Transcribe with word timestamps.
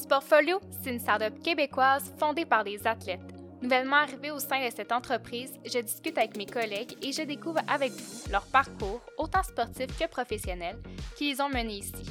Sportfolio, 0.00 0.60
c'est 0.70 0.90
une 0.90 0.98
startup 0.98 1.42
québécoise 1.42 2.12
fondée 2.18 2.46
par 2.46 2.64
des 2.64 2.86
athlètes. 2.86 3.20
Nouvellement 3.60 3.96
arrivée 3.96 4.30
au 4.30 4.38
sein 4.38 4.66
de 4.66 4.74
cette 4.74 4.92
entreprise, 4.92 5.52
je 5.66 5.78
discute 5.78 6.16
avec 6.16 6.36
mes 6.38 6.46
collègues 6.46 6.96
et 7.02 7.12
je 7.12 7.22
découvre 7.22 7.60
avec 7.68 7.92
vous 7.92 8.30
leur 8.32 8.46
parcours, 8.46 9.02
autant 9.18 9.42
sportif 9.42 9.86
que 9.98 10.08
professionnel, 10.08 10.78
qui 11.16 11.30
les 11.30 11.40
ont 11.42 11.50
menés 11.50 11.78
ici. 11.78 12.06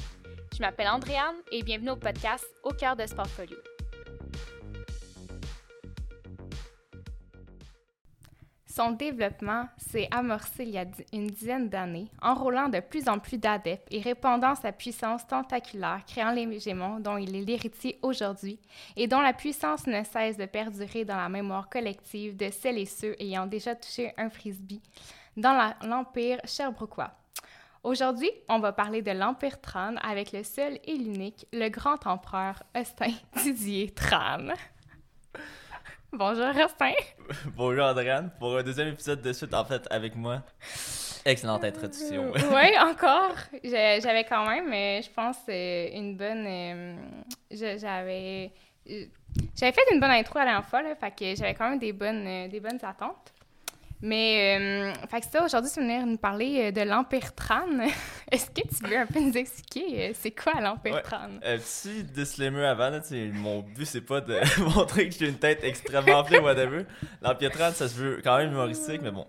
Je 0.54 0.60
m'appelle 0.60 0.88
Andréane 0.88 1.36
et 1.50 1.62
bienvenue 1.64 1.90
au 1.90 1.96
podcast 1.96 2.46
Au 2.62 2.70
cœur 2.70 2.94
de 2.94 3.06
Sportfolio. 3.06 3.56
Son 8.70 8.92
développement 8.92 9.68
s'est 9.78 10.06
amorcé 10.12 10.62
il 10.62 10.70
y 10.70 10.78
a 10.78 10.84
une 11.12 11.26
dizaine 11.26 11.68
d'années, 11.68 12.06
enrôlant 12.22 12.68
de 12.68 12.78
plus 12.78 13.08
en 13.08 13.18
plus 13.18 13.36
d'adeptes 13.36 13.88
et 13.90 14.00
répandant 14.00 14.54
sa 14.54 14.70
puissance 14.70 15.26
tentaculaire, 15.26 16.04
créant 16.06 16.30
les 16.30 16.60
Gémons 16.60 17.00
dont 17.00 17.16
il 17.16 17.34
est 17.34 17.44
l'héritier 17.44 17.98
aujourd'hui 18.02 18.60
et 18.96 19.08
dont 19.08 19.22
la 19.22 19.32
puissance 19.32 19.88
ne 19.88 20.04
cesse 20.04 20.36
de 20.36 20.46
perdurer 20.46 21.04
dans 21.04 21.16
la 21.16 21.28
mémoire 21.28 21.68
collective 21.68 22.36
de 22.36 22.48
celles 22.52 22.78
et 22.78 22.86
ceux 22.86 23.16
ayant 23.20 23.46
déjà 23.46 23.74
touché 23.74 24.12
un 24.16 24.30
frisbee 24.30 24.82
dans 25.36 25.74
l'Empire 25.82 26.38
sherbrookeois. 26.44 27.10
Aujourd'hui, 27.82 28.30
on 28.48 28.60
va 28.60 28.72
parler 28.72 29.02
de 29.02 29.10
l'Empire 29.10 29.60
Tran 29.60 29.96
avec 29.96 30.30
le 30.30 30.44
seul 30.44 30.78
et 30.84 30.94
l'unique, 30.94 31.44
le 31.52 31.70
grand 31.70 32.06
empereur 32.06 32.62
Austin 32.76 33.14
Didier 33.42 33.90
Tran. 33.90 34.54
Bonjour, 36.12 36.46
Rustin. 36.46 36.92
Bonjour, 37.56 37.84
Adrienne. 37.84 38.30
Pour 38.38 38.56
un 38.56 38.62
deuxième 38.64 38.88
épisode 38.88 39.22
de 39.22 39.32
suite, 39.32 39.54
en 39.54 39.64
fait, 39.64 39.86
avec 39.90 40.16
moi. 40.16 40.42
Excellente 41.24 41.62
introduction. 41.62 42.32
Euh, 42.34 42.40
oui, 42.52 42.76
encore. 42.80 43.36
J'avais 43.62 44.24
quand 44.24 44.44
même, 44.48 44.72
euh, 44.72 45.00
je 45.02 45.10
pense, 45.10 45.38
euh, 45.48 45.88
une 45.92 46.16
bonne. 46.16 46.98
J'avais. 47.50 48.50
J'avais 49.56 49.72
fait 49.72 49.82
une 49.92 50.00
bonne 50.00 50.10
intro 50.10 50.40
à 50.40 50.62
fois, 50.62 50.82
là, 50.82 50.96
fait 50.96 51.10
que 51.12 51.36
j'avais 51.36 51.54
quand 51.54 51.70
même 51.70 51.78
des 51.78 51.92
bonnes, 51.92 52.48
des 52.48 52.58
bonnes 52.58 52.80
attentes. 52.82 53.32
Mais, 54.02 54.58
euh, 54.58 54.92
fait 55.10 55.20
que 55.20 55.26
ça, 55.26 55.44
aujourd'hui, 55.44 55.70
tu 55.72 55.80
venir 55.80 56.06
nous 56.06 56.16
parler 56.16 56.68
euh, 56.68 56.70
de 56.72 56.88
l'Empire 56.88 57.34
Tran. 57.34 57.66
Est-ce 58.30 58.50
que 58.50 58.66
tu 58.66 58.88
veux 58.88 58.96
un 58.96 59.06
peu 59.06 59.20
nous 59.20 59.36
expliquer 59.36 60.08
euh, 60.08 60.12
c'est 60.14 60.30
quoi 60.30 60.58
l'Empire 60.60 60.94
ouais. 60.94 61.02
Euh, 61.44 61.58
petit 61.58 62.02
disclaimer 62.04 62.64
avant, 62.64 62.88
là, 62.88 63.00
mon 63.34 63.60
but, 63.60 63.84
c'est 63.84 64.00
pas 64.00 64.22
de 64.22 64.40
montrer 64.74 65.08
que 65.08 65.14
j'ai 65.14 65.28
une 65.28 65.38
tête 65.38 65.62
extrêmement 65.64 66.22
ou 66.22 66.42
whatever. 66.42 66.86
L'Empire 67.20 67.50
Tran, 67.50 67.72
ça 67.72 67.88
se 67.88 67.94
veut 67.94 68.20
quand 68.24 68.38
même 68.38 68.52
humoristique, 68.52 69.02
mais 69.02 69.10
bon. 69.10 69.26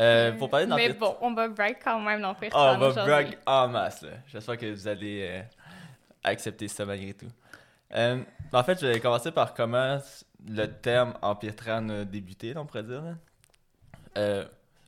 Euh, 0.00 0.32
pour 0.32 0.50
parler 0.50 0.66
Mais 0.66 0.92
bon, 0.94 1.16
on 1.20 1.32
va 1.34 1.48
break 1.48 1.78
quand 1.84 2.00
même 2.00 2.20
l'Empire 2.20 2.50
oh, 2.52 2.56
Tran. 2.56 2.76
on 2.80 2.88
va 2.90 3.04
break 3.04 3.38
en 3.46 3.68
masse, 3.68 4.02
là. 4.02 4.10
J'espère 4.26 4.56
que 4.58 4.72
vous 4.72 4.88
allez 4.88 5.44
accepter 6.24 6.66
ça 6.66 6.84
malgré 6.84 7.14
tout. 7.14 7.28
en 7.94 8.64
fait, 8.64 8.80
je 8.80 8.86
vais 8.86 8.98
commencer 8.98 9.30
par 9.30 9.54
comment 9.54 10.00
le 10.48 10.66
terme 10.66 11.14
Empire 11.22 11.54
Tran 11.54 11.88
a 11.90 12.04
débuté, 12.04 12.54
on 12.56 12.66
pourrait 12.66 12.82
dire. 12.82 13.02
Là. 13.02 13.14
Euh, 14.16 14.44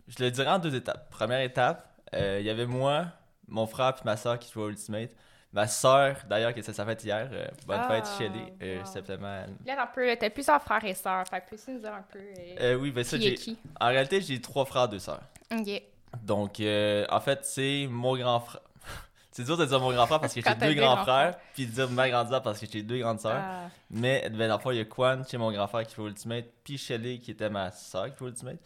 je 0.09 0.23
le 0.23 0.31
dirais 0.31 0.49
en 0.49 0.59
deux 0.59 0.75
étapes. 0.75 1.11
Première 1.11 1.41
étape, 1.41 1.89
euh, 2.15 2.39
il 2.41 2.47
y 2.47 2.51
avait 2.51 2.67
moi, 2.67 3.07
mon 3.49 3.67
frère 3.67 3.95
et 4.01 4.05
ma 4.05 4.17
soeur 4.17 4.39
qui 4.39 4.53
jouaient 4.53 4.65
au 4.65 4.71
Ultimate. 4.71 5.11
Ma 5.53 5.69
soeur, 5.69 6.17
d'ailleurs, 6.29 6.53
qui 6.53 6.61
était 6.61 6.73
sa 6.73 6.85
fête 6.85 7.05
hier. 7.05 7.29
Euh, 7.33 7.47
bonne 7.67 7.81
ah, 7.81 7.89
fête, 7.89 8.07
Shelly. 8.19 8.79
Wow. 8.79 8.85
Septembre. 8.85 9.47
Là, 9.65 9.83
un 9.83 9.87
peu, 9.87 10.17
t'as 10.19 10.31
plusieurs 10.31 10.61
frères 10.61 10.85
et 10.85 10.95
sœurs. 10.95 11.25
Fait 11.29 11.41
que 11.41 11.51
peux 11.55 11.73
nous 11.73 11.79
dire 11.79 11.95
un 11.95 12.03
peu. 12.03 12.75
oui, 12.77 12.91
ben 12.91 13.05
ça, 13.05 13.19
j'ai. 13.19 13.37
En 13.81 13.89
réalité, 13.89 14.21
j'ai 14.21 14.41
trois 14.41 14.65
frères, 14.65 14.89
deux 14.89 14.99
sœurs. 14.99 15.23
Ok. 15.53 15.83
Donc, 16.23 16.61
en 16.61 17.21
fait, 17.21 17.45
c'est 17.45 17.87
mon 17.89 18.17
grand 18.17 18.41
frère. 18.41 18.63
c'est 19.31 19.45
dur 19.45 19.57
de 19.57 19.65
dire 19.65 19.79
mon 19.79 19.93
grand 19.93 20.07
frère 20.07 20.21
parce 20.21 20.35
que 20.35 20.41
j'ai 20.45 20.55
deux 20.57 20.75
grands 20.75 21.05
frères, 21.05 21.37
puis 21.55 21.67
de 21.67 21.71
dire 21.71 21.89
ma 21.89 22.11
grande 22.11 22.31
sœur 22.31 22.43
parce 22.43 22.59
que 22.59 22.67
j'ai 22.71 22.83
deux 22.83 22.99
grandes 22.99 23.21
sœurs. 23.21 23.41
Ah. 23.41 23.69
Mais, 23.91 24.29
ben, 24.31 24.49
dans 24.49 24.57
le 24.57 24.61
fond, 24.61 24.73
il 24.73 24.79
y 24.79 24.81
a 24.81 24.85
Quan, 24.85 25.23
chez 25.23 25.39
mon 25.39 25.53
grand 25.53 25.69
frère 25.69 25.87
qui 25.87 25.95
joue 25.95 26.03
au 26.03 26.09
Ultimate, 26.09 26.47
puis 26.65 26.79
Shelly 26.79 27.21
qui 27.21 27.31
était 27.31 27.49
ma 27.49 27.71
soeur 27.71 28.11
qui 28.11 28.19
joue 28.19 28.25
au 28.25 28.29
Ultimate. 28.29 28.59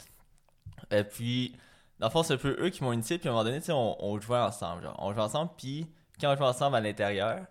Et 0.91 1.05
puis, 1.05 1.55
dans 1.99 2.07
le 2.07 2.13
fond, 2.13 2.23
c'est 2.23 2.35
un 2.35 2.39
peu 2.39 2.57
eux 2.61 2.71
qui 2.71 2.83
m'ont 2.83 2.93
initié. 2.93 3.19
Puis 3.19 3.29
à 3.29 3.33
un 3.33 3.35
moment 3.35 3.45
donné, 3.45 3.61
on, 3.71 3.97
on 4.05 4.21
jouait 4.21 4.39
ensemble. 4.39 4.83
Genre. 4.83 4.97
On 4.99 5.13
jouait 5.13 5.23
ensemble. 5.23 5.51
Puis 5.57 5.87
quand 6.21 6.33
on 6.33 6.37
jouait 6.37 6.47
ensemble 6.47 6.77
à 6.77 6.81
l'intérieur, 6.81 7.47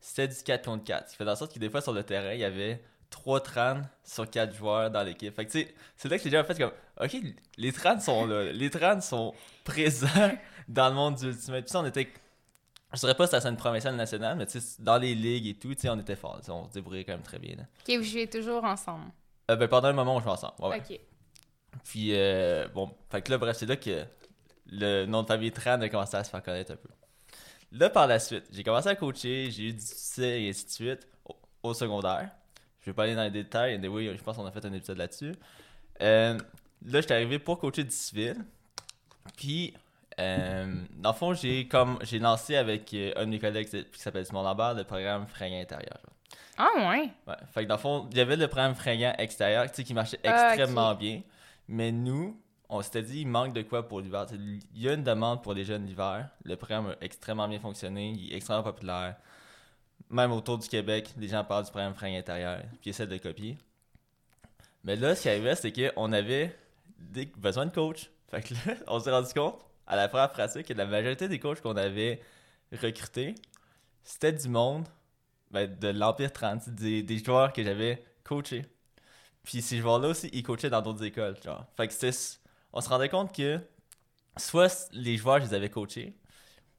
c'était 0.00 0.28
du 0.28 0.42
4 0.42 0.64
contre 0.64 0.84
4. 0.84 1.06
Ce 1.06 1.12
qui 1.12 1.16
fait 1.16 1.30
en 1.30 1.36
sorte 1.36 1.54
que 1.54 1.58
des 1.58 1.70
fois, 1.70 1.80
sur 1.80 1.92
le 1.92 2.02
terrain, 2.02 2.32
il 2.32 2.40
y 2.40 2.44
avait 2.44 2.82
3 3.10 3.40
trans 3.40 3.82
sur 4.04 4.28
4 4.28 4.54
joueurs 4.54 4.90
dans 4.90 5.02
l'équipe. 5.02 5.34
Fait 5.34 5.46
que 5.46 5.50
tu 5.52 5.60
sais, 5.60 5.74
c'est 5.96 6.08
là 6.08 6.16
que 6.16 6.24
j'ai 6.24 6.30
déjà 6.30 6.44
fait 6.44 6.58
comme, 6.58 6.72
OK, 7.00 7.16
les 7.56 7.72
trans 7.72 8.00
sont 8.00 8.26
là. 8.26 8.52
Les 8.52 8.70
trans 8.70 9.00
sont 9.00 9.34
présents 9.64 10.08
dans 10.68 10.88
le 10.88 10.94
monde 10.94 11.16
du 11.16 11.28
Ultimate. 11.28 11.64
Puis 11.64 11.70
ça, 11.70 11.80
on 11.80 11.86
était. 11.86 12.12
Je 12.92 12.98
dirais 12.98 13.14
pas 13.14 13.26
que 13.26 13.34
c'était 13.34 13.48
une 13.48 13.56
provinciale 13.56 13.96
nationale, 13.96 14.36
mais 14.36 14.46
tu 14.46 14.60
sais, 14.60 14.82
dans 14.82 14.98
les 14.98 15.14
ligues 15.14 15.46
et 15.46 15.54
tout, 15.54 15.74
tu 15.74 15.80
sais, 15.80 15.88
on 15.88 15.98
était 15.98 16.16
forts. 16.16 16.40
On 16.48 16.68
se 16.68 16.74
débrouillait 16.74 17.04
quand 17.04 17.12
même 17.12 17.22
très 17.22 17.38
bien. 17.38 17.56
Là. 17.56 17.62
Ok, 17.88 17.96
vous 17.96 18.02
jouez 18.02 18.28
toujours 18.28 18.64
ensemble? 18.64 19.06
Euh, 19.50 19.56
ben, 19.56 19.66
pendant 19.66 19.88
un 19.88 19.92
moment, 19.94 20.16
on 20.16 20.20
jouait 20.20 20.32
ensemble. 20.32 20.54
Ouais, 20.58 20.78
ok. 20.78 21.00
Puis, 21.84 22.10
euh, 22.12 22.68
bon, 22.68 22.90
fait 23.10 23.22
que 23.22 23.30
là, 23.30 23.38
bref, 23.38 23.56
c'est 23.56 23.66
là 23.66 23.76
que 23.76 24.04
le 24.66 25.06
nom 25.06 25.22
de 25.22 25.26
famille 25.26 25.52
Tran 25.52 25.80
a 25.80 25.88
commencé 25.88 26.16
à 26.16 26.24
se 26.24 26.30
faire 26.30 26.42
connaître 26.42 26.72
un 26.72 26.76
peu. 26.76 26.88
Là, 27.72 27.88
par 27.88 28.06
la 28.06 28.18
suite, 28.18 28.44
j'ai 28.52 28.62
commencé 28.62 28.88
à 28.88 28.94
coacher, 28.94 29.50
j'ai 29.50 29.68
eu 29.68 29.72
du 29.72 29.80
succès 29.80 30.42
et 30.42 30.50
ainsi 30.50 30.66
de 30.66 30.70
suite 30.70 31.08
au, 31.62 31.72
secondaire. 31.72 32.30
Je 32.80 32.86
vais 32.86 32.94
pas 32.94 33.04
aller 33.04 33.14
dans 33.14 33.22
les 33.22 33.30
détails, 33.30 33.78
mais 33.78 33.88
oui, 33.88 34.10
je 34.14 34.22
pense 34.22 34.36
qu'on 34.36 34.46
a 34.46 34.50
fait 34.50 34.64
un 34.64 34.72
épisode 34.72 34.98
là-dessus. 34.98 35.32
Euh, 36.02 36.38
là, 36.84 37.00
j'étais 37.00 37.14
arrivé 37.14 37.38
pour 37.38 37.58
coacher 37.58 37.84
du 37.84 37.90
civil. 37.90 38.36
Puis, 39.36 39.72
euh, 40.20 40.74
dans 40.98 41.10
le 41.10 41.16
fond, 41.16 41.32
j'ai 41.32 41.66
comme 41.66 41.98
j'ai 42.02 42.18
lancé 42.18 42.56
avec 42.56 42.92
euh, 42.92 43.12
un 43.16 43.24
de 43.24 43.30
mes 43.30 43.38
collègues 43.38 43.68
qui 43.68 44.00
s'appelle 44.00 44.26
Simon 44.26 44.42
Lambert 44.42 44.74
le 44.74 44.84
programme 44.84 45.26
Fringant 45.26 45.60
intérieur. 45.60 45.98
Ah 46.58 46.68
ouais? 46.76 47.08
Ouais. 47.26 47.34
Fait 47.54 47.62
que 47.62 47.68
dans 47.68 47.76
le 47.76 47.80
fond, 47.80 48.08
il 48.10 48.18
y 48.18 48.20
avait 48.20 48.36
le 48.36 48.48
programme 48.48 48.74
Fringant 48.74 49.14
extérieur 49.16 49.70
qui 49.70 49.94
marchait 49.94 50.20
extrêmement 50.22 50.94
bien. 50.94 51.22
Mais 51.68 51.92
nous, 51.92 52.40
on 52.68 52.80
s'était 52.82 53.02
dit, 53.02 53.20
il 53.20 53.28
manque 53.28 53.52
de 53.52 53.62
quoi 53.62 53.86
pour 53.86 54.00
l'hiver. 54.00 54.26
Il 54.32 54.60
y 54.74 54.88
a 54.88 54.94
une 54.94 55.04
demande 55.04 55.42
pour 55.42 55.52
les 55.52 55.64
jeunes 55.64 55.86
l'hiver. 55.86 56.28
Le 56.44 56.56
programme 56.56 56.88
a 56.88 56.96
extrêmement 57.00 57.46
bien 57.48 57.60
fonctionné. 57.60 58.12
Il 58.16 58.32
est 58.32 58.36
extrêmement 58.36 58.62
populaire. 58.62 59.16
Même 60.08 60.32
autour 60.32 60.58
du 60.58 60.68
Québec, 60.68 61.12
les 61.18 61.28
gens 61.28 61.44
parlent 61.44 61.64
du 61.64 61.70
programme 61.70 61.94
fringue 61.94 62.16
intérieur, 62.16 62.62
puis 62.80 62.90
essaient 62.90 63.06
de 63.06 63.16
copier. 63.18 63.58
Mais 64.84 64.96
là, 64.96 65.14
ce 65.14 65.22
qui 65.22 65.28
arrivait, 65.28 65.54
c'est 65.54 65.72
qu'on 65.72 66.12
avait 66.12 66.56
besoin 67.36 67.66
de 67.66 67.72
coach. 67.72 68.10
Fait 68.28 68.42
que 68.42 68.54
là, 68.54 68.74
on 68.88 68.98
s'est 69.00 69.10
rendu 69.10 69.32
compte, 69.32 69.58
à 69.86 69.96
la 69.96 70.08
première 70.08 70.30
pratique, 70.30 70.66
que 70.66 70.74
la 70.74 70.86
majorité 70.86 71.28
des 71.28 71.38
coachs 71.38 71.60
qu'on 71.60 71.76
avait 71.76 72.20
recrutés, 72.72 73.34
c'était 74.02 74.32
du 74.32 74.48
monde 74.48 74.88
ben, 75.50 75.72
de 75.78 75.88
l'Empire 75.88 76.32
30, 76.32 76.70
des, 76.70 77.02
des 77.02 77.18
joueurs 77.18 77.52
que 77.52 77.62
j'avais 77.62 78.02
coachés. 78.24 78.64
Puis 79.42 79.60
ces 79.62 79.78
joueurs-là 79.78 80.08
aussi, 80.08 80.28
ils 80.32 80.42
coachaient 80.42 80.70
dans 80.70 80.82
d'autres 80.82 81.04
écoles, 81.04 81.36
genre. 81.42 81.66
Fait 81.76 81.88
que. 81.88 81.94
On 82.72 82.80
se 82.80 82.88
rendait 82.88 83.08
compte 83.08 83.34
que 83.34 83.60
soit 84.36 84.88
les 84.92 85.16
joueurs, 85.16 85.40
je 85.40 85.46
les 85.46 85.54
avais 85.54 85.68
coachés, 85.68 86.16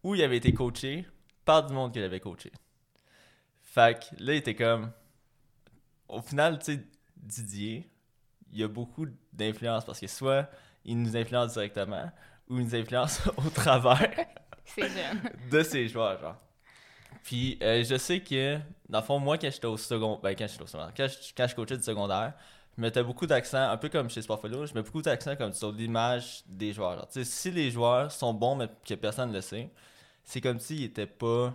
ou 0.02 0.16
ils 0.16 0.24
avaient 0.24 0.38
été 0.38 0.54
coachés 0.54 1.06
par 1.46 1.66
du 1.66 1.74
monde 1.74 1.94
que 1.94 2.00
j'avais 2.00 2.20
coaché. 2.20 2.52
Fait 3.62 4.00
que 4.00 4.24
là, 4.24 4.34
il 4.34 4.38
était 4.38 4.56
comme... 4.56 4.92
Au 6.08 6.22
final, 6.22 6.60
tu 6.60 6.74
sais, 6.74 6.88
Didier, 7.18 7.90
il 8.52 8.60
y 8.60 8.64
a 8.64 8.68
beaucoup 8.68 9.08
d'influence 9.32 9.86
parce 9.86 10.00
que 10.00 10.08
soit 10.08 10.50
il 10.86 11.02
nous 11.02 11.16
influence 11.16 11.54
directement, 11.54 12.12
ou 12.50 12.60
il 12.60 12.66
nous 12.66 12.76
influence 12.76 13.22
au 13.38 13.50
travers 13.50 14.10
de 15.52 15.64
ces 15.64 15.88
joueurs, 15.88 16.20
genre. 16.20 16.38
Puis 17.24 17.58
euh, 17.62 17.84
je 17.84 17.98
sais 17.98 18.20
que, 18.20 18.60
dans 18.90 19.00
le 19.00 19.06
fond, 19.06 19.18
moi, 19.18 19.38
quand 19.38 19.50
j'étais 19.50 19.66
au 19.66 19.78
second, 19.78 20.20
ben, 20.22 20.36
quand 20.36 20.48
j'étais 20.48 20.64
au 20.64 20.68
secondaire, 20.68 20.94
quand 20.96 21.08
je, 21.08 21.34
quand 21.36 21.48
je 21.48 21.56
coachais 21.56 21.78
du 21.78 21.84
secondaire, 21.84 22.34
je 22.76 22.82
mettais 22.82 23.04
beaucoup 23.04 23.28
d'accent, 23.28 23.70
un 23.70 23.78
peu 23.78 23.90
comme 23.90 24.10
chez 24.10 24.22
Sportfolio, 24.22 24.66
je 24.66 24.74
mets 24.74 24.82
beaucoup 24.82 25.02
d'accent 25.02 25.36
comme 25.36 25.54
sur 25.54 25.72
l'image 25.72 26.44
des 26.48 26.74
joueurs. 26.74 27.08
si 27.10 27.52
les 27.52 27.70
joueurs 27.72 28.12
sont 28.12 28.34
bons 28.34 28.56
mais 28.56 28.68
que 28.86 28.96
personne 28.96 29.30
ne 29.30 29.36
le 29.36 29.42
sait, 29.42 29.70
c'est 30.24 30.42
comme 30.42 30.60
s'ils 30.60 30.82
n'étaient 30.82 31.06
pas 31.06 31.54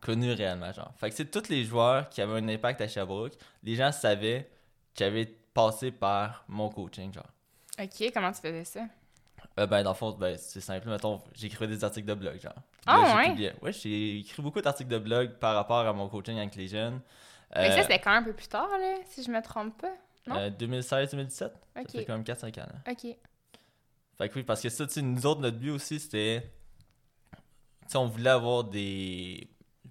connus 0.00 0.32
réellement. 0.32 0.72
Genre. 0.72 0.92
Fait 0.96 1.10
que 1.10 1.16
c'est 1.16 1.30
tous 1.30 1.48
les 1.48 1.64
joueurs 1.64 2.08
qui 2.08 2.20
avaient 2.20 2.40
un 2.40 2.48
impact 2.48 2.80
à 2.80 2.88
Sherbrooke, 2.88 3.34
les 3.62 3.74
gens 3.74 3.92
savaient 3.92 4.50
qu'ils 4.94 5.06
avaient 5.06 5.26
passé 5.54 5.90
par 5.90 6.44
mon 6.48 6.68
coaching. 6.68 7.12
Genre. 7.12 7.26
Ok, 7.80 8.10
comment 8.12 8.32
tu 8.32 8.40
faisais 8.40 8.64
ça? 8.64 8.80
Euh, 9.58 9.66
ben, 9.66 9.82
dans 9.82 9.90
le 9.90 9.96
fond, 9.96 10.12
ben, 10.12 10.36
c'est 10.36 10.60
simple. 10.60 10.88
Mettons, 10.88 11.20
j'écrivais 11.34 11.68
des 11.68 11.84
articles 11.84 12.06
de 12.06 12.14
blog, 12.14 12.40
genre. 12.40 12.54
Ah, 12.86 13.16
ouais? 13.16 13.52
Ouais, 13.60 13.72
j'ai 13.72 14.18
écrit 14.18 14.42
beaucoup 14.42 14.60
d'articles 14.60 14.90
de 14.90 14.98
blog 14.98 15.34
par 15.38 15.54
rapport 15.54 15.86
à 15.86 15.92
mon 15.92 16.08
coaching 16.08 16.38
avec 16.38 16.56
les 16.56 16.68
jeunes. 16.68 17.00
Mais 17.54 17.70
ça, 17.70 17.78
euh, 17.78 17.82
c'était 17.82 17.98
quand 17.98 18.10
même 18.10 18.22
un 18.22 18.26
peu 18.26 18.32
plus 18.32 18.48
tard, 18.48 18.68
là, 18.68 18.96
si 19.06 19.22
je 19.22 19.30
me 19.30 19.40
trompe 19.42 19.80
pas. 19.80 19.94
2016-2017. 20.28 21.42
Euh, 21.42 21.48
ça 21.74 21.84
fait 21.86 22.04
quand 22.04 22.14
même 22.14 22.22
4-5 22.22 22.60
ans. 22.60 22.66
Là. 22.66 22.92
OK. 22.92 23.16
Fait 24.18 24.28
que 24.28 24.34
oui, 24.34 24.42
parce 24.42 24.60
que 24.60 24.68
ça, 24.68 24.86
tu 24.86 24.94
sais, 24.94 25.02
nous 25.02 25.26
autres, 25.26 25.40
notre 25.40 25.58
but 25.58 25.70
aussi, 25.70 26.00
c'était. 26.00 26.50
Tu 27.90 27.96
on 27.96 28.06
voulait 28.06 28.30
avoir 28.30 28.64
des. 28.64 29.48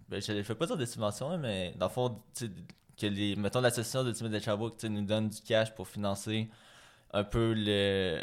Ben, 0.09 0.21
je 0.21 0.31
ne 0.31 0.43
fais 0.43 0.55
pas 0.55 0.65
dire 0.65 0.77
des 0.77 0.85
subventions, 0.85 1.37
mais 1.37 1.73
dans 1.77 1.87
le 1.87 1.91
fond, 1.91 2.21
tu 2.35 2.45
sais, 2.45 2.51
que 2.97 3.07
les. 3.07 3.35
Mettons, 3.35 3.61
l'association 3.61 4.03
de 4.03 4.11
Timide 4.11 4.33
de 4.33 4.39
Sherbrooke, 4.39 4.83
nous 4.83 5.01
donne 5.01 5.29
du 5.29 5.41
cash 5.41 5.73
pour 5.73 5.87
financer 5.87 6.49
un 7.13 7.23
peu 7.23 7.53
le. 7.55 8.21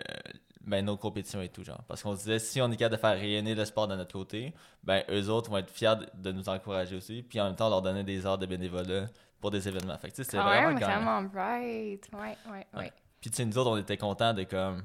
Ben, 0.67 0.85
nos 0.85 0.97
compétitions 0.97 1.43
et 1.43 1.49
tout, 1.49 1.63
genre. 1.63 1.83
Parce 1.87 2.03
qu'on 2.03 2.15
se 2.15 2.21
disait, 2.21 2.39
si 2.39 2.61
on 2.61 2.71
est 2.71 2.77
capable 2.77 2.97
de 2.97 3.01
faire 3.01 3.19
rayonner 3.19 3.55
le 3.55 3.65
sport 3.65 3.89
de 3.89 3.97
notre 3.97 4.13
côté, 4.13 4.55
ben, 4.83 5.03
eux 5.11 5.29
autres 5.29 5.51
vont 5.51 5.59
être 5.59 5.71
fiers 5.71 5.95
de, 6.15 6.33
nous 6.33 6.49
encourager 6.49 6.97
aussi, 6.97 7.23
puis 7.23 7.41
en 7.41 7.47
même 7.47 7.57
temps, 7.57 7.69
leur 7.69 7.83
donner 7.83 8.03
des 8.03 8.25
heures 8.27 8.39
de 8.39 8.47
bénévolat 8.47 9.07
pour 9.41 9.51
des 9.51 9.69
événements. 9.69 9.99
Fait 9.99 10.11
que, 10.11 10.17
tu 10.17 10.25
sais, 10.25 10.31
c'est 10.31 10.39
ah 10.39 10.45
vraiment 10.45 10.79
ouais, 10.79 10.85
vraiment 10.85 11.23
bright. 11.23 12.09
Ouais, 12.13 12.37
ouais, 12.51 12.67
ouais. 12.75 12.93
Puis, 13.21 13.31
tu 13.31 13.37
sais, 13.37 13.45
nous 13.45 13.57
autres, 13.59 13.71
on 13.71 13.77
était 13.77 13.97
contents 13.97 14.33
de, 14.33 14.45
comme, 14.45 14.83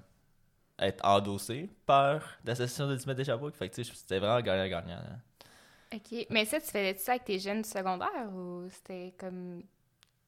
être 0.79 1.03
endossés 1.05 1.69
par 1.85 2.21
l'association 2.45 2.87
de 2.87 2.95
10 2.95 3.07
mètres 3.07 3.17
d'échappée. 3.17 3.51
Fait 3.51 3.69
que, 3.69 3.75
tu 3.75 3.83
sais, 3.83 3.91
c'était 3.93 4.19
vraiment 4.19 4.41
gagnant-gagnant. 4.41 4.99
OK. 5.93 6.27
Mais 6.29 6.45
ça, 6.45 6.59
tu 6.59 6.67
faisais 6.67 6.95
ça 6.95 7.13
avec 7.13 7.25
tes 7.25 7.39
jeunes 7.39 7.63
secondaires 7.63 8.31
ou 8.33 8.67
c'était 8.69 9.13
comme 9.17 9.63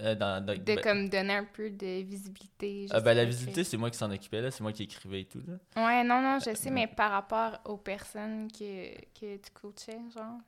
euh, 0.01 0.15
dans, 0.15 0.43
de 0.43 0.55
ben 0.55 0.79
comme 0.81 1.09
donner 1.09 1.35
un 1.35 1.45
peu 1.45 1.69
de 1.69 2.01
visibilité. 2.01 2.87
Euh, 2.93 2.99
ben, 3.01 3.13
la 3.13 3.25
visibilité, 3.25 3.63
c'est 3.63 3.77
moi 3.77 3.89
qui 3.89 3.97
s'en 3.97 4.11
occupais, 4.11 4.41
là. 4.41 4.51
C'est 4.51 4.61
moi 4.61 4.71
qui 4.71 4.83
écrivais 4.83 5.21
et 5.21 5.25
tout, 5.25 5.41
là. 5.47 5.85
Ouais, 5.85 6.03
non, 6.03 6.21
non, 6.21 6.39
je 6.39 6.55
sais, 6.55 6.71
mais 6.71 6.87
par 6.87 7.11
rapport 7.11 7.59
aux 7.65 7.77
personnes 7.77 8.47
que, 8.51 8.95
que 9.19 9.37
tu 9.37 9.51
coachais, 9.53 9.99
genre? 10.15 10.39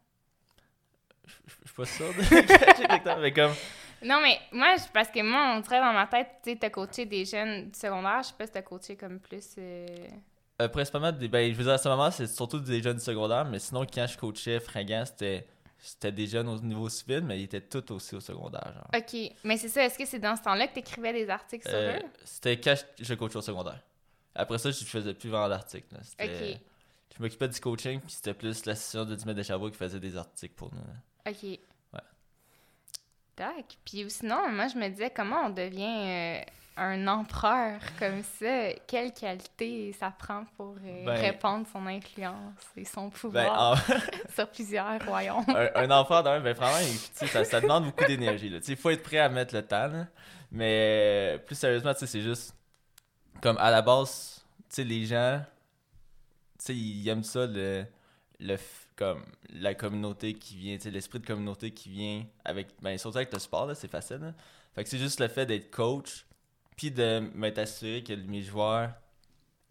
Je 1.25 1.67
suis 1.67 1.75
pas 1.75 1.85
sûr 1.85 2.07
de 2.07 3.21
mais 3.21 3.31
comme... 3.31 3.53
Non, 4.03 4.19
mais 4.21 4.37
moi, 4.51 4.75
parce 4.93 5.09
que 5.09 5.21
moi, 5.21 5.53
on 5.55 5.61
dirait 5.61 5.79
dans 5.79 5.93
ma 5.93 6.07
tête, 6.07 6.27
tu 6.43 6.51
sais, 6.51 6.57
t'as 6.57 6.69
coaché 6.69 7.05
des 7.05 7.23
jeunes 7.23 7.69
du 7.69 7.79
secondaire, 7.79 8.21
je 8.21 8.27
sais 8.27 8.33
pas 8.37 8.45
si 8.45 8.51
t'as 8.51 8.61
coaché 8.61 8.97
comme 8.97 9.19
plus... 9.19 9.55
Euh... 9.57 9.87
Euh, 10.61 10.67
principalement, 10.67 11.11
des, 11.11 11.29
ben, 11.29 11.51
je 11.51 11.57
veux 11.57 11.63
dire, 11.63 11.73
à 11.73 11.77
ce 11.77 11.87
moment, 11.87 12.11
c'est 12.11 12.27
surtout 12.27 12.59
des 12.59 12.81
jeunes 12.81 12.97
du 12.97 13.03
secondaire, 13.03 13.45
mais 13.45 13.59
sinon, 13.59 13.85
quand 13.91 14.05
je 14.05 14.17
coachais 14.17 14.59
Fringant, 14.59 15.05
c'était 15.05 15.47
c'était 15.85 16.13
des 16.13 16.27
jeunes 16.27 16.47
au 16.47 16.57
niveau 16.59 16.87
civil, 16.87 17.21
mais 17.25 17.41
ils 17.41 17.43
étaient 17.43 17.59
tous 17.59 17.91
aussi 17.93 18.15
au 18.15 18.21
secondaire. 18.21 18.73
Genre. 18.73 18.87
OK. 18.95 19.35
Mais 19.43 19.57
c'est 19.57 19.67
ça, 19.67 19.83
est-ce 19.83 19.97
que 19.97 20.05
c'est 20.05 20.19
dans 20.19 20.37
ce 20.37 20.41
temps-là 20.43 20.67
que 20.67 20.73
tu 20.75 20.79
écrivais 20.79 21.11
des 21.11 21.29
articles 21.29 21.67
sur 21.67 21.77
euh, 21.77 21.97
eux? 21.97 22.03
C'était 22.23 22.57
quand 22.57 22.73
je, 22.97 23.13
coachais 23.15 23.35
au 23.35 23.41
secondaire. 23.41 23.81
Après 24.33 24.57
ça, 24.57 24.71
je 24.71 24.83
faisais 24.85 25.13
plus 25.13 25.29
vraiment 25.29 25.49
d'articles. 25.49 25.93
OK. 25.93 26.59
Je 27.15 27.21
m'occupais 27.21 27.49
du 27.49 27.59
coaching, 27.59 27.99
puis 27.99 28.13
c'était 28.13 28.33
plus 28.33 28.65
la 28.65 28.75
session 28.75 29.03
de 29.03 29.13
10 29.13 29.25
mètres 29.25 29.37
de 29.37 29.43
Chabot 29.43 29.69
qui 29.69 29.77
faisait 29.77 29.99
des 29.99 30.15
articles 30.15 30.55
pour 30.55 30.73
nous. 30.73 30.81
OK. 31.29 31.43
Ouais. 31.43 31.99
Tac. 33.35 33.77
Puis 33.83 34.09
sinon, 34.09 34.49
moi, 34.49 34.69
je 34.69 34.77
me 34.77 34.87
disais, 34.87 35.11
comment 35.13 35.47
on 35.47 35.49
devient... 35.49 36.39
Euh, 36.39 36.41
un 36.75 37.07
empereur 37.07 37.79
comme 37.99 38.23
ça, 38.39 38.73
quelle 38.87 39.13
qualité 39.13 39.93
ça 39.93 40.11
prend 40.17 40.45
pour 40.57 40.75
euh, 40.83 41.05
ben, 41.05 41.13
répandre 41.13 41.67
son 41.71 41.85
influence 41.85 42.63
et 42.75 42.85
son 42.85 43.09
pouvoir 43.09 43.79
ben, 43.87 43.99
sur 44.35 44.49
plusieurs 44.49 45.05
royaumes? 45.05 45.45
un, 45.47 45.91
empereur, 45.91 46.23
d'un, 46.23 46.39
ben, 46.39 46.53
vraiment, 46.53 46.77
ça, 47.13 47.43
ça, 47.43 47.61
demande 47.61 47.85
beaucoup 47.85 48.05
d'énergie. 48.05 48.51
Il 48.67 48.75
faut 48.75 48.89
être 48.89 49.03
prêt 49.03 49.19
à 49.19 49.29
mettre 49.29 49.53
le 49.55 49.61
temps. 49.61 50.05
Mais 50.51 51.39
plus 51.45 51.55
sérieusement, 51.55 51.93
c'est 51.95 52.21
juste 52.21 52.55
comme 53.41 53.57
à 53.57 53.71
la 53.71 53.81
base, 53.81 54.45
les 54.77 55.05
gens, 55.05 55.43
ils 56.69 57.07
aiment 57.09 57.23
ça, 57.23 57.45
le, 57.45 57.85
le, 58.39 58.57
comme 58.95 59.23
la 59.49 59.73
communauté 59.75 60.33
qui 60.33 60.55
vient, 60.55 60.77
l'esprit 60.85 61.19
de 61.19 61.25
communauté 61.25 61.71
qui 61.71 61.89
vient 61.89 62.25
avec, 62.45 62.69
ben, 62.81 62.97
surtout 62.97 63.17
avec 63.17 63.33
le 63.33 63.39
sport, 63.39 63.75
c'est 63.75 63.89
facile. 63.89 64.33
Fait 64.73 64.83
que 64.83 64.89
c'est 64.89 64.97
juste 64.97 65.19
le 65.19 65.27
fait 65.27 65.45
d'être 65.45 65.69
coach 65.69 66.25
puis 66.75 66.91
de 66.91 67.29
m'être 67.35 67.59
assuré 67.59 68.03
que 68.03 68.13
mes 68.13 68.41
joueurs, 68.41 68.91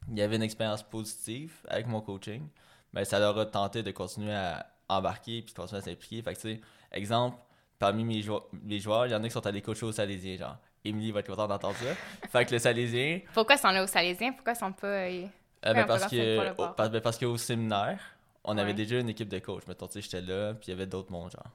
il 0.08 0.18
y 0.18 0.22
avait 0.22 0.36
une 0.36 0.42
expérience 0.42 0.82
positive 0.82 1.52
avec 1.68 1.86
mon 1.86 2.00
coaching, 2.00 2.46
ben 2.92 3.04
ça 3.04 3.18
leur 3.18 3.38
a 3.38 3.46
tenté 3.46 3.82
de 3.82 3.90
continuer 3.90 4.34
à 4.34 4.66
embarquer 4.88 5.42
puis 5.42 5.52
de 5.52 5.58
continuer 5.58 5.78
à 5.78 5.82
s'impliquer. 5.82 6.22
Fait 6.22 6.34
que, 6.34 6.40
tu 6.40 6.54
sais, 6.54 6.60
exemple, 6.90 7.38
parmi 7.78 8.04
mes, 8.04 8.24
mes 8.62 8.78
joueurs, 8.78 9.06
il 9.06 9.12
y 9.12 9.14
en 9.14 9.22
a 9.22 9.26
qui 9.26 9.32
sont 9.32 9.46
allés 9.46 9.62
coacher 9.62 9.86
au 9.86 9.92
Salésien, 9.92 10.36
genre. 10.36 10.56
Émilie 10.84 11.12
va 11.12 11.20
être 11.20 11.28
contente 11.28 11.48
d'entendre 11.48 11.76
ça. 11.76 11.94
fait 12.28 12.44
que 12.44 12.52
le 12.52 12.58
Salésien. 12.58 13.20
Pourquoi 13.32 13.54
ils 13.54 13.58
sont 13.58 13.70
là 13.70 13.84
au 13.84 13.86
Salésien 13.86 14.32
Pourquoi 14.32 14.52
ils 14.52 14.58
sont 14.58 14.72
pas. 14.72 14.86
Euh, 14.86 15.26
euh, 15.66 15.74
ben 15.74 15.86
parce, 15.86 16.06
que, 16.06 16.52
parce, 16.74 16.90
ben 16.90 17.00
parce 17.00 17.18
qu'au 17.18 17.36
séminaire, 17.36 18.00
on 18.42 18.58
avait 18.58 18.74
déjà 18.74 18.98
une 18.98 19.08
équipe 19.08 19.28
de 19.28 19.38
coach. 19.38 19.62
Mettons, 19.68 19.86
tu 19.86 19.94
sais, 19.94 20.00
j'étais 20.00 20.20
là, 20.20 20.54
puis 20.54 20.68
il 20.68 20.70
y 20.70 20.74
avait 20.74 20.86
d'autres 20.86 21.12
mondes, 21.12 21.30
genre. 21.30 21.52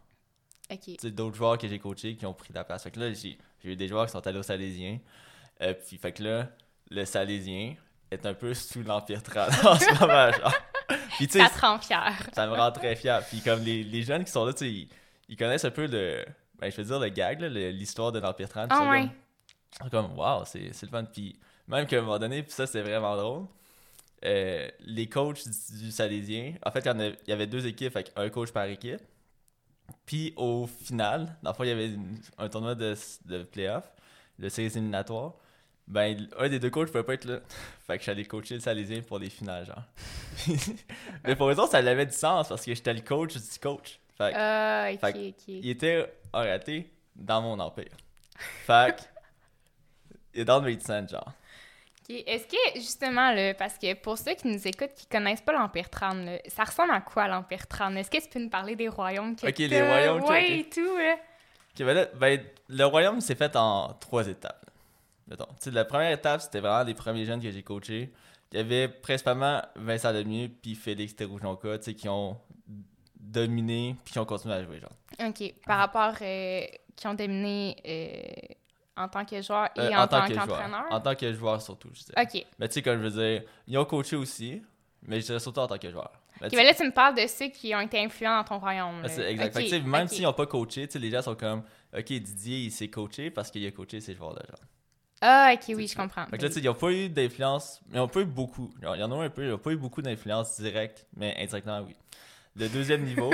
OK. 0.71 0.79
Tu 0.79 0.95
sais, 0.99 1.11
d'autres 1.11 1.35
joueurs 1.35 1.57
que 1.57 1.67
j'ai 1.67 1.79
coachés 1.79 2.15
qui 2.15 2.25
ont 2.25 2.33
pris 2.33 2.53
la 2.53 2.63
place. 2.63 2.83
Fait 2.83 2.91
que 2.91 2.99
là, 2.99 3.11
j'ai 3.11 3.37
eu 3.65 3.75
des 3.75 3.87
joueurs 3.87 4.05
qui 4.05 4.13
sont 4.13 4.25
allés 4.25 4.39
au 4.39 4.43
Salésien. 4.43 4.99
Euh, 5.61 5.73
puis 5.73 5.97
fait 5.97 6.11
que 6.11 6.23
là, 6.23 6.49
le 6.89 7.05
Salésien 7.05 7.75
est 8.11 8.25
un 8.25 8.33
peu 8.33 8.53
sous 8.53 8.83
l'Empire 8.83 9.23
Trad 9.23 9.49
en 9.65 9.77
ce 9.77 9.99
moment, 9.99 10.31
genre. 10.31 10.53
Puis, 11.17 11.27
ça 11.29 11.49
te 11.49 11.59
rend 11.59 11.79
fier. 11.79 12.13
Ça 12.33 12.47
me 12.47 12.53
rend 12.53 12.71
très 12.71 12.95
fier. 12.95 13.21
Puis 13.27 13.41
comme 13.41 13.61
les, 13.61 13.83
les 13.83 14.03
jeunes 14.03 14.23
qui 14.23 14.31
sont 14.31 14.45
là, 14.45 14.53
tu 14.53 14.59
sais, 14.59 14.71
ils, 14.71 14.89
ils, 15.27 15.35
connaissent 15.35 15.65
un 15.65 15.71
peu 15.71 15.87
le... 15.87 16.23
Ben, 16.59 16.71
je 16.71 16.77
veux 16.77 16.83
dire, 16.83 16.99
le 16.99 17.09
gag, 17.09 17.41
l'histoire 17.41 18.11
de 18.11 18.19
l'Empire 18.19 18.49
Trad. 18.49 18.69
Ah 18.71 18.89
ouais. 18.89 19.09
Comme, 19.79 19.89
comme 19.89 20.17
wow, 20.17 20.45
c'est 20.45 20.71
le 20.81 20.87
fun. 20.87 21.03
Puis 21.03 21.37
même 21.67 21.85
qu'à 21.85 21.97
un 21.97 22.01
moment 22.01 22.19
donné, 22.19 22.43
puis 22.43 22.53
ça, 22.53 22.65
c'est 22.65 22.81
vraiment 22.81 23.15
drôle. 23.15 23.45
Euh, 24.25 24.67
les 24.79 25.07
coachs 25.07 25.47
du, 25.47 25.91
Salésien, 25.91 26.55
en 26.65 26.71
fait, 26.71 26.85
il 26.85 27.17
y, 27.27 27.31
avait 27.31 27.47
deux 27.47 27.67
équipes, 27.67 27.95
avec 27.95 28.11
un 28.15 28.29
coach 28.29 28.51
par 28.51 28.65
équipe. 28.65 29.01
Puis 30.05 30.33
au 30.35 30.67
final, 30.67 31.35
dans 31.43 31.51
le 31.51 31.55
fond, 31.55 31.63
il 31.63 31.69
y 31.69 31.71
avait 31.71 31.91
un 32.37 32.49
tournoi 32.49 32.75
de, 32.75 32.95
de 33.25 33.43
playoff, 33.43 33.91
le 34.39 34.49
séries 34.49 34.67
éliminatoire 34.67 35.33
ben, 35.87 36.27
un 36.37 36.49
des 36.49 36.59
deux 36.59 36.69
coachs 36.69 36.87
pouvait 36.91 37.03
pas 37.03 37.13
être 37.13 37.25
là. 37.25 37.39
Fait 37.87 37.97
que 37.97 38.03
j'allais 38.03 38.25
coacher 38.25 38.55
le 38.55 38.59
Salésien 38.59 39.01
pour 39.01 39.19
les 39.19 39.29
finales, 39.29 39.65
genre. 39.65 39.83
mais 41.23 41.35
pour 41.35 41.47
autres, 41.47 41.69
ça 41.69 41.77
avait 41.77 42.05
du 42.05 42.13
sens 42.13 42.49
parce 42.49 42.65
que 42.65 42.75
j'étais 42.75 42.93
le 42.93 43.01
coach 43.01 43.33
du 43.33 43.59
coach. 43.61 43.99
Fait 44.17 44.31
que, 44.31 44.37
ah, 44.37 44.89
ok, 44.91 45.15
ok. 45.15 45.43
Il 45.47 45.69
était 45.69 46.11
arrêté 46.33 46.91
dans 47.15 47.41
mon 47.41 47.59
empire. 47.59 47.95
Fait 48.37 48.97
que, 48.97 49.01
il 50.33 50.41
est 50.41 50.45
dans 50.45 50.59
le 50.59 50.65
médecin, 50.65 51.07
genre. 51.07 51.31
Est-ce 52.09 52.47
que, 52.47 52.79
justement, 52.79 53.33
là, 53.33 53.53
parce 53.53 53.77
que 53.77 53.93
pour 53.93 54.17
ceux 54.17 54.33
qui 54.33 54.47
nous 54.47 54.65
écoutent, 54.65 54.93
qui 54.95 55.07
connaissent 55.07 55.41
pas 55.41 55.51
l'Empire 55.51 55.89
30, 55.89 56.39
ça 56.47 56.63
ressemble 56.63 56.91
à 56.91 57.01
quoi 57.01 57.27
l'Empire 57.27 57.67
30? 57.67 57.97
Est-ce 57.97 58.09
que 58.09 58.17
tu 58.17 58.29
peux 58.29 58.39
nous 58.39 58.49
parler 58.49 58.77
des 58.77 58.87
royaumes 58.87 59.35
que 59.35 59.47
Ok, 59.47 59.57
les 59.57 59.81
royaumes. 59.81 60.23
Oui, 60.25 60.59
et 60.59 60.69
tout, 60.69 60.97
là. 60.97 61.15
Ok, 61.15 61.85
ben 61.85 61.93
là, 61.93 62.05
ben, 62.15 62.41
le 62.69 62.85
royaume 62.85 63.19
s'est 63.19 63.35
fait 63.35 63.55
en 63.57 63.93
trois 63.99 64.25
étapes 64.25 64.66
la 65.71 65.85
première 65.85 66.11
étape, 66.11 66.41
c'était 66.41 66.59
vraiment 66.59 66.83
les 66.83 66.93
premiers 66.93 67.25
jeunes 67.25 67.41
que 67.41 67.51
j'ai 67.51 67.63
coachés. 67.63 68.11
Il 68.51 68.57
y 68.57 68.61
avait 68.61 68.87
principalement 68.87 69.61
Vincent 69.75 70.11
Lemieux 70.11 70.49
puis 70.61 70.75
Félix 70.75 71.15
Teroujonka, 71.15 71.77
qui 71.79 72.07
ont 72.07 72.37
dominé 73.19 73.95
puis 74.05 74.13
qui 74.13 74.19
ont 74.19 74.25
continué 74.25 74.55
à 74.55 74.63
jouer, 74.63 74.79
genre. 74.79 75.27
OK. 75.27 75.53
Par 75.65 75.79
rapport... 75.79 76.13
Euh, 76.21 76.65
qui 76.95 77.07
ont 77.07 77.13
dominé... 77.13 77.75
Euh, 77.85 78.53
en 78.97 79.07
tant 79.07 79.25
que 79.25 79.41
joueur 79.41 79.69
et 79.75 79.79
euh, 79.79 79.95
en, 79.95 80.07
tant, 80.07 80.27
qu'entraîneur? 80.27 80.85
En 80.89 80.99
tant 80.99 81.15
que 81.15 81.31
joueur, 81.31 81.61
surtout, 81.61 81.89
je 81.93 82.03
dirais. 82.03 82.23
OK. 82.23 82.45
Mais 82.57 82.67
tu 82.67 82.73
sais, 82.73 82.81
comme 82.81 82.97
je 82.97 83.07
veux 83.07 83.21
dire, 83.21 83.43
ils 83.67 83.77
ont 83.77 83.85
coaché 83.85 84.15
aussi, 84.15 84.61
mais 85.03 85.21
je 85.21 85.25
dirais 85.27 85.39
surtout 85.39 85.59
en 85.59 85.67
tant 85.67 85.77
que 85.77 85.91
joueur. 85.91 86.11
Mais 86.41 86.63
là, 86.63 86.73
tu 86.73 86.83
me 86.83 86.91
parles 86.91 87.15
de 87.15 87.25
ceux 87.27 87.47
qui 87.47 87.73
ont 87.73 87.79
été 87.79 87.99
influents 87.99 88.37
dans 88.37 88.43
ton 88.43 88.59
royaume. 88.59 89.03
exact. 89.05 89.85
même 89.85 90.07
s'ils 90.07 90.23
n'ont 90.23 90.33
pas 90.33 90.45
coaché, 90.45 90.87
les 90.95 91.11
gens 91.11 91.21
sont 91.21 91.35
comme, 91.35 91.63
OK, 91.95 92.05
Didier, 92.05 92.57
il 92.59 92.71
s'est 92.71 92.89
coaché 92.89 93.31
parce 93.31 93.51
qu'il 93.51 93.65
a 93.65 93.71
coaché 93.71 94.01
ces 94.01 94.13
joueurs-là, 94.13 94.41
genre. 94.49 94.59
Ah, 95.21 95.51
ok, 95.53 95.75
oui, 95.75 95.87
je 95.87 95.95
comprends. 95.95 96.25
Fait 96.27 96.37
que 96.37 96.43
là, 96.43 96.49
tu 96.49 96.55
sais, 96.55 96.59
ils 96.59 96.65
n'ont 96.65 96.75
pas 96.75 96.91
eu 96.91 97.09
d'influence, 97.09 97.81
mais 97.87 97.97
ils 97.97 98.01
n'ont 98.01 98.07
pas 98.07 98.21
eu 98.21 98.25
beaucoup. 98.25 98.71
Il 98.81 98.85
y 98.99 99.03
en 99.03 99.11
a 99.11 99.15
un 99.23 99.29
peu, 99.29 99.45
ils 99.45 99.49
n'ont 99.49 99.57
pas 99.57 99.71
eu 99.71 99.77
beaucoup 99.77 100.01
d'influence 100.01 100.59
directe, 100.59 101.07
mais 101.15 101.35
indirectement, 101.39 101.81
oui. 101.81 101.95
Le 102.55 102.69
deuxième 102.69 103.03
niveau, 103.03 103.31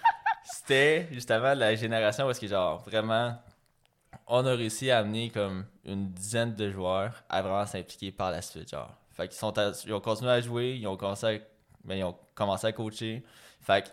c'était 0.44 1.08
justement 1.10 1.54
la 1.54 1.74
génération 1.74 2.26
où 2.26 2.30
est-ce 2.30 2.40
que, 2.40 2.46
genre, 2.46 2.82
vraiment, 2.82 3.36
on 4.26 4.46
a 4.46 4.54
réussi 4.54 4.90
à 4.90 4.98
amener 4.98 5.30
comme 5.30 5.66
une 5.84 6.10
dizaine 6.12 6.54
de 6.54 6.70
joueurs 6.70 7.24
à 7.28 7.42
vraiment 7.42 7.66
s'impliquer 7.66 8.12
par 8.12 8.30
la 8.30 8.42
suite, 8.42 8.70
genre. 8.70 8.96
Fait 9.12 9.28
qu'ils 9.28 9.36
sont 9.36 9.52
ils 9.86 9.92
ont 9.92 10.00
continué 10.00 10.30
à 10.30 10.40
jouer, 10.40 10.76
ils 10.76 10.86
ont 10.86 10.96
commencé 10.96 11.26
à, 11.26 11.38
ben, 11.84 11.96
ils 11.96 12.04
ont 12.04 12.16
commencé 12.34 12.66
à 12.66 12.72
coacher. 12.72 13.24
Fait 13.60 13.84
que, 13.84 13.88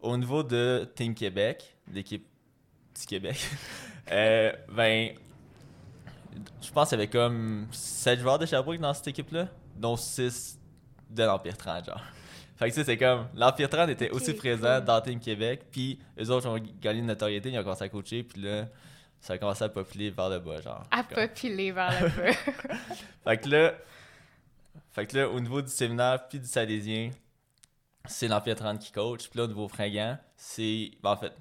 au 0.00 0.16
niveau 0.16 0.42
de 0.42 0.88
Team 0.94 1.14
Québec, 1.14 1.76
l'équipe 1.92 2.26
du 2.98 3.06
Québec, 3.06 3.38
euh, 4.10 4.52
ben, 4.72 5.14
je 6.60 6.70
pense 6.70 6.88
qu'il 6.88 6.98
y 6.98 7.02
avait 7.02 7.10
comme 7.10 7.66
7 7.70 8.20
joueurs 8.20 8.38
de 8.38 8.46
Sherbrooke 8.46 8.80
dans 8.80 8.94
cette 8.94 9.08
équipe-là, 9.08 9.48
dont 9.76 9.96
6 9.96 10.58
de 11.10 11.22
l'Empire 11.22 11.56
30, 11.56 11.86
genre. 11.86 12.00
Fait 12.56 12.68
que 12.68 12.74
tu 12.74 12.80
sais, 12.80 12.84
c'est 12.84 12.96
comme, 12.96 13.26
l'Empire 13.34 13.68
30 13.68 13.90
était 13.90 14.10
aussi 14.10 14.32
présent 14.32 14.80
dans 14.80 15.00
Team 15.00 15.18
Québec, 15.18 15.66
puis 15.72 15.98
eux 16.20 16.30
autres 16.30 16.48
ont 16.48 16.60
gagné 16.80 17.00
une 17.00 17.06
notoriété, 17.06 17.50
ils 17.50 17.58
ont 17.58 17.62
commencé 17.62 17.84
à 17.84 17.88
coacher, 17.88 18.22
puis 18.22 18.42
là, 18.42 18.66
ça 19.20 19.32
a 19.32 19.38
commencé 19.38 19.64
à 19.64 19.68
populer 19.68 20.10
vers 20.10 20.28
le 20.28 20.38
bas, 20.38 20.60
genre. 20.60 20.84
À 20.90 21.02
populer 21.02 21.72
vers 21.72 21.90
le 22.00 22.08
bas. 22.16 22.32
fait 23.24 23.38
que 23.38 23.48
là, 23.48 23.74
fait 24.92 25.06
que 25.06 25.16
là, 25.16 25.28
au 25.28 25.40
niveau 25.40 25.60
du 25.60 25.70
séminaire 25.70 26.28
puis 26.28 26.38
du 26.38 26.46
Salésien, 26.46 27.10
c'est 28.04 28.28
l'Empire 28.28 28.54
30 28.54 28.78
qui 28.78 28.92
coach, 28.92 29.28
puis 29.28 29.38
là, 29.38 29.44
au 29.44 29.48
niveau 29.48 29.66
fringant, 29.66 30.16
c'est, 30.36 30.92
ben, 31.02 31.10
en 31.10 31.16
fait, 31.16 31.32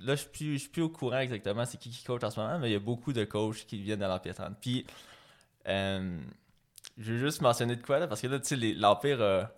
là, 0.00 0.14
je 0.14 0.24
suis, 0.32 0.58
suis 0.58 0.68
plus 0.68 0.82
au 0.82 0.88
courant 0.88 1.18
exactement 1.18 1.64
c'est 1.64 1.78
qui 1.78 1.90
qui 1.90 2.04
coach 2.04 2.22
en 2.24 2.30
ce 2.30 2.40
moment, 2.40 2.58
mais 2.58 2.70
il 2.70 2.72
y 2.72 2.76
a 2.76 2.80
beaucoup 2.80 3.12
de 3.12 3.24
coachs 3.24 3.66
qui 3.66 3.80
viennent 3.80 4.00
de 4.00 4.04
l'Empire 4.04 4.34
30. 4.34 4.56
Puis, 4.60 4.86
euh, 5.66 6.18
je 6.96 7.12
veux 7.12 7.18
juste 7.18 7.40
mentionner 7.40 7.76
de 7.76 7.82
quoi, 7.82 7.98
là, 7.98 8.06
parce 8.06 8.20
que 8.20 8.26
là, 8.26 8.38
tu 8.38 8.46
sais, 8.46 8.56
l'Empire 8.56 9.22
a. 9.22 9.50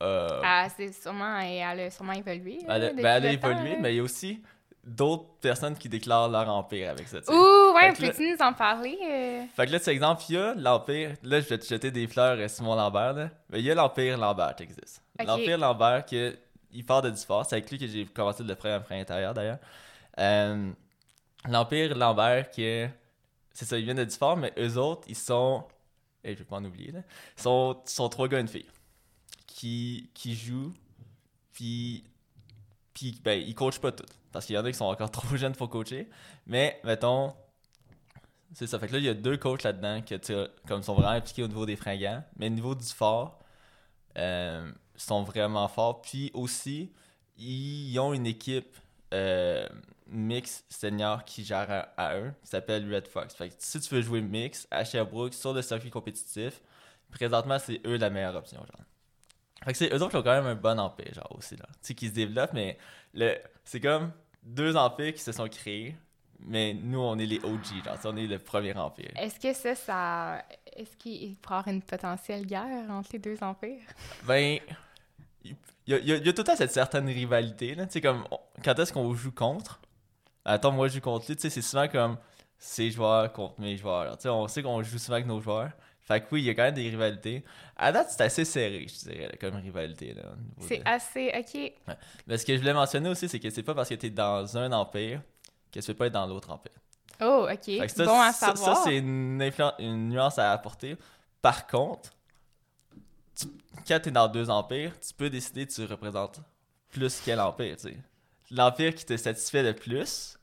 ah, 0.00 0.68
c'est 0.76 0.92
sûrement. 0.92 1.38
Elle 1.38 1.80
a 1.80 1.90
sûrement 1.90 2.12
évolué. 2.12 2.58
elle, 2.68 2.84
a, 2.84 2.92
ben, 2.92 3.16
elle 3.16 3.26
a 3.26 3.32
évolué, 3.32 3.76
mais 3.80 3.94
il 3.94 3.96
y 3.96 4.00
a 4.00 4.02
aussi 4.02 4.42
d'autres 4.86 5.24
personnes 5.40 5.76
qui 5.76 5.88
déclarent 5.88 6.28
leur 6.28 6.48
empire 6.48 6.90
avec 6.90 7.08
ça. 7.08 7.18
Ouh, 7.28 7.74
ouais, 7.74 7.92
peux-tu 7.92 8.30
nous 8.30 8.44
en 8.44 8.52
parler? 8.52 8.98
Euh? 9.02 9.44
Fait 9.56 9.66
que 9.66 9.72
là, 9.72 9.78
c'est 9.78 9.92
exemple, 9.92 10.22
il 10.28 10.34
y 10.34 10.38
a 10.38 10.54
l'empire. 10.54 11.12
Là, 11.22 11.40
je 11.40 11.48
vais 11.48 11.58
te 11.58 11.66
jeter 11.66 11.90
des 11.90 12.06
fleurs, 12.06 12.36
euh, 12.38 12.48
Simon 12.48 12.74
Lambert. 12.74 13.14
Là. 13.14 13.30
Mais 13.50 13.60
il 13.60 13.64
y 13.64 13.70
a 13.70 13.74
l'empire 13.74 14.18
Lambert 14.18 14.54
qui 14.56 14.64
existe. 14.64 15.02
L'empire 15.24 15.58
Lambert, 15.58 16.04
que, 16.04 16.36
il 16.72 16.84
part 16.84 17.02
de 17.02 17.10
Dufort. 17.10 17.46
C'est 17.46 17.56
avec 17.56 17.70
lui 17.70 17.78
que 17.78 17.86
j'ai 17.86 18.04
commencé 18.04 18.42
le 18.42 18.54
frère 18.54 18.82
intérieur 18.90 19.32
d'ailleurs. 19.32 19.58
Euh, 20.18 20.72
l'empire 21.48 21.96
Lambert, 21.96 22.50
qui 22.50 22.62
C'est 23.52 23.64
ça, 23.64 23.78
ils 23.78 23.84
viennent 23.84 23.96
de 23.96 24.04
Dufort, 24.04 24.36
mais 24.36 24.52
eux 24.58 24.76
autres, 24.76 25.04
ils 25.08 25.16
sont. 25.16 25.64
Et 26.22 26.34
je 26.34 26.38
vais 26.38 26.44
pas 26.44 26.56
en 26.56 26.64
oublier, 26.64 26.92
là. 26.92 27.00
Ils 27.36 27.42
sont, 27.42 27.82
sont 27.84 28.08
trois 28.08 28.28
gars 28.28 28.38
et 28.38 28.42
une 28.42 28.48
fille. 28.48 28.68
Qui, 29.46 30.10
qui 30.14 30.34
jouent. 30.34 30.72
Puis. 31.52 32.04
Puis, 32.92 33.20
ben, 33.24 33.40
ils 33.40 33.54
coachent 33.54 33.80
pas 33.80 33.90
tout 33.90 34.06
parce 34.34 34.46
qu'il 34.46 34.56
y 34.56 34.58
en 34.58 34.64
a 34.64 34.70
qui 34.70 34.76
sont 34.76 34.86
encore 34.86 35.10
trop 35.12 35.36
jeunes 35.36 35.54
pour 35.54 35.70
coacher. 35.70 36.08
Mais, 36.46 36.80
mettons, 36.84 37.32
c'est 38.52 38.66
ça. 38.66 38.78
Fait 38.80 38.88
que 38.88 38.92
là, 38.94 38.98
il 38.98 39.04
y 39.04 39.08
a 39.08 39.14
deux 39.14 39.36
coachs 39.36 39.62
là-dedans 39.62 40.02
qui 40.02 40.14
comme 40.66 40.82
sont 40.82 40.94
vraiment 40.94 41.10
impliqués 41.10 41.44
au 41.44 41.48
niveau 41.48 41.64
des 41.64 41.76
fringants. 41.76 42.22
Mais 42.36 42.46
au 42.46 42.50
niveau 42.50 42.74
du 42.74 42.84
fort, 42.84 43.38
euh, 44.18 44.70
sont 44.96 45.22
vraiment 45.22 45.68
forts. 45.68 46.02
Puis 46.02 46.32
aussi, 46.34 46.92
ils 47.38 47.96
ont 48.00 48.12
une 48.12 48.26
équipe 48.26 48.76
euh, 49.14 49.66
mix 50.06 50.64
senior 50.68 51.24
qui 51.24 51.44
gère 51.44 51.88
à, 51.96 52.16
eux, 52.16 52.32
qui 52.42 52.50
s'appelle 52.50 52.92
Red 52.92 53.08
Fox. 53.08 53.34
Fait 53.34 53.48
que 53.48 53.54
si 53.58 53.80
tu 53.80 53.94
veux 53.94 54.02
jouer 54.02 54.20
mix 54.20 54.66
à 54.70 54.84
Sherbrooke 54.84 55.34
sur 55.34 55.52
le 55.52 55.62
circuit 55.62 55.90
compétitif, 55.90 56.60
présentement, 57.10 57.58
c'est 57.58 57.80
eux 57.86 57.96
la 57.96 58.10
meilleure 58.10 58.36
option. 58.36 58.58
Genre. 58.58 58.86
Fait 59.64 59.72
que 59.72 59.78
c'est 59.78 59.92
eux 59.92 60.02
autres 60.02 60.10
qui 60.10 60.16
ont 60.16 60.22
quand 60.22 60.42
même 60.42 60.46
un 60.46 60.54
bon 60.54 60.78
empire, 60.78 61.12
genre 61.14 61.34
aussi. 61.36 61.56
Là. 61.56 61.66
Tu 61.66 61.78
sais, 61.80 61.94
qui 61.94 62.08
se 62.08 62.12
développent, 62.12 62.52
mais 62.52 62.78
le, 63.14 63.36
c'est 63.64 63.80
comme 63.80 64.12
deux 64.42 64.76
empires 64.76 65.14
qui 65.14 65.22
se 65.22 65.32
sont 65.32 65.48
créés, 65.48 65.96
mais 66.40 66.74
nous, 66.74 67.00
on 67.00 67.18
est 67.18 67.26
les 67.26 67.38
OG, 67.38 67.84
genre, 67.84 67.96
on 68.04 68.16
est 68.16 68.26
le 68.26 68.38
premier 68.38 68.76
empire. 68.76 69.10
Est-ce 69.16 69.40
que 69.40 69.52
ça, 69.54 69.74
ça. 69.74 70.44
Est-ce 70.76 70.96
qu'il 70.96 71.36
pourrait 71.36 71.56
y 71.56 71.58
avoir 71.58 71.68
une 71.68 71.82
potentielle 71.82 72.46
guerre 72.46 72.90
entre 72.90 73.10
les 73.12 73.18
deux 73.18 73.42
empires? 73.42 73.88
Ben. 74.24 74.58
Il 75.86 75.98
y, 75.98 76.12
a, 76.12 76.18
tout 76.18 76.38
le 76.38 76.44
temps 76.44 76.56
cette 76.56 76.72
certaine 76.72 77.06
rivalité, 77.06 77.74
là. 77.74 77.84
Tu 77.84 77.92
sais, 77.92 78.00
comme, 78.00 78.24
quand 78.64 78.78
est-ce 78.78 78.90
qu'on 78.90 79.12
joue 79.12 79.32
contre? 79.32 79.78
Attends, 80.44 80.72
moi, 80.72 80.88
je 80.88 80.94
joue 80.94 81.00
contre 81.00 81.26
lui, 81.28 81.36
tu 81.36 81.42
sais, 81.42 81.50
c'est 81.50 81.62
souvent 81.62 81.88
comme 81.88 82.18
ces 82.58 82.90
joueurs 82.90 83.32
contre 83.32 83.60
mes 83.60 83.76
joueurs. 83.76 84.16
Tu 84.16 84.22
sais, 84.22 84.28
on 84.28 84.46
sait 84.48 84.62
qu'on 84.62 84.82
joue 84.82 84.98
souvent 84.98 85.14
avec 85.14 85.26
nos 85.26 85.40
joueurs. 85.40 85.70
Fait 86.00 86.20
que 86.20 86.26
oui, 86.32 86.42
il 86.42 86.44
y 86.44 86.50
a 86.50 86.54
quand 86.54 86.64
même 86.64 86.74
des 86.74 86.88
rivalités. 86.90 87.42
À 87.76 87.90
date, 87.90 88.08
c'est 88.10 88.24
assez 88.24 88.44
serré, 88.44 88.86
je 88.86 89.08
dirais, 89.08 89.38
comme 89.40 89.54
rivalité. 89.56 90.14
C'est 90.60 90.82
assez. 90.84 91.32
Ok. 91.34 91.96
Mais 92.26 92.36
ce 92.36 92.44
que 92.44 92.54
je 92.54 92.58
voulais 92.58 92.74
mentionner 92.74 93.08
aussi, 93.08 93.26
c'est 93.26 93.40
que 93.40 93.48
c'est 93.48 93.62
pas 93.62 93.74
parce 93.74 93.88
que 93.88 93.94
tu 93.94 94.06
es 94.06 94.10
dans 94.10 94.56
un 94.58 94.70
empire 94.72 95.22
que 95.72 95.80
tu 95.80 95.86
peux 95.86 95.94
pas 95.94 96.06
être 96.06 96.12
dans 96.12 96.26
l'autre 96.26 96.50
empire. 96.50 96.72
Oh, 97.22 97.48
ok. 97.50 97.96
bon 97.98 98.20
à 98.20 98.32
savoir. 98.32 98.76
Ça, 98.76 98.82
c'est 98.84 98.98
une, 98.98 99.40
une, 99.78 100.08
nuance 100.10 100.38
à 100.38 100.52
apporter. 100.52 100.96
Par 101.40 101.66
contre, 101.66 102.10
quand 103.88 104.00
tu 104.00 104.08
es 104.08 104.12
dans 104.12 104.28
deux 104.28 104.50
empires, 104.50 104.92
tu 105.00 105.14
peux 105.14 105.30
décider 105.30 105.66
que 105.66 105.72
tu 105.72 105.84
représentes 105.84 106.40
plus 106.90 107.20
quel 107.24 107.40
empire, 107.40 107.76
tu 107.76 107.88
sais. 107.88 107.96
L'empire 108.50 108.94
qui 108.94 109.04
te 109.04 109.16
satisfait 109.16 109.62
le 109.62 109.74
plus, 109.74 110.38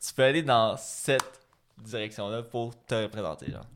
tu 0.00 0.14
peux 0.14 0.22
aller 0.22 0.42
dans 0.42 0.76
cette 0.76 1.40
direction-là 1.78 2.42
pour 2.42 2.74
te 2.86 2.94
représenter, 2.94 3.50
genre. 3.50 3.66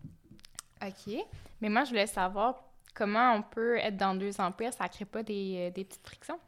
OK. 0.83 1.15
Mais 1.61 1.69
moi, 1.69 1.85
je 1.85 1.91
voulais 1.91 2.07
savoir 2.07 2.63
comment 2.95 3.35
on 3.35 3.43
peut 3.43 3.77
être 3.79 3.97
dans 3.97 4.15
deux 4.15 4.41
empires, 4.41 4.73
ça 4.73 4.89
crée 4.89 5.05
pas 5.05 5.23
des, 5.23 5.69
euh, 5.69 5.71
des 5.71 5.85
petites 5.85 6.05
frictions? 6.05 6.39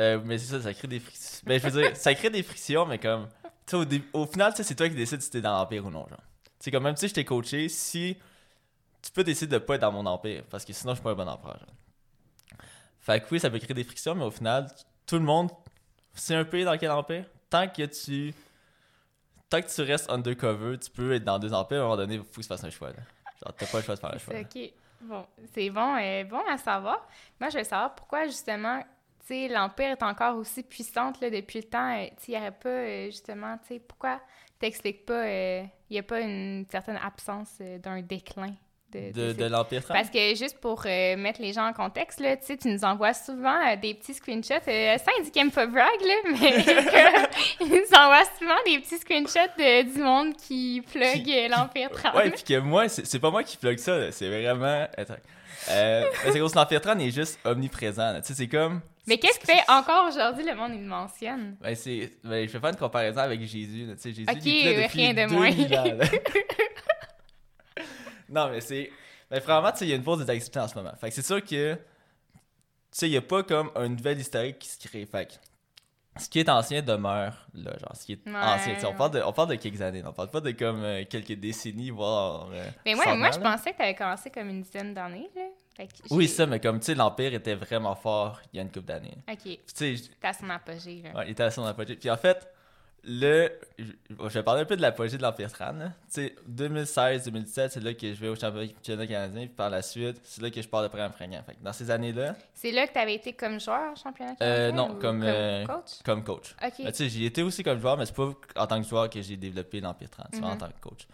Euh, 0.00 0.20
mais 0.24 0.38
c'est 0.38 0.52
ça, 0.52 0.62
ça 0.62 0.72
crée 0.72 0.88
des 0.88 1.00
frictions. 1.00 1.42
Ben, 1.44 1.60
je 1.60 1.68
veux 1.68 1.82
dire, 1.82 1.96
ça 1.96 2.14
crée 2.14 2.30
des 2.30 2.42
frictions, 2.42 2.86
mais 2.86 2.98
comme. 2.98 3.28
Tu 3.66 3.76
sais, 3.76 4.02
au, 4.12 4.26
final, 4.26 4.52
c'est 4.56 4.74
toi 4.74 4.88
qui 4.88 4.94
décides 4.94 5.20
si 5.20 5.30
t'es 5.30 5.40
dans 5.40 5.52
l'empire 5.52 5.84
ou 5.84 5.90
non, 5.90 6.06
genre. 6.08 6.22
C'est 6.58 6.70
comme 6.70 6.84
même 6.84 6.96
si 6.96 7.08
je 7.08 7.14
t'ai 7.14 7.24
coaché, 7.24 7.68
si. 7.68 8.16
Tu 9.02 9.10
peux 9.12 9.24
décider 9.24 9.58
de 9.58 9.58
pas 9.58 9.76
être 9.76 9.80
dans 9.80 9.92
mon 9.92 10.04
empire, 10.06 10.44
parce 10.50 10.64
que 10.64 10.72
sinon, 10.72 10.92
je 10.92 10.96
suis 10.96 11.04
pas 11.04 11.12
un 11.12 11.14
bon 11.14 11.28
empereur, 11.28 11.58
genre. 11.58 11.74
Fait 13.00 13.20
que 13.20 13.26
oui, 13.30 13.40
ça 13.40 13.50
peut 13.50 13.58
créer 13.58 13.74
des 13.74 13.84
frictions, 13.84 14.14
mais 14.14 14.24
au 14.24 14.30
final, 14.30 14.66
tout 15.06 15.16
le 15.16 15.24
monde 15.24 15.50
c'est 16.14 16.34
un 16.34 16.44
pays 16.44 16.64
dans 16.64 16.76
quel 16.76 16.90
empire. 16.90 17.24
Tant 17.48 17.68
que 17.68 17.84
tu. 17.84 18.34
Tant 19.48 19.60
que 19.60 19.74
tu 19.74 19.82
restes 19.82 20.08
undercover, 20.10 20.78
tu 20.78 20.90
peux 20.90 21.12
être 21.12 21.24
dans 21.24 21.38
deux 21.38 21.52
empires, 21.52 21.78
à 21.78 21.80
un 21.80 21.84
moment 21.84 21.96
donné, 21.96 22.14
il 22.14 22.20
faut 22.20 22.26
que 22.26 22.40
tu 22.40 22.46
fasses 22.46 22.62
un 22.62 22.70
choix. 22.70 22.90
Là. 22.90 23.02
Genre, 23.42 23.54
t'as 23.56 23.66
pas 23.66 23.78
le 23.78 23.82
choix 23.82 23.94
de 23.96 24.00
faire 24.00 24.14
un 24.14 24.18
choix. 24.18 24.34
Ok. 24.38 24.72
Bon, 25.00 25.26
c'est 25.54 25.70
bon, 25.70 25.96
euh, 25.96 26.24
bon 26.24 26.42
à 26.48 26.58
savoir. 26.58 27.08
Moi, 27.40 27.48
je 27.48 27.58
veux 27.58 27.64
savoir 27.64 27.94
pourquoi, 27.94 28.26
justement, 28.26 28.80
tu 29.20 29.26
sais, 29.26 29.48
l'Empire 29.48 29.90
est 29.90 30.02
encore 30.02 30.36
aussi 30.36 30.62
puissante 30.62 31.20
là, 31.20 31.30
depuis 31.30 31.60
le 31.60 31.64
temps. 31.64 31.96
Euh, 31.96 32.06
tu 32.22 32.30
il 32.30 32.34
n'y 32.34 32.36
aurait 32.36 32.52
pas, 32.52 32.68
euh, 32.68 33.06
justement, 33.06 33.56
tu 33.58 33.74
sais, 33.74 33.80
pourquoi 33.80 34.20
t'expliques 34.58 35.06
pas, 35.06 35.26
il 35.26 35.70
n'y 35.90 35.98
a 35.98 36.02
pas 36.02 36.20
une 36.20 36.66
certaine 36.70 36.98
absence 37.02 37.58
d'un 37.82 38.02
déclin? 38.02 38.54
De, 38.92 39.32
de, 39.32 39.44
l'Empire 39.44 39.82
Parce 39.86 40.10
que 40.10 40.34
juste 40.34 40.58
pour 40.60 40.82
euh, 40.86 41.16
mettre 41.16 41.40
les 41.40 41.52
gens 41.52 41.66
en 41.66 41.72
contexte, 41.72 42.20
là, 42.20 42.36
tu 42.36 42.56
nous 42.68 42.84
envoies 42.84 43.14
souvent 43.14 43.56
euh, 43.66 43.76
des 43.76 43.94
petits 43.94 44.14
screenshots. 44.14 44.54
Euh, 44.68 44.96
ça 44.98 45.10
indique 45.18 45.54
pas 45.54 45.66
brag, 45.66 45.86
là, 46.00 46.14
mais 46.26 46.64
ils 47.60 47.68
nous 47.68 47.98
envoient 47.98 48.24
souvent 48.38 48.58
des 48.66 48.78
petits 48.78 48.98
screenshots 48.98 49.52
de, 49.58 49.92
du 49.92 50.02
monde 50.02 50.36
qui 50.36 50.82
plug 50.92 51.26
l'Empire 51.50 51.90
30. 51.90 52.14
Ouais, 52.14 52.30
puis 52.30 52.42
que 52.42 52.58
moi, 52.58 52.88
c'est 52.88 53.18
pas 53.18 53.30
moi 53.30 53.42
qui 53.42 53.56
plug 53.56 53.78
ça, 53.78 54.10
c'est 54.12 54.28
vraiment. 54.28 54.86
Attends. 54.96 55.14
c'est 55.66 56.32
que 56.32 56.56
l'Empire 56.56 56.80
30 56.80 57.00
est 57.00 57.10
juste 57.10 57.38
omniprésent. 57.44 58.20
Tu 58.20 58.28
sais, 58.28 58.34
c'est 58.34 58.48
comme. 58.48 58.80
Mais 59.06 59.18
qu'est-ce 59.18 59.40
qui 59.40 59.46
fait 59.46 59.62
encore 59.68 60.08
aujourd'hui 60.08 60.44
le 60.44 60.54
monde 60.54 60.72
il 60.74 60.82
mentionne? 60.82 61.56
Ben, 61.60 61.74
c'est. 61.74 62.10
Ben, 62.22 62.46
je 62.46 62.52
vais 62.52 62.60
faire 62.60 62.70
une 62.70 62.76
comparaison 62.76 63.20
avec 63.20 63.40
Jésus. 63.40 63.86
Tu 63.92 63.94
sais, 63.96 64.12
Jésus, 64.12 64.26
ok, 64.28 64.44
il 64.44 64.86
rien 64.86 65.14
de 65.14 65.32
moins. 65.32 65.50
non, 68.30 68.50
mais 68.50 68.60
c'est. 68.60 68.90
Mais 69.30 69.40
vraiment, 69.40 69.70
tu 69.72 69.78
sais, 69.78 69.86
il 69.86 69.90
y 69.90 69.92
a 69.92 69.96
une 69.96 70.02
pause 70.02 70.24
des 70.24 70.58
en 70.58 70.68
ce 70.68 70.74
moment. 70.74 70.92
Fait 71.00 71.08
que 71.08 71.14
c'est 71.14 71.26
sûr 71.26 71.42
que. 71.44 71.74
Tu 71.74 71.78
sais, 72.90 73.06
il 73.06 73.12
n'y 73.12 73.16
a 73.16 73.22
pas 73.22 73.42
comme 73.42 73.70
une 73.76 73.96
nouvelle 73.96 74.18
historique 74.18 74.58
qui 74.58 74.68
se 74.68 74.88
crée. 74.88 75.06
Fait 75.06 75.26
que 75.26 75.34
ce 76.18 76.28
qui 76.28 76.40
est 76.40 76.48
ancien 76.48 76.82
demeure 76.82 77.46
là, 77.54 77.70
genre 77.78 77.94
ce 77.94 78.04
qui 78.04 78.12
est 78.12 78.28
ancien. 78.28 78.76
On 78.88 78.94
parle, 78.94 79.12
de, 79.12 79.22
on 79.22 79.32
parle 79.32 79.50
de 79.50 79.54
quelques 79.54 79.80
années, 79.80 80.02
on 80.04 80.12
parle 80.12 80.30
pas 80.30 80.40
de 80.40 80.50
comme 80.50 80.82
euh, 80.82 81.04
quelques 81.08 81.34
décennies, 81.34 81.90
voire. 81.90 82.48
Euh, 82.52 82.64
mais 82.84 82.94
moi, 82.94 83.14
moi 83.14 83.30
je 83.30 83.38
pensais 83.38 83.72
que 83.72 83.76
tu 83.76 83.82
avais 83.82 83.94
commencé 83.94 84.30
comme 84.30 84.48
une 84.48 84.62
dizaine 84.62 84.92
d'années. 84.92 85.30
oui, 86.10 86.26
ça, 86.26 86.46
mais 86.46 86.58
comme 86.58 86.80
tu 86.80 86.86
sais, 86.86 86.94
l'Empire 86.94 87.32
était 87.34 87.54
vraiment 87.54 87.94
fort 87.94 88.40
il 88.52 88.56
y 88.56 88.60
a 88.60 88.62
une 88.62 88.70
couple 88.70 88.86
d'années. 88.86 89.16
Ok. 89.30 89.42
Tu 89.44 89.58
sais. 89.66 89.94
à 90.22 90.32
son 90.32 90.50
apogée. 90.50 91.02
Là. 91.02 91.18
Ouais, 91.18 91.26
il 91.28 91.30
était 91.30 91.44
à 91.44 91.50
son 91.50 91.64
apogée. 91.64 91.94
Puis 91.94 92.10
en 92.10 92.16
fait, 92.16 92.46
le, 93.02 93.50
je 93.78 94.28
vais 94.28 94.42
parler 94.42 94.62
un 94.62 94.64
peu 94.64 94.76
de 94.76 94.82
l'apogée 94.82 95.16
de 95.16 95.22
l'Empire 95.22 95.50
Tran. 95.52 95.74
2016-2017, 96.12 97.68
c'est 97.70 97.80
là 97.82 97.94
que 97.94 98.12
je 98.12 98.20
vais 98.20 98.28
au 98.28 98.36
championnat 98.36 99.06
canadien. 99.06 99.46
Puis 99.46 99.48
par 99.48 99.70
la 99.70 99.80
suite, 99.82 100.20
c'est 100.22 100.42
là 100.42 100.50
que 100.50 100.60
je 100.60 100.68
pars 100.68 100.82
de 100.82 100.88
programme 100.88 101.12
fringant. 101.12 101.42
Fait 101.42 101.56
dans 101.62 101.72
ces 101.72 101.90
années-là. 101.90 102.36
C'est 102.54 102.72
là 102.72 102.86
que 102.86 102.92
tu 102.92 102.98
avais 102.98 103.14
été 103.14 103.32
comme 103.32 103.58
joueur 103.58 103.92
au 103.92 103.96
championnat 103.96 104.32
euh, 104.42 104.70
canadien 104.70 104.72
Non, 104.72 104.94
comme, 104.96 105.22
euh, 105.24 105.64
coach? 105.64 106.02
Comme 106.04 106.24
coach. 106.24 106.54
Okay. 106.62 107.08
j'y 107.08 107.24
étais 107.24 107.42
aussi 107.42 107.62
comme 107.62 107.80
joueur, 107.80 107.96
mais 107.96 108.06
c'est 108.06 108.14
pas 108.14 108.30
en 108.56 108.66
tant 108.66 108.82
que 108.82 108.86
joueur 108.88 109.08
que 109.08 109.22
j'ai 109.22 109.36
développé 109.36 109.80
l'Empire 109.80 110.10
Tran. 110.10 110.24
C'est 110.32 110.42
en 110.42 110.52
mhm. 110.52 110.58
tant 110.58 110.68
que 110.68 110.80
coach. 110.80 111.06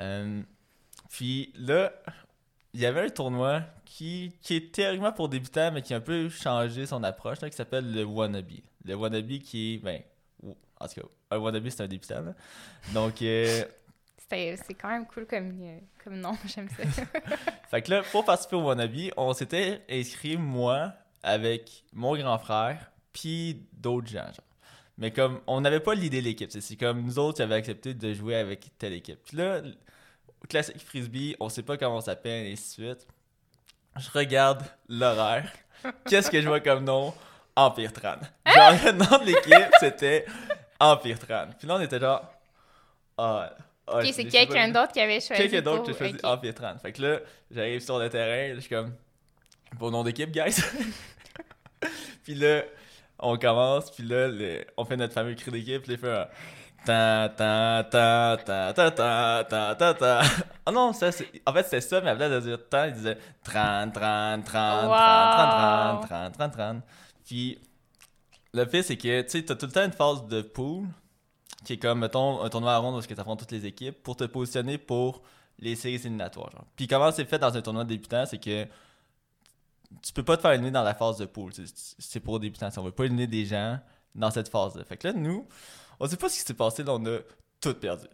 Euh, 0.00 0.42
puis 1.08 1.52
là, 1.56 1.92
il 2.74 2.80
y 2.80 2.86
avait 2.86 3.02
un 3.02 3.10
tournoi 3.10 3.62
qui, 3.84 4.32
qui 4.40 4.56
est 4.56 4.72
théoriquement 4.72 5.12
pour 5.12 5.28
débutants, 5.28 5.70
mais 5.72 5.82
qui 5.82 5.94
a 5.94 5.98
un 5.98 6.00
peu 6.00 6.28
changé 6.28 6.86
son 6.86 7.04
approche, 7.04 7.38
qui 7.38 7.52
s'appelle 7.52 7.92
le 7.92 8.04
Wannabe. 8.04 8.60
Le 8.84 8.94
Wannabe 8.94 9.38
qui 9.38 9.74
est. 9.74 9.78
Ben, 9.78 10.02
en 10.82 10.88
tout 10.88 11.00
cas, 11.00 11.06
un 11.30 11.38
wannabe, 11.38 11.68
c'est 11.68 11.82
un 11.82 11.88
débutant. 11.88 12.24
Donc. 12.92 13.22
Euh... 13.22 13.64
C'est 14.34 14.72
quand 14.80 14.88
même 14.88 15.04
cool 15.04 15.26
comme, 15.26 15.58
euh, 15.60 15.78
comme 16.02 16.16
nom, 16.16 16.32
j'aime 16.46 16.66
ça. 16.70 16.84
fait 17.70 17.82
que 17.82 17.90
là, 17.90 18.02
pour 18.10 18.24
participer 18.24 18.56
au 18.56 18.62
wannabe, 18.62 19.10
on 19.18 19.34
s'était 19.34 19.82
inscrit, 19.90 20.38
moi, 20.38 20.94
avec 21.22 21.84
mon 21.92 22.16
grand 22.16 22.38
frère, 22.38 22.90
puis 23.12 23.66
d'autres 23.74 24.06
gens. 24.06 24.24
Genre. 24.24 24.46
Mais 24.96 25.10
comme, 25.10 25.40
on 25.46 25.60
n'avait 25.60 25.80
pas 25.80 25.94
l'idée 25.94 26.20
de 26.20 26.24
l'équipe. 26.24 26.50
C'est 26.50 26.76
comme 26.76 27.02
nous 27.02 27.18
autres 27.18 27.36
qui 27.36 27.42
avions 27.42 27.56
accepté 27.56 27.92
de 27.92 28.14
jouer 28.14 28.36
avec 28.36 28.70
telle 28.78 28.94
équipe. 28.94 29.18
Puis 29.22 29.36
là, 29.36 29.60
classique 30.48 30.78
frisbee, 30.80 31.36
on 31.38 31.50
sait 31.50 31.62
pas 31.62 31.76
comment 31.76 31.96
on 31.96 32.00
s'appelle, 32.00 32.46
et 32.46 32.52
ainsi 32.52 32.80
de 32.80 32.86
suite. 32.86 33.06
Je 33.98 34.10
regarde 34.10 34.62
l'horaire. 34.88 35.52
Qu'est-ce 36.06 36.30
que 36.30 36.40
je 36.40 36.48
vois 36.48 36.60
comme 36.60 36.84
nom? 36.84 37.12
Empire 37.54 37.92
Tran. 37.92 38.16
Genre, 38.46 38.72
le 38.86 38.92
nom 38.92 39.18
de 39.18 39.26
l'équipe, 39.26 39.72
c'était 39.78 40.24
Empire 40.82 41.18
Tran. 41.18 41.46
Puis 41.58 41.68
là, 41.68 41.76
on 41.76 41.80
était 41.80 42.00
genre. 42.00 42.22
Ah. 43.16 43.54
ah 43.86 43.98
ok, 43.98 44.06
c'est 44.12 44.24
quelqu'un 44.24 44.68
d'autre 44.68 44.92
qui 44.92 45.00
avait 45.00 45.20
choisi. 45.20 45.42
Quelqu'un 45.42 45.62
d'autre 45.62 45.84
qui 45.84 45.90
a 45.90 45.94
choisi 45.94 46.16
Empire 46.22 46.54
Tran. 46.54 46.78
Fait 46.78 46.92
que 46.92 47.02
là, 47.02 47.18
j'arrive 47.50 47.80
sur 47.80 47.98
le 47.98 48.08
terrain, 48.08 48.54
je 48.54 48.60
suis 48.60 48.70
comme. 48.70 48.94
Bon 49.78 49.90
nom 49.90 50.02
d'équipe, 50.02 50.30
guys. 50.30 50.60
puis 52.24 52.34
là, 52.34 52.62
on 53.18 53.38
commence, 53.38 53.90
puis 53.90 54.04
là, 54.04 54.28
on 54.76 54.84
fait 54.84 54.96
notre 54.96 55.14
fameux 55.14 55.34
cri 55.34 55.50
d'équipe, 55.50 55.82
puis 55.82 55.92
il 55.92 55.98
fait 55.98 56.10
un. 56.10 56.28
Ta 56.84 57.28
ta 57.28 57.84
ta 57.88 58.36
ta 58.44 58.72
ta 58.72 58.90
ta 58.90 59.44
ta 59.48 59.74
ta 59.76 59.94
ta. 59.94 60.22
Oh 60.66 60.72
non, 60.72 60.92
ça, 60.92 61.10
en 61.46 61.52
fait, 61.52 61.62
c'était 61.62 61.80
ça, 61.80 62.00
mais 62.00 62.10
après 62.10 62.28
de 62.28 62.40
dire 62.40 62.58
tant, 62.68 62.84
il 62.86 62.92
disait 62.92 63.16
tran, 63.44 63.88
tran, 63.90 64.42
tran, 64.42 64.42
tran, 64.42 64.88
tran, 64.88 66.00
tran, 66.00 66.00
tran, 66.00 66.30
tran, 66.32 66.50
tran. 66.50 66.80
Puis 67.24 67.60
le 68.54 68.66
fait, 68.66 68.82
c'est 68.82 68.96
que, 68.96 69.22
tu 69.22 69.30
sais, 69.30 69.44
t'as 69.44 69.54
tout 69.54 69.66
le 69.66 69.72
temps 69.72 69.84
une 69.84 69.92
phase 69.92 70.26
de 70.26 70.42
pool 70.42 70.86
qui 71.64 71.74
est 71.74 71.78
comme, 71.78 72.00
mettons, 72.00 72.42
un 72.42 72.48
tournoi 72.48 72.72
à 72.74 72.78
ronde 72.78 72.96
où 72.96 73.06
tu 73.06 73.18
affrontes 73.18 73.40
toutes 73.40 73.52
les 73.52 73.66
équipes 73.66 74.02
pour 74.02 74.16
te 74.16 74.24
positionner 74.24 74.78
pour 74.78 75.22
les 75.58 75.76
séries 75.76 75.94
éliminatoires. 75.94 76.50
Genre. 76.50 76.64
Puis 76.76 76.86
comment 76.86 77.10
c'est 77.12 77.24
fait 77.24 77.38
dans 77.38 77.56
un 77.56 77.62
tournoi 77.62 77.84
de 77.84 77.90
débutants, 77.90 78.26
c'est 78.26 78.38
que 78.38 78.66
tu 80.02 80.12
peux 80.12 80.24
pas 80.24 80.36
te 80.36 80.42
faire 80.42 80.52
éliminer 80.52 80.72
dans 80.72 80.82
la 80.82 80.94
phase 80.94 81.18
de 81.18 81.26
pool. 81.26 81.52
C'est 81.98 82.20
pour 82.20 82.40
débutants. 82.40 82.68
On 82.76 82.82
veut 82.82 82.90
pas 82.90 83.04
éliminer 83.04 83.26
des 83.26 83.44
gens 83.44 83.78
dans 84.14 84.30
cette 84.30 84.48
phase-là. 84.48 84.84
Fait 84.84 84.96
que 84.96 85.08
là, 85.08 85.14
nous, 85.14 85.46
on 86.00 86.06
sait 86.06 86.16
pas 86.16 86.28
ce 86.28 86.38
qui 86.38 86.44
s'est 86.44 86.54
passé, 86.54 86.82
là, 86.82 86.94
on 86.94 87.06
a 87.06 87.18
tout 87.60 87.74
perdu. 87.74 88.06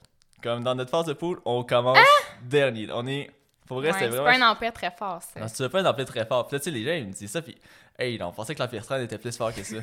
Comme 0.42 0.62
dans 0.62 0.75
notre 0.75 0.90
phase 0.90 1.07
de 1.07 1.14
pool, 1.14 1.40
on 1.45 1.64
commence 1.64 1.99
ah! 1.99 2.35
dernier. 2.45 2.88
On 2.92 3.07
est. 3.07 3.30
Pour 3.68 3.80
vrai, 3.80 3.92
c'est 3.92 4.08
vraiment. 4.08 4.32
C'est 4.32 4.38
pas 4.38 4.46
un 4.46 4.50
empire 4.50 4.72
très 4.72 4.90
fort, 4.90 5.22
ça. 5.22 5.40
Non, 5.40 5.46
c'est 5.46 5.68
pas 5.68 5.80
un 5.80 5.87
empire 5.87 6.06
très 6.06 6.25
fort. 6.25 6.46
Puis 6.46 6.56
là, 6.56 6.60
tu 6.60 6.64
sais, 6.64 6.70
les 6.70 6.84
gens, 6.84 6.92
ils 6.92 7.06
me 7.06 7.12
disent 7.12 7.30
ça, 7.30 7.42
puis, 7.42 7.56
hey, 7.98 8.20
on 8.22 8.32
pensait 8.32 8.54
que 8.54 8.62
l'Empire 8.62 8.84
30 8.84 9.02
était 9.02 9.18
plus 9.18 9.37
fort 9.37 9.54
que 9.54 9.62
ça. 9.62 9.76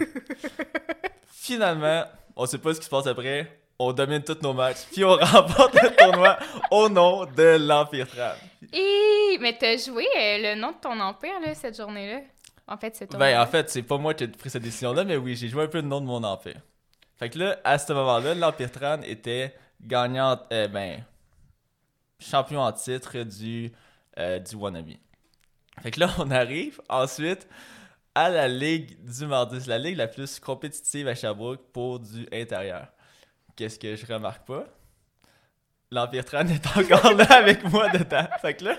Finalement, 1.27 2.03
on 2.35 2.47
sait 2.47 2.57
pas 2.57 2.73
ce 2.73 2.79
qui 2.79 2.85
se 2.85 2.89
passe 2.89 3.05
après. 3.05 3.59
On 3.77 3.93
domine 3.93 4.23
tous 4.23 4.41
nos 4.41 4.53
matchs, 4.53 4.85
puis 4.91 5.03
on 5.03 5.15
remporte 5.21 5.73
le 5.75 5.95
tournoi 5.95 6.37
au 6.71 6.89
nom 6.89 7.25
de 7.25 7.57
l'Empire 7.59 8.07
30. 8.07 8.33
Et... 8.73 9.37
Mais 9.39 9.55
t'as 9.57 9.77
joué 9.77 10.05
euh, 10.17 10.37
le 10.55 10.59
nom 10.59 10.71
de 10.71 10.77
ton 10.81 10.99
empire, 10.99 11.39
là, 11.41 11.53
cette 11.53 11.77
journée-là? 11.77 12.21
En 12.67 12.77
fait, 12.77 12.95
c'est 12.95 13.07
toi. 13.07 13.19
Ben, 13.19 13.39
en 13.39 13.45
fait, 13.45 13.69
c'est 13.69 13.83
pas 13.83 13.97
moi 13.97 14.13
qui 14.13 14.23
ai 14.23 14.27
pris 14.27 14.49
cette 14.49 14.63
décision-là, 14.63 15.03
mais 15.03 15.17
oui, 15.17 15.35
j'ai 15.35 15.49
joué 15.49 15.65
un 15.65 15.67
peu 15.67 15.79
le 15.79 15.87
nom 15.87 16.01
de 16.01 16.05
mon 16.05 16.23
empire. 16.23 16.61
Fait 17.17 17.29
que 17.29 17.37
là, 17.37 17.59
à 17.63 17.77
ce 17.77 17.93
moment-là, 17.93 18.33
l'Empire 18.33 18.71
Tran 18.71 19.01
était 19.03 19.53
gagnant, 19.81 20.39
euh, 20.51 20.67
ben, 20.67 21.03
champion 22.25 22.61
en 22.61 22.71
titre 22.71 23.23
du, 23.23 23.71
euh, 24.17 24.39
du 24.39 24.55
Wannabe. 24.55 24.91
Fait 25.81 25.91
que 25.91 25.99
là, 25.99 26.09
on 26.17 26.31
arrive 26.31 26.81
ensuite 26.89 27.47
à 28.13 28.29
la 28.29 28.47
ligue 28.47 28.97
du 29.03 29.25
mardi. 29.25 29.59
C'est 29.59 29.69
la 29.69 29.77
ligue 29.77 29.97
la 29.97 30.07
plus 30.07 30.39
compétitive 30.39 31.07
à 31.07 31.15
Sherbrooke 31.15 31.61
pour 31.73 31.99
du 31.99 32.27
intérieur. 32.31 32.87
Qu'est-ce 33.55 33.77
que 33.77 33.95
je 33.95 34.05
remarque 34.05 34.45
pas? 34.47 34.65
L'Empire 35.91 36.25
Tran 36.25 36.47
est 36.47 36.65
encore 36.77 37.13
là 37.13 37.25
avec 37.29 37.63
moi 37.65 37.89
dedans. 37.89 38.27
Fait 38.41 38.55
que 38.55 38.65
là, 38.65 38.75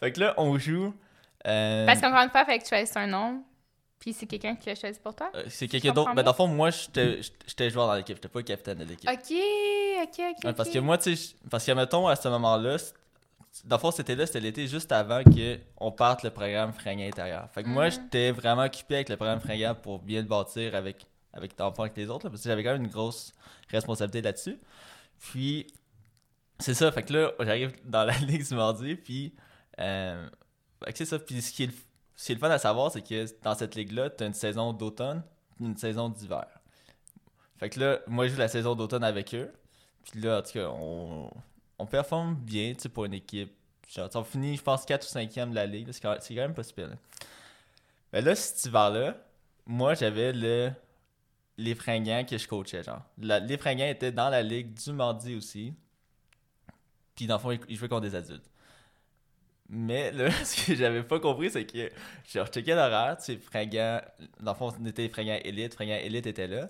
fait 0.00 0.12
que 0.12 0.20
là 0.20 0.34
on 0.36 0.58
joue. 0.58 0.94
Euh... 1.46 1.86
Parce 1.86 2.00
qu'encore 2.00 2.20
une 2.20 2.30
fois, 2.30 2.44
fait 2.44 2.58
que 2.58 2.64
tu 2.64 2.68
choisis 2.70 2.96
un 2.96 3.06
nom. 3.06 3.44
Puis 4.00 4.14
c'est 4.14 4.26
quelqu'un 4.26 4.56
qui 4.56 4.70
l'a 4.70 4.74
choisi 4.74 4.98
pour 4.98 5.14
toi? 5.14 5.30
Euh, 5.34 5.44
c'est 5.48 5.68
quelqu'un 5.68 5.92
d'autre. 5.92 6.08
Mais 6.08 6.16
ben, 6.16 6.22
dans 6.22 6.30
le 6.30 6.36
fond, 6.36 6.46
moi, 6.46 6.70
j'étais 6.70 7.70
joueur 7.70 7.86
dans 7.86 7.94
l'équipe. 7.94 8.16
J'étais 8.16 8.28
pas 8.28 8.42
capitaine 8.42 8.78
de 8.78 8.84
l'équipe. 8.84 9.08
Ok, 9.08 9.36
ok, 10.02 10.24
ok. 10.42 10.54
parce 10.54 10.70
que 10.70 10.78
moi, 10.78 10.96
tu 10.96 11.14
sais, 11.14 11.34
parce 11.50 11.66
que, 11.66 11.72
mettons, 11.72 12.08
à 12.08 12.16
ce 12.16 12.28
moment-là, 12.28 12.78
dans 13.64 13.76
le 13.76 13.80
fond, 13.80 13.90
c'était 13.90 14.14
là, 14.14 14.24
c'était 14.24 14.40
l'été 14.40 14.66
juste 14.66 14.90
avant 14.90 15.22
qu'on 15.22 15.92
parte 15.92 16.22
le 16.22 16.30
programme 16.30 16.72
Fringant 16.72 17.06
intérieur. 17.06 17.46
Fait 17.52 17.62
que 17.62 17.68
moi, 17.68 17.86
mhm. 17.86 17.90
j'étais 17.90 18.30
vraiment 18.32 18.62
occupé 18.62 18.94
avec 18.96 19.10
le 19.10 19.16
programme 19.16 19.40
Fringant 19.40 19.74
pour 19.74 19.98
bien 19.98 20.22
le 20.22 20.26
bâtir 20.26 20.74
avec, 20.74 21.06
avec, 21.34 21.52
avec 21.58 21.96
les 21.96 22.08
autres, 22.08 22.30
parce 22.30 22.42
que 22.42 22.48
j'avais 22.48 22.64
quand 22.64 22.72
même 22.72 22.84
une 22.84 22.90
grosse 22.90 23.32
responsabilité 23.68 24.22
là-dessus. 24.22 24.58
Puis, 25.18 25.66
c'est 26.58 26.74
ça, 26.74 26.90
fait 26.90 27.02
que 27.02 27.12
là, 27.12 27.32
j'arrive 27.40 27.72
dans 27.84 28.04
la 28.04 28.16
ligue 28.18 28.48
du 28.48 28.54
mardi, 28.54 28.94
puis, 28.94 29.34
euh, 29.78 30.26
c'est 30.94 31.04
ça. 31.04 31.18
Puis, 31.18 31.42
ce 31.42 31.52
qui 31.52 31.64
est 31.64 31.66
le 31.66 31.72
ce 32.20 32.26
qui 32.26 32.32
est 32.32 32.34
le 32.34 32.40
fun 32.40 32.50
à 32.50 32.58
savoir, 32.58 32.92
c'est 32.92 33.00
que 33.00 33.24
dans 33.42 33.54
cette 33.54 33.74
ligue-là, 33.74 34.10
tu 34.10 34.22
as 34.22 34.26
une 34.26 34.34
saison 34.34 34.74
d'automne 34.74 35.22
une 35.58 35.74
saison 35.74 36.10
d'hiver. 36.10 36.46
Fait 37.56 37.70
que 37.70 37.80
là, 37.80 38.00
moi, 38.06 38.26
je 38.26 38.32
joue 38.32 38.38
la 38.38 38.48
saison 38.48 38.74
d'automne 38.74 39.04
avec 39.04 39.34
eux. 39.34 39.50
Puis 40.04 40.20
là, 40.20 40.38
en 40.38 40.42
tout 40.42 40.52
cas, 40.52 40.68
on, 40.68 41.30
on 41.78 41.86
performe 41.86 42.34
bien, 42.34 42.74
pour 42.92 43.06
une 43.06 43.14
équipe. 43.14 43.54
Genre, 43.88 44.10
on 44.14 44.22
finit, 44.22 44.54
je 44.58 44.62
pense, 44.62 44.84
4 44.84 45.02
ou 45.02 45.18
5e 45.18 45.48
de 45.48 45.54
la 45.54 45.64
ligue. 45.64 45.90
C'est 45.92 46.02
quand, 46.02 46.18
même 46.30 46.52
pas 46.52 46.62
super. 46.62 46.90
Mais 48.12 48.20
là, 48.20 48.34
cet 48.34 48.66
hiver-là, 48.66 49.16
moi, 49.64 49.94
j'avais 49.94 50.34
le 50.34 50.70
les 51.56 51.74
fringants 51.74 52.24
que 52.24 52.36
je 52.36 52.46
coachais, 52.46 52.82
genre. 52.82 53.02
les 53.16 53.56
fringants 53.56 53.86
étaient 53.86 54.12
dans 54.12 54.28
la 54.28 54.42
ligue 54.42 54.74
du 54.74 54.92
mardi 54.92 55.34
aussi. 55.34 55.74
Puis 57.14 57.26
dans 57.26 57.36
le 57.36 57.40
fond, 57.40 57.58
ils 57.66 57.76
jouaient 57.76 57.88
contre 57.88 58.02
des 58.02 58.14
adultes. 58.14 58.49
Mais 59.72 60.10
là, 60.10 60.30
ce 60.44 60.66
que 60.66 60.74
j'avais 60.74 61.02
pas 61.02 61.20
compris, 61.20 61.50
c'est 61.50 61.64
que 61.64 61.90
j'ai 62.28 62.40
rechecké 62.40 62.74
l'horaire, 62.74 63.16
tu 63.18 63.24
sais, 63.24 63.38
Fringant, 63.38 64.00
dans 64.40 64.52
le 64.52 64.58
fond, 64.58 64.72
on 64.78 64.86
était 64.86 65.08
Fringant 65.08 65.38
Elite, 65.44 65.74
Fringant 65.74 65.94
Elite 65.94 66.26
était 66.26 66.48
là, 66.48 66.68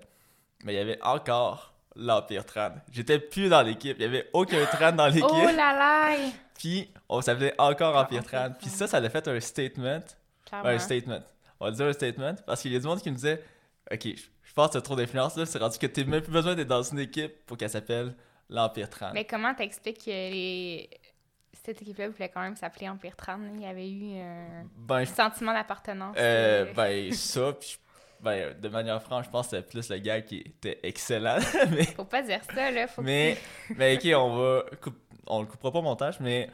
mais 0.64 0.75
il 0.75 0.76
y 0.76 0.80
avait 0.80 1.02
encore 1.02 1.73
l'Empire 1.97 2.45
Tran. 2.45 2.73
J'étais 2.92 3.19
plus 3.19 3.49
dans 3.49 3.62
l'équipe, 3.62 3.97
il 3.99 4.02
y 4.02 4.04
avait 4.04 4.28
aucun 4.35 4.64
Tran 4.66 4.92
dans 4.92 5.07
l'équipe. 5.07 5.25
Oh 5.28 5.45
là 5.45 5.73
là! 5.75 6.16
Puis, 6.59 6.90
on 7.09 7.22
s'appelait 7.22 7.55
encore 7.57 7.96
Empire 7.96 8.22
Tran. 8.22 8.51
Puis 8.61 8.68
ça, 8.68 8.87
ça 8.87 8.98
a 8.98 9.09
fait 9.09 9.27
un 9.27 9.40
statement. 9.40 10.03
Un 10.53 10.79
statement. 10.79 11.22
On 11.59 11.66
va 11.66 11.70
dire 11.70 11.87
un 11.87 11.92
statement, 11.94 12.35
parce 12.46 12.61
qu'il 12.61 12.72
y 12.72 12.77
a 12.77 12.79
du 12.79 12.87
monde 12.87 13.01
qui 13.01 13.11
me 13.11 13.16
disait, 13.16 13.42
OK, 13.90 14.05
je 14.05 14.53
pense 14.53 14.68
que 14.68 14.72
t'as 14.75 14.81
trop 14.83 14.96
d'influence 14.96 15.37
là, 15.37 15.46
c'est 15.46 15.59
rendu 15.59 15.79
que 15.79 15.87
t'as 15.87 16.05
même 16.05 16.20
plus 16.20 16.33
besoin 16.33 16.55
d'être 16.55 16.68
dans 16.68 16.83
une 16.83 16.98
équipe 16.98 17.46
pour 17.46 17.57
qu'elle 17.57 17.70
s'appelle 17.70 18.14
l'Empire 18.51 18.90
Tran. 18.90 19.12
Mais 19.14 19.25
comment 19.25 19.55
t'expliques 19.55 20.05
que 20.05 20.11
les 20.11 20.90
cette 21.53 21.83
équipe-là 21.83 22.09
voulait 22.09 22.29
quand 22.29 22.41
même 22.41 22.57
s'appeler 22.57 22.89
Empire 22.89 23.17
Tran. 23.17 23.39
Il 23.55 23.63
y 23.63 23.67
avait 23.67 23.91
eu 23.91 24.19
un 24.21 24.65
ben, 24.77 25.05
sentiment 25.05 25.53
d'appartenance. 25.53 26.17
Euh, 26.19 26.67
euh, 26.67 26.73
ben, 26.75 27.13
ça, 27.13 27.53
puis 27.53 27.79
ben, 28.21 28.55
de 28.59 28.69
manière 28.69 29.03
franche, 29.03 29.27
je 29.27 29.31
pense 29.31 29.49
que 29.49 29.57
c'était 29.57 29.69
plus 29.69 29.89
le 29.91 29.99
gars 29.99 30.21
qui 30.21 30.39
était 30.39 30.79
excellent. 30.83 31.39
mais... 31.71 31.85
Faut 31.85 32.05
pas 32.05 32.23
dire 32.23 32.41
ça, 32.55 32.71
là. 32.71 32.87
Faut 32.87 33.03
mais, 33.03 33.39
mais 33.77 33.97
ok, 33.97 34.09
on 34.17 34.37
va. 34.37 34.65
On 35.27 35.41
le 35.41 35.47
coupera 35.47 35.73
pas 35.73 35.79
au 35.79 35.83
montage, 35.83 36.21
mais. 36.21 36.51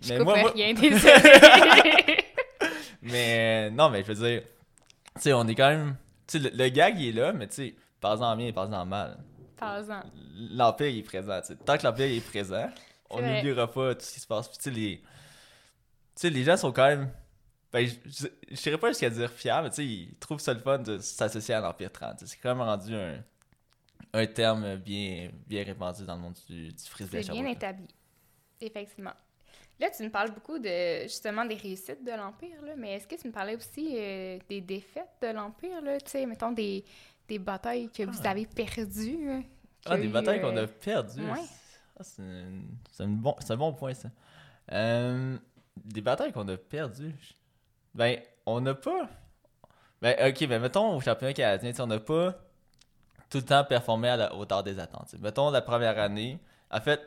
Je 0.00 0.14
mais 0.14 0.24
moi, 0.24 0.50
rien, 0.54 0.72
désolé. 0.72 1.12
mais 3.02 3.70
non, 3.70 3.90
mais 3.90 4.02
je 4.02 4.12
veux 4.12 4.26
dire, 4.26 4.42
tu 5.16 5.20
sais, 5.20 5.32
on 5.32 5.46
est 5.46 5.54
quand 5.54 5.68
même. 5.68 5.96
Tu 6.26 6.40
sais, 6.40 6.50
le, 6.50 6.68
gag, 6.68 6.98
il 6.98 7.08
est 7.08 7.20
là, 7.20 7.32
mais 7.32 7.46
tu 7.46 7.54
sais, 7.54 7.74
pas-en 8.00 8.34
bien 8.36 8.46
et 8.46 8.52
pas-en 8.52 8.86
mal. 8.86 9.18
Pas-en. 9.58 10.02
L'Empire, 10.50 10.88
il 10.88 10.98
est 11.00 11.02
présent. 11.02 11.38
Tant 11.66 11.76
que 11.76 11.84
l'Empire 11.84 12.06
est 12.06 12.26
présent, 12.26 12.70
on 13.10 13.20
n'oubliera 13.20 13.70
pas 13.70 13.94
tout 13.94 14.04
ce 14.04 14.14
qui 14.14 14.20
se 14.20 14.26
passe. 14.26 14.50
tu 14.50 14.58
sais, 14.60 14.70
les... 14.70 15.02
les 16.22 16.44
gens 16.44 16.56
sont 16.56 16.72
quand 16.72 16.86
même. 16.86 17.10
Ben, 17.72 17.86
je 17.86 18.26
ne 18.26 18.56
dirais 18.56 18.78
pas 18.78 18.88
jusqu'à 18.88 19.10
dire 19.10 19.30
fiers, 19.32 19.60
mais 19.62 19.70
tu 19.70 19.76
sais, 19.76 19.86
ils 19.86 20.14
trouvent 20.18 20.40
ça 20.40 20.54
le 20.54 20.60
fun 20.60 20.78
de 20.78 20.98
s'associer 20.98 21.54
à 21.54 21.60
l'Empire 21.60 21.90
30. 21.90 22.24
C'est 22.24 22.36
quand 22.36 22.54
même 22.54 22.64
rendu 22.64 22.94
un, 22.94 23.20
un 24.12 24.26
terme 24.26 24.76
bien, 24.76 25.30
bien 25.46 25.64
répandu 25.64 26.04
dans 26.04 26.14
le 26.14 26.20
monde 26.20 26.36
du, 26.48 26.68
du 26.68 26.84
frisbee. 26.84 27.24
C'est 27.24 27.32
bien 27.32 27.46
établi, 27.46 27.88
effectivement. 28.60 29.14
Là, 29.80 29.90
tu 29.90 30.04
me 30.04 30.08
parles 30.08 30.30
beaucoup 30.30 30.58
de 30.58 31.02
justement 31.02 31.44
des 31.44 31.56
réussites 31.56 32.04
de 32.04 32.12
l'Empire, 32.12 32.58
mais 32.76 32.94
est-ce 32.94 33.08
que 33.08 33.16
tu 33.16 33.26
me 33.26 33.32
parlais 33.32 33.56
aussi 33.56 33.96
euh, 33.96 34.38
des 34.48 34.60
défaites 34.60 35.16
de 35.20 35.28
l'Empire, 35.28 35.82
tu 35.82 36.10
sais, 36.10 36.26
mettons 36.26 36.52
des, 36.52 36.84
des 37.26 37.40
batailles 37.40 37.90
que 37.90 38.04
vous 38.04 38.20
ah. 38.24 38.30
avez 38.30 38.46
perdues? 38.46 39.30
Hein, 39.30 39.42
ah, 39.86 39.98
des 39.98 40.06
batailles 40.06 40.40
qu'on 40.40 40.56
a 40.56 40.60
euh, 40.60 40.66
perdues? 40.68 41.22
Ouais. 41.22 41.40
Ah, 41.98 42.02
c'est 42.02 42.22
un, 43.02 43.08
bon, 43.08 43.36
bon 43.50 43.72
point, 43.72 43.94
ça. 43.94 44.08
Euh, 44.72 45.38
des 45.76 46.00
batailles 46.00 46.32
qu'on 46.32 46.48
a 46.48 46.56
perdues. 46.56 47.14
Ben, 47.94 48.20
on 48.46 48.60
n'a 48.60 48.74
pas. 48.74 49.08
Ben, 50.02 50.16
ok, 50.28 50.48
ben, 50.48 50.60
mettons 50.60 50.96
au 50.96 51.00
championnat 51.00 51.32
canadien, 51.32 51.72
on 51.78 51.86
n'a 51.86 52.00
pas 52.00 52.34
tout 53.30 53.38
le 53.38 53.44
temps 53.44 53.64
performé 53.64 54.08
à 54.08 54.16
la 54.16 54.34
hauteur 54.34 54.62
des 54.62 54.78
attentes. 54.78 55.14
Mettons 55.20 55.50
la 55.50 55.62
première 55.62 55.98
année, 55.98 56.38
en 56.70 56.80
fait, 56.80 57.00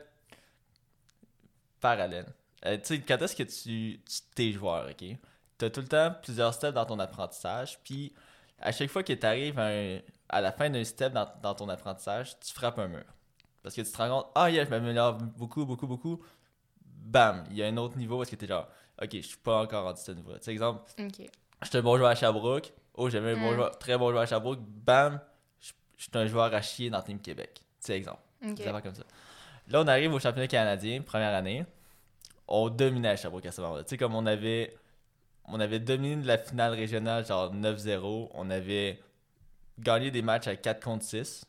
parallèle. 1.80 2.26
Euh, 2.66 2.76
tu 2.78 2.84
sais, 2.84 3.00
quand 3.00 3.18
est-ce 3.22 3.36
que 3.36 3.42
tu, 3.44 4.00
t'es 4.34 4.52
joueur, 4.52 4.88
ok? 4.90 5.16
Tu 5.58 5.64
as 5.64 5.70
tout 5.70 5.80
le 5.80 5.88
temps 5.88 6.14
plusieurs 6.22 6.54
steps 6.54 6.74
dans 6.74 6.86
ton 6.86 6.98
apprentissage, 6.98 7.78
puis 7.84 8.12
à 8.60 8.72
chaque 8.72 8.90
fois 8.90 9.02
que 9.02 9.12
tu 9.12 9.26
arrives 9.26 9.58
à, 9.58 10.40
la 10.40 10.52
fin 10.52 10.70
d'un 10.70 10.84
step 10.84 11.12
dans, 11.12 11.28
dans 11.42 11.54
ton 11.54 11.68
apprentissage, 11.68 12.38
tu 12.40 12.52
frappes 12.52 12.78
un 12.78 12.88
mur. 12.88 13.04
Parce 13.62 13.74
que 13.74 13.82
tu 13.82 13.90
te 13.90 13.96
rends 13.96 14.08
compte, 14.08 14.26
ah, 14.34 14.50
yeah, 14.50 14.64
je 14.64 14.70
m'améliore 14.70 15.14
beaucoup, 15.14 15.64
beaucoup, 15.66 15.86
beaucoup. 15.86 16.22
Bam, 16.80 17.44
il 17.50 17.56
y 17.56 17.62
a 17.62 17.66
un 17.66 17.76
autre 17.76 17.96
niveau 17.96 18.18
parce 18.18 18.30
que 18.30 18.36
t'es 18.36 18.46
genre, 18.46 18.68
ok, 19.02 19.10
je 19.12 19.20
suis 19.20 19.36
pas 19.38 19.62
encore 19.62 19.84
rendu 19.84 20.00
ce 20.00 20.12
niveau. 20.12 20.32
Tu 20.42 20.50
exemple, 20.50 20.82
okay. 20.98 21.30
j'étais 21.62 21.78
un 21.78 21.82
bon 21.82 21.96
joueur 21.96 22.10
à 22.10 22.14
Sherbrooke. 22.14 22.72
Oh, 22.94 23.08
j'avais 23.08 23.32
un 23.32 23.40
bon 23.40 23.52
mm. 23.52 23.54
joueur, 23.54 23.78
très 23.78 23.96
bon 23.96 24.10
joueur 24.10 24.22
à 24.22 24.26
Sherbrooke. 24.26 24.60
Bam, 24.60 25.20
je 25.60 25.72
suis 26.02 26.10
un 26.14 26.26
joueur 26.26 26.52
à 26.52 26.62
chier 26.62 26.90
dans 26.90 27.02
Team 27.02 27.20
Québec. 27.20 27.60
C'est 27.80 27.96
exemple. 27.96 28.22
Okay. 28.42 28.64
comme 28.82 28.94
ça. 28.94 29.04
Là, 29.68 29.82
on 29.82 29.86
arrive 29.86 30.12
au 30.12 30.18
championnat 30.18 30.48
canadien, 30.48 31.02
première 31.02 31.34
année. 31.34 31.64
On 32.46 32.70
dominait 32.70 33.10
à 33.10 33.16
Sherbrooke 33.16 33.46
à 33.46 33.52
ce 33.52 33.60
moment-là. 33.60 33.84
Tu 33.84 33.90
sais, 33.90 33.96
comme 33.98 34.14
on 34.14 34.24
avait, 34.24 34.76
on 35.44 35.60
avait 35.60 35.80
dominé 35.80 36.22
la 36.24 36.38
finale 36.38 36.72
régionale, 36.72 37.26
genre 37.26 37.54
9-0. 37.54 38.30
On 38.32 38.50
avait 38.50 39.00
gagné 39.78 40.10
des 40.10 40.22
matchs 40.22 40.46
à 40.46 40.56
4 40.56 40.82
contre 40.82 41.04
6 41.04 41.44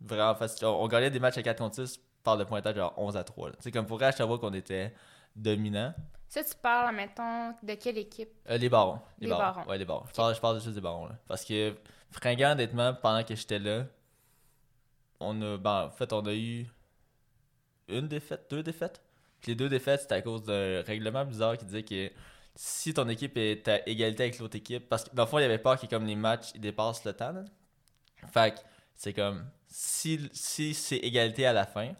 vraiment 0.00 0.34
facile. 0.34 0.66
On, 0.66 0.86
gagnait 0.88 1.10
des 1.10 1.20
matchs 1.20 1.38
à 1.38 1.42
4 1.42 1.58
contre 1.58 1.86
6 1.86 2.00
par 2.22 2.36
le 2.36 2.44
pointage 2.44 2.76
genre 2.76 2.94
11 2.96 3.16
à 3.16 3.24
3. 3.24 3.50
C'est 3.60 3.70
comme 3.70 3.86
pour 3.86 4.02
à 4.02 4.12
Sherbrooke 4.12 4.40
qu'on 4.40 4.54
était 4.54 4.94
dominant. 5.34 5.94
Ça, 6.28 6.42
tu 6.42 6.54
parles, 6.60 6.94
mettons, 6.94 7.54
de 7.62 7.74
quelle 7.74 7.98
équipe? 7.98 8.30
Euh, 8.50 8.56
Les 8.56 8.68
Barons. 8.68 8.98
Les, 9.20 9.28
barons. 9.28 9.64
Ouais, 9.68 9.78
les 9.78 9.84
Barons. 9.84 10.04
Je, 10.08 10.12
parle, 10.14 10.34
je 10.34 10.40
parle 10.40 10.60
juste 10.60 10.74
des 10.74 10.80
Barons. 10.80 11.06
Là. 11.06 11.16
Parce 11.28 11.44
que, 11.44 11.74
fringant, 12.10 12.52
honnêtement, 12.52 12.94
pendant 12.94 13.22
que 13.22 13.34
j'étais 13.34 13.60
là, 13.60 13.84
on 15.20 15.40
a. 15.40 15.56
Ben, 15.56 15.84
en 15.84 15.90
fait, 15.90 16.12
on 16.12 16.26
a 16.26 16.34
eu 16.34 16.66
une 17.88 18.08
défaite, 18.08 18.46
deux 18.50 18.62
défaites. 18.62 19.00
Puis 19.40 19.52
les 19.52 19.54
deux 19.54 19.68
défaites, 19.68 20.00
c'était 20.00 20.16
à 20.16 20.22
cause 20.22 20.42
d'un 20.42 20.82
règlement 20.82 21.24
bizarre 21.24 21.56
qui 21.56 21.64
disait 21.64 21.84
que 21.84 22.10
si 22.54 22.94
ton 22.94 23.08
équipe 23.08 23.36
est 23.36 23.68
à 23.68 23.86
égalité 23.88 24.24
avec 24.24 24.38
l'autre 24.38 24.56
équipe, 24.56 24.88
parce 24.88 25.04
que 25.04 25.14
dans 25.14 25.24
le 25.24 25.28
fond, 25.28 25.38
il 25.38 25.42
y 25.42 25.44
avait 25.44 25.58
peur 25.58 25.78
que 25.78 25.86
comme 25.86 26.06
les 26.06 26.16
matchs 26.16 26.50
ils 26.54 26.60
dépassent 26.60 27.04
le 27.04 27.12
temps. 27.12 27.44
Fait 28.32 28.54
que 28.54 28.60
c'est 28.96 29.12
comme 29.12 29.46
si, 29.78 30.30
si 30.32 30.72
c'est 30.72 30.96
égalité 30.96 31.44
à 31.44 31.52
la 31.52 31.66
fin, 31.66 31.90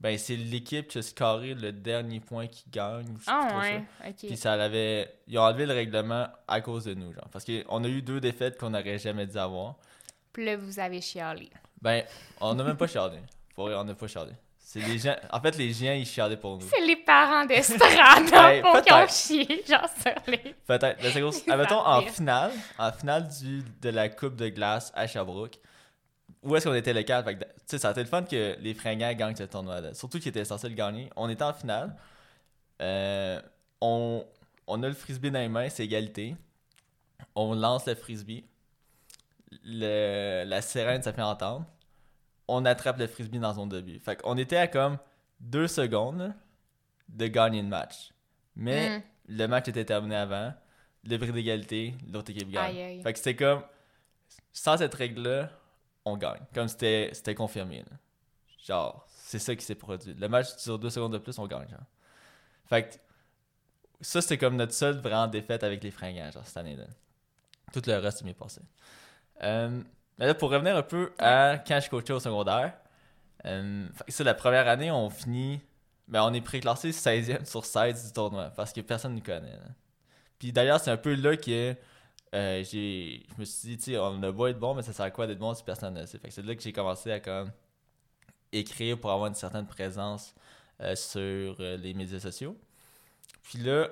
ben 0.00 0.16
c'est 0.16 0.34
l'équipe 0.34 0.88
qui 0.88 0.96
a 0.96 1.02
scoré 1.02 1.52
le 1.52 1.70
dernier 1.70 2.20
point 2.20 2.46
qui 2.46 2.64
gagne. 2.70 3.14
Ah 3.26 3.58
ouais, 3.60 3.84
ok. 4.08 4.26
Puis 4.26 4.36
ça 4.38 4.54
avait. 4.54 5.14
Ils 5.28 5.38
ont 5.38 5.42
enlevé 5.42 5.66
le 5.66 5.74
règlement 5.74 6.26
à 6.48 6.60
cause 6.62 6.84
de 6.86 6.94
nous, 6.94 7.12
genre. 7.12 7.28
Parce 7.30 7.44
qu'on 7.44 7.84
a 7.84 7.88
eu 7.88 8.00
deux 8.00 8.18
défaites 8.18 8.58
qu'on 8.58 8.70
n'aurait 8.70 8.98
jamais 8.98 9.26
dû 9.26 9.36
avoir. 9.36 9.74
Puis 10.32 10.46
là, 10.46 10.56
vous 10.56 10.80
avez 10.80 11.02
chialé. 11.02 11.50
Ben, 11.82 12.02
on 12.40 12.54
n'a 12.54 12.64
même 12.64 12.78
pas 12.78 12.86
chialé. 12.86 13.18
Pour 13.54 13.66
on 13.66 13.84
n'a 13.84 13.94
pas 13.94 14.06
chialé. 14.06 14.32
C'est 14.58 14.80
les 14.80 14.98
gens. 14.98 15.16
En 15.30 15.40
fait, 15.40 15.56
les 15.58 15.74
gens, 15.74 15.92
ils 15.92 16.06
chialaient 16.06 16.38
pour 16.38 16.56
nous. 16.56 16.66
C'est 16.66 16.80
les 16.80 16.96
parents 16.96 17.44
d'Estrade 17.44 18.30
ben, 18.30 18.62
qui 18.82 18.92
ont 18.92 19.06
chié, 19.06 19.64
genre 19.68 19.88
sur 20.00 20.14
les. 20.28 20.54
Peut-être. 20.66 20.98
Mais 21.02 21.12
ben, 21.12 21.30
c'est 21.30 21.50
Admettons, 21.50 21.86
en 21.86 22.00
finale, 22.00 22.52
en 22.78 22.90
finale 22.90 23.28
du, 23.28 23.62
de 23.82 23.90
la 23.90 24.08
Coupe 24.08 24.36
de 24.36 24.48
glace 24.48 24.90
à 24.94 25.06
Sherbrooke, 25.06 25.58
où 26.46 26.56
est-ce 26.56 26.68
qu'on 26.68 26.74
était 26.74 26.92
le 26.92 27.02
4? 27.02 27.28
Tu 27.28 27.36
sais, 27.66 27.78
ça 27.78 27.88
a 27.88 27.90
été 27.92 28.00
le 28.00 28.06
fun 28.06 28.22
que 28.22 28.56
les 28.60 28.74
fringants 28.74 29.12
gagnent 29.12 29.36
ce 29.36 29.44
tournoi-là. 29.44 29.94
Surtout 29.94 30.18
qu'ils 30.18 30.28
étaient 30.28 30.44
censés 30.44 30.68
le 30.68 30.74
gagner. 30.74 31.10
On 31.16 31.28
était 31.28 31.44
en 31.44 31.52
finale. 31.52 31.96
Euh, 32.80 33.40
on, 33.80 34.24
on 34.66 34.82
a 34.82 34.88
le 34.88 34.94
frisbee 34.94 35.30
dans 35.30 35.40
les 35.40 35.48
mains, 35.48 35.68
c'est 35.68 35.84
égalité. 35.84 36.36
On 37.34 37.54
lance 37.54 37.86
le 37.86 37.94
frisbee. 37.94 38.44
Le, 39.64 40.44
la 40.46 40.62
sirène, 40.62 41.02
ça 41.02 41.12
fait 41.12 41.22
entendre 41.22 41.66
on 42.48 42.64
attrape 42.64 42.98
le 42.98 43.06
frisbee 43.06 43.38
dans 43.38 43.54
son 43.54 43.66
début. 43.66 43.98
Fait 43.98 44.20
qu'on 44.20 44.36
était 44.36 44.56
à 44.56 44.68
comme 44.68 44.98
deux 45.40 45.66
secondes 45.66 46.32
de 47.08 47.26
gagner 47.26 47.62
le 47.62 47.68
match. 47.68 48.12
Mais 48.54 48.98
hmm. 48.98 49.02
le 49.28 49.46
match 49.46 49.68
était 49.68 49.84
terminé 49.84 50.16
avant. 50.16 50.52
Le 51.04 51.18
prix 51.18 51.32
d'égalité, 51.32 51.94
l'autre 52.12 52.30
équipe 52.30 52.50
gagne. 52.50 53.02
Fait 53.02 53.12
que 53.12 53.18
c'était 53.18 53.36
comme, 53.36 53.62
sans 54.52 54.76
cette 54.76 54.94
règle-là, 54.94 55.50
on 56.06 56.16
gagne. 56.16 56.40
Comme 56.54 56.68
c'était 56.68 57.34
confirmé. 57.34 57.84
Genre, 58.64 59.06
c'est 59.08 59.38
ça 59.38 59.54
qui 59.54 59.64
s'est 59.64 59.74
produit. 59.74 60.14
Le 60.14 60.28
match 60.28 60.56
sur 60.56 60.78
deux 60.78 60.88
secondes 60.88 61.12
de 61.12 61.18
plus, 61.18 61.38
on 61.38 61.46
gagne. 61.46 61.68
Fait 62.64 62.84
que 62.84 62.94
ça, 64.00 64.22
c'était 64.22 64.38
comme 64.38 64.56
notre 64.56 64.72
seule 64.72 64.98
vraie 64.98 65.28
défaite 65.28 65.62
avec 65.64 65.82
les 65.82 65.90
fringants, 65.90 66.30
genre, 66.30 66.46
cette 66.46 66.56
année-là. 66.56 66.84
Tout 67.72 67.82
le 67.86 67.96
reste 67.98 68.22
m'est 68.22 68.34
passé. 68.34 68.62
Euh, 69.42 69.82
mais 70.18 70.26
là, 70.26 70.34
pour 70.34 70.50
revenir 70.50 70.76
un 70.76 70.82
peu 70.82 71.12
à 71.18 71.58
quand 71.58 71.80
je 71.80 71.90
coachais 71.90 72.12
au 72.12 72.20
secondaire, 72.20 72.72
euh, 73.44 73.86
ça, 74.08 74.24
la 74.24 74.34
première 74.34 74.68
année, 74.68 74.90
on 74.90 75.10
finit. 75.10 75.60
Ben, 76.08 76.22
on 76.22 76.32
est 76.32 76.40
préclassé 76.40 76.92
16e 76.92 77.44
sur 77.44 77.64
16 77.64 78.06
du 78.06 78.12
tournoi 78.12 78.50
parce 78.50 78.72
que 78.72 78.80
personne 78.80 79.16
ne 79.16 79.20
connaît. 79.20 79.58
Puis 80.38 80.52
d'ailleurs, 80.52 80.78
c'est 80.78 80.92
un 80.92 80.96
peu 80.96 81.16
là 81.16 81.36
euh, 82.36 82.62
j'ai, 82.62 83.26
je 83.34 83.40
me 83.40 83.44
suis 83.44 83.68
dit, 83.68 83.76
tu 83.78 83.82
sais, 83.92 83.98
on 83.98 84.22
a 84.22 84.30
beau 84.30 84.46
être 84.46 84.58
bon, 84.58 84.74
mais 84.74 84.82
ça 84.82 84.92
sert 84.92 85.04
à 85.04 85.10
quoi 85.10 85.26
d'être 85.26 85.38
bon 85.38 85.54
si 85.54 85.64
personne 85.64 85.94
ne 85.94 86.06
sait? 86.06 86.18
Fait 86.18 86.28
que 86.28 86.34
c'est 86.34 86.42
là 86.42 86.54
que 86.54 86.62
j'ai 86.62 86.72
commencé 86.72 87.10
à 87.10 87.20
comme 87.20 87.50
écrire 88.52 88.98
pour 88.98 89.10
avoir 89.10 89.28
une 89.28 89.34
certaine 89.34 89.66
présence 89.66 90.34
euh, 90.80 90.94
sur 90.94 91.56
les 91.58 91.94
médias 91.94 92.20
sociaux. 92.20 92.56
Puis 93.42 93.58
là, 93.58 93.88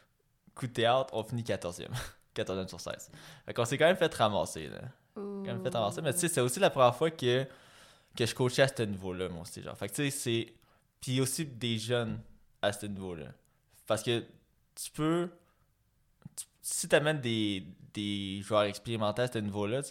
coup 0.54 0.66
de 0.66 0.72
théâtre, 0.72 1.10
on 1.12 1.22
finit 1.22 1.42
14e. 1.42 1.88
14e 2.34 2.68
sur 2.68 2.80
16. 2.80 3.10
Fait 3.46 3.54
qu'on 3.54 3.64
s'est 3.64 3.78
quand 3.78 3.86
même 3.86 3.96
fait 3.96 4.12
ramasser. 4.14 4.68
Là 4.68 4.80
quand 5.14 5.44
même 5.44 5.62
fait 5.62 5.74
avancer. 5.74 6.00
Mais 6.02 6.12
tu 6.12 6.20
sais, 6.20 6.28
c'est 6.28 6.40
aussi 6.40 6.60
la 6.60 6.70
première 6.70 6.94
fois 6.94 7.10
que, 7.10 7.46
que 8.16 8.26
je 8.26 8.34
coachais 8.34 8.62
à 8.62 8.68
ce 8.68 8.82
niveau-là, 8.82 9.28
moi 9.28 9.42
aussi. 9.42 9.62
Genre. 9.62 9.76
Fait 9.76 9.88
que 9.88 9.94
tu 9.94 10.10
sais, 10.10 10.10
c'est. 10.10 10.54
Puis 11.00 11.20
aussi 11.20 11.44
des 11.44 11.78
jeunes 11.78 12.20
à 12.60 12.72
ce 12.72 12.86
niveau-là. 12.86 13.26
Parce 13.86 14.02
que 14.02 14.24
tu 14.74 14.90
peux. 14.92 15.28
Si 16.62 16.88
tu 16.88 16.96
amènes 16.96 17.20
des, 17.20 17.66
des 17.92 18.40
joueurs 18.42 18.62
expérimentés 18.62 19.22
à 19.22 19.28
ce 19.28 19.38
niveau-là, 19.38 19.82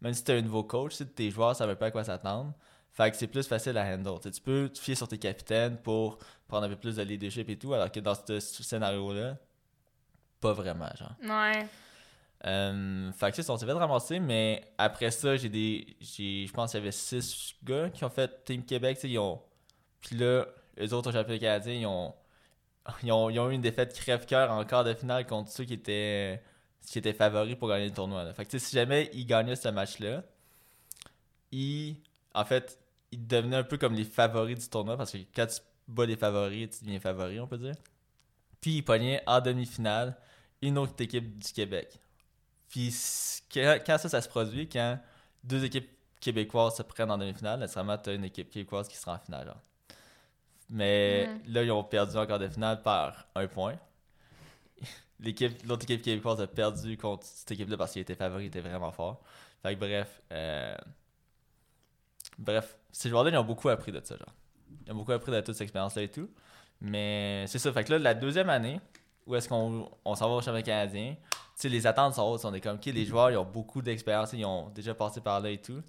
même 0.00 0.14
si 0.14 0.24
tu 0.24 0.32
es 0.32 0.38
un 0.38 0.42
nouveau 0.42 0.64
coach, 0.64 0.94
si 0.94 1.06
tes 1.06 1.30
joueurs 1.30 1.54
savent 1.54 1.76
pas 1.76 1.86
à 1.86 1.90
quoi 1.90 2.02
s'attendre, 2.02 2.54
fait 2.92 3.10
que 3.10 3.16
c'est 3.16 3.26
plus 3.26 3.46
facile 3.46 3.76
à 3.76 3.84
handle. 3.84 4.20
tu 4.20 4.40
peux 4.40 4.68
te 4.68 4.78
fier 4.78 4.94
sur 4.94 5.08
tes 5.08 5.18
capitaines 5.18 5.76
pour 5.78 6.18
prendre 6.48 6.66
un 6.66 6.68
peu 6.68 6.76
plus 6.76 6.96
de 6.96 7.02
leadership 7.02 7.48
et 7.48 7.58
tout, 7.58 7.74
alors 7.74 7.90
que 7.90 8.00
dans 8.00 8.14
ce 8.14 8.40
scénario-là, 8.40 9.36
pas 10.40 10.52
vraiment, 10.52 10.90
genre. 10.96 11.14
Ouais. 11.22 11.66
Euh, 12.46 13.10
fait 13.12 13.32
que 13.32 13.50
on 13.50 13.56
s'est 13.56 13.66
fait 13.66 13.72
ramasser, 13.72 14.20
mais 14.20 14.62
après 14.76 15.10
ça, 15.10 15.36
j'ai 15.36 15.48
des. 15.48 15.96
Je 16.00 16.52
pense 16.52 16.72
qu'il 16.72 16.80
y 16.80 16.82
avait 16.82 16.92
six 16.92 17.54
gars 17.64 17.88
qui 17.88 18.04
ont 18.04 18.10
fait 18.10 18.44
Team 18.44 18.64
Québec. 18.64 18.98
Ils 19.02 19.18
ont, 19.18 19.40
puis 20.00 20.16
là, 20.16 20.46
les 20.76 20.92
autres 20.92 21.10
au 21.10 21.12
championnat 21.12 21.38
canadien, 21.38 21.72
ils 21.72 21.86
ont, 21.86 22.14
ils 23.02 23.12
ont, 23.12 23.50
eu 23.50 23.54
une 23.54 23.60
défaite 23.60 23.94
crève-cœur 23.94 24.50
en 24.50 24.64
quart 24.64 24.84
de 24.84 24.94
finale 24.94 25.26
contre 25.26 25.50
ceux 25.50 25.64
qui 25.64 25.74
étaient, 25.74 26.42
qui 26.86 26.98
étaient 26.98 27.12
favoris 27.12 27.56
pour 27.56 27.68
gagner 27.68 27.86
le 27.86 27.94
tournoi. 27.94 28.32
Fait 28.34 28.44
que 28.44 28.58
si 28.58 28.74
jamais 28.74 29.10
ils 29.14 29.26
gagnaient 29.26 29.56
ce 29.56 29.68
match-là, 29.68 30.22
ils. 31.52 31.96
En 32.34 32.44
fait, 32.44 32.78
ils 33.12 33.26
devenaient 33.26 33.56
un 33.56 33.64
peu 33.64 33.78
comme 33.78 33.94
les 33.94 34.04
favoris 34.04 34.58
du 34.58 34.68
tournoi 34.68 34.96
parce 34.96 35.12
que 35.12 35.18
quand 35.34 35.46
tu 35.46 35.60
bats 35.88 36.06
les 36.06 36.16
favoris, 36.16 36.70
tu 36.70 36.84
deviens 36.84 37.00
favori, 37.00 37.38
on 37.40 37.46
peut 37.46 37.58
dire. 37.58 37.74
Puis 38.60 38.78
ils 38.78 38.82
pognaient 38.82 39.22
en 39.26 39.40
demi-finale 39.40 40.16
une 40.62 40.78
autre 40.78 40.94
équipe 41.00 41.38
du 41.38 41.52
Québec. 41.52 42.00
Puis 42.68 42.92
quand 43.54 43.98
ça, 43.98 44.08
ça 44.08 44.20
se 44.20 44.28
produit, 44.28 44.68
quand 44.68 44.98
deux 45.44 45.64
équipes 45.64 45.90
québécoises 46.20 46.76
se 46.76 46.82
prennent 46.82 47.10
en 47.10 47.18
demi-finale, 47.18 47.60
nécessairement, 47.60 47.98
tu 47.98 48.10
as 48.10 48.14
une 48.14 48.24
équipe 48.24 48.50
québécoise 48.50 48.88
qui 48.88 48.96
sera 48.96 49.14
en 49.14 49.18
finale. 49.18 49.54
Mais 50.74 51.28
mm. 51.28 51.52
là, 51.52 51.62
ils 51.62 51.70
ont 51.70 51.84
perdu 51.84 52.16
encore 52.16 52.38
de 52.38 52.48
finale 52.48 52.82
par 52.82 53.28
un 53.36 53.46
point. 53.46 53.76
L'autre 55.64 55.84
équipe 55.84 56.02
québécoise 56.02 56.40
a 56.40 56.46
perdu 56.46 56.96
contre 56.96 57.24
cette 57.24 57.52
équipe-là 57.52 57.76
parce 57.76 57.92
qu'il 57.92 58.02
était 58.02 58.16
favori, 58.16 58.44
il 58.44 58.46
était 58.48 58.60
vraiment 58.60 58.90
fort. 58.90 59.22
Fait 59.62 59.74
que 59.74 59.80
bref, 59.80 60.20
euh, 60.32 60.76
bref, 62.38 62.76
ces 62.90 63.08
joueurs-là, 63.08 63.30
ils 63.30 63.38
ont 63.38 63.44
beaucoup 63.44 63.68
appris 63.68 63.92
de 63.92 64.00
ça. 64.04 64.16
Genre. 64.16 64.34
Ils 64.86 64.92
ont 64.92 64.96
beaucoup 64.96 65.12
appris 65.12 65.30
de 65.30 65.40
toute 65.40 65.54
cette 65.54 65.62
expérience-là 65.62 66.02
et 66.02 66.10
tout. 66.10 66.28
Mais 66.80 67.46
c'est 67.46 67.60
ça. 67.60 67.72
Fait 67.72 67.84
que 67.84 67.92
là, 67.92 67.98
la 67.98 68.14
deuxième 68.14 68.50
année, 68.50 68.80
où 69.26 69.36
est-ce 69.36 69.48
qu'on 69.48 69.88
on 70.04 70.14
s'en 70.16 70.28
va 70.28 70.34
au 70.34 70.40
championnat 70.40 70.62
canadien, 70.62 71.16
sais, 71.54 71.68
les 71.68 71.86
attentes 71.86 72.14
sont 72.14 72.22
hautes. 72.22 72.44
On 72.44 72.52
est 72.52 72.60
comme, 72.60 72.76
OK, 72.76 72.86
les 72.86 73.04
joueurs, 73.04 73.30
ils 73.30 73.36
ont 73.36 73.44
beaucoup 73.44 73.80
d'expérience, 73.80 74.32
ils 74.32 74.44
ont 74.44 74.68
déjà 74.70 74.94
passé 74.94 75.20
par 75.20 75.40
là 75.40 75.50
et 75.50 75.58
tout. 75.58 75.82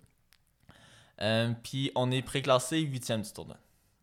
Euh, 1.22 1.52
puis 1.64 1.92
on 1.96 2.12
est 2.12 2.22
préclassé 2.22 2.80
huitième 2.80 3.22
du 3.22 3.32
tournoi. 3.32 3.58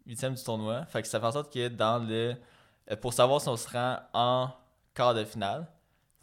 Huitième 0.07 0.35
du 0.35 0.43
tournoi. 0.43 0.85
Fait 0.87 1.03
que 1.03 1.09
ça 1.09 1.21
fait 1.21 1.27
en 1.27 1.33
sorte 1.33 1.53
que 1.53 1.69
dans 1.69 1.99
le. 1.99 2.35
Euh, 2.91 2.97
pour 2.97 3.13
savoir 3.13 3.41
si 3.41 3.49
on 3.49 3.57
se 3.57 3.69
rend 3.69 3.99
en 4.13 4.51
quart 4.95 5.15
de 5.15 5.25
finale, 5.25 5.67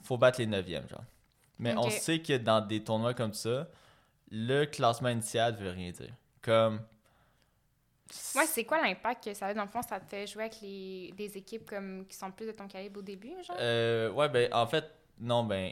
faut 0.02 0.18
battre 0.18 0.40
les 0.40 0.46
neuvièmes, 0.46 0.88
genre. 0.90 1.04
Mais 1.58 1.76
on 1.76 1.90
sait 1.90 2.22
que 2.22 2.38
dans 2.38 2.62
des 2.62 2.84
tournois 2.84 3.14
comme 3.14 3.34
ça, 3.34 3.68
le 4.32 4.66
classement 4.66 5.10
initial 5.10 5.56
veut 5.56 5.72
rien 5.72 5.92
dire. 5.92 6.14
Comme. 6.42 6.82
Ouais, 8.36 8.46
c'est 8.46 8.64
quoi 8.64 8.82
l'impact 8.82 9.26
que 9.26 9.34
ça 9.34 9.48
a? 9.48 9.54
Dans 9.54 9.64
le 9.64 9.68
fond? 9.68 9.82
Ça 9.82 10.00
te 10.00 10.06
fait 10.06 10.26
jouer 10.26 10.44
avec 10.44 10.62
les, 10.62 11.14
des 11.16 11.38
équipes 11.38 11.70
comme, 11.70 12.06
qui 12.08 12.18
sont 12.18 12.32
plus 12.32 12.48
de 12.48 12.52
ton 12.52 12.68
calibre 12.68 13.00
au 13.00 13.04
début, 13.04 13.34
genre? 13.44 13.58
Euh, 13.60 14.10
ouais, 14.12 14.30
ben 14.30 14.52
en 14.54 14.66
fait, 14.66 14.86
non, 15.20 15.44
ben, 15.44 15.72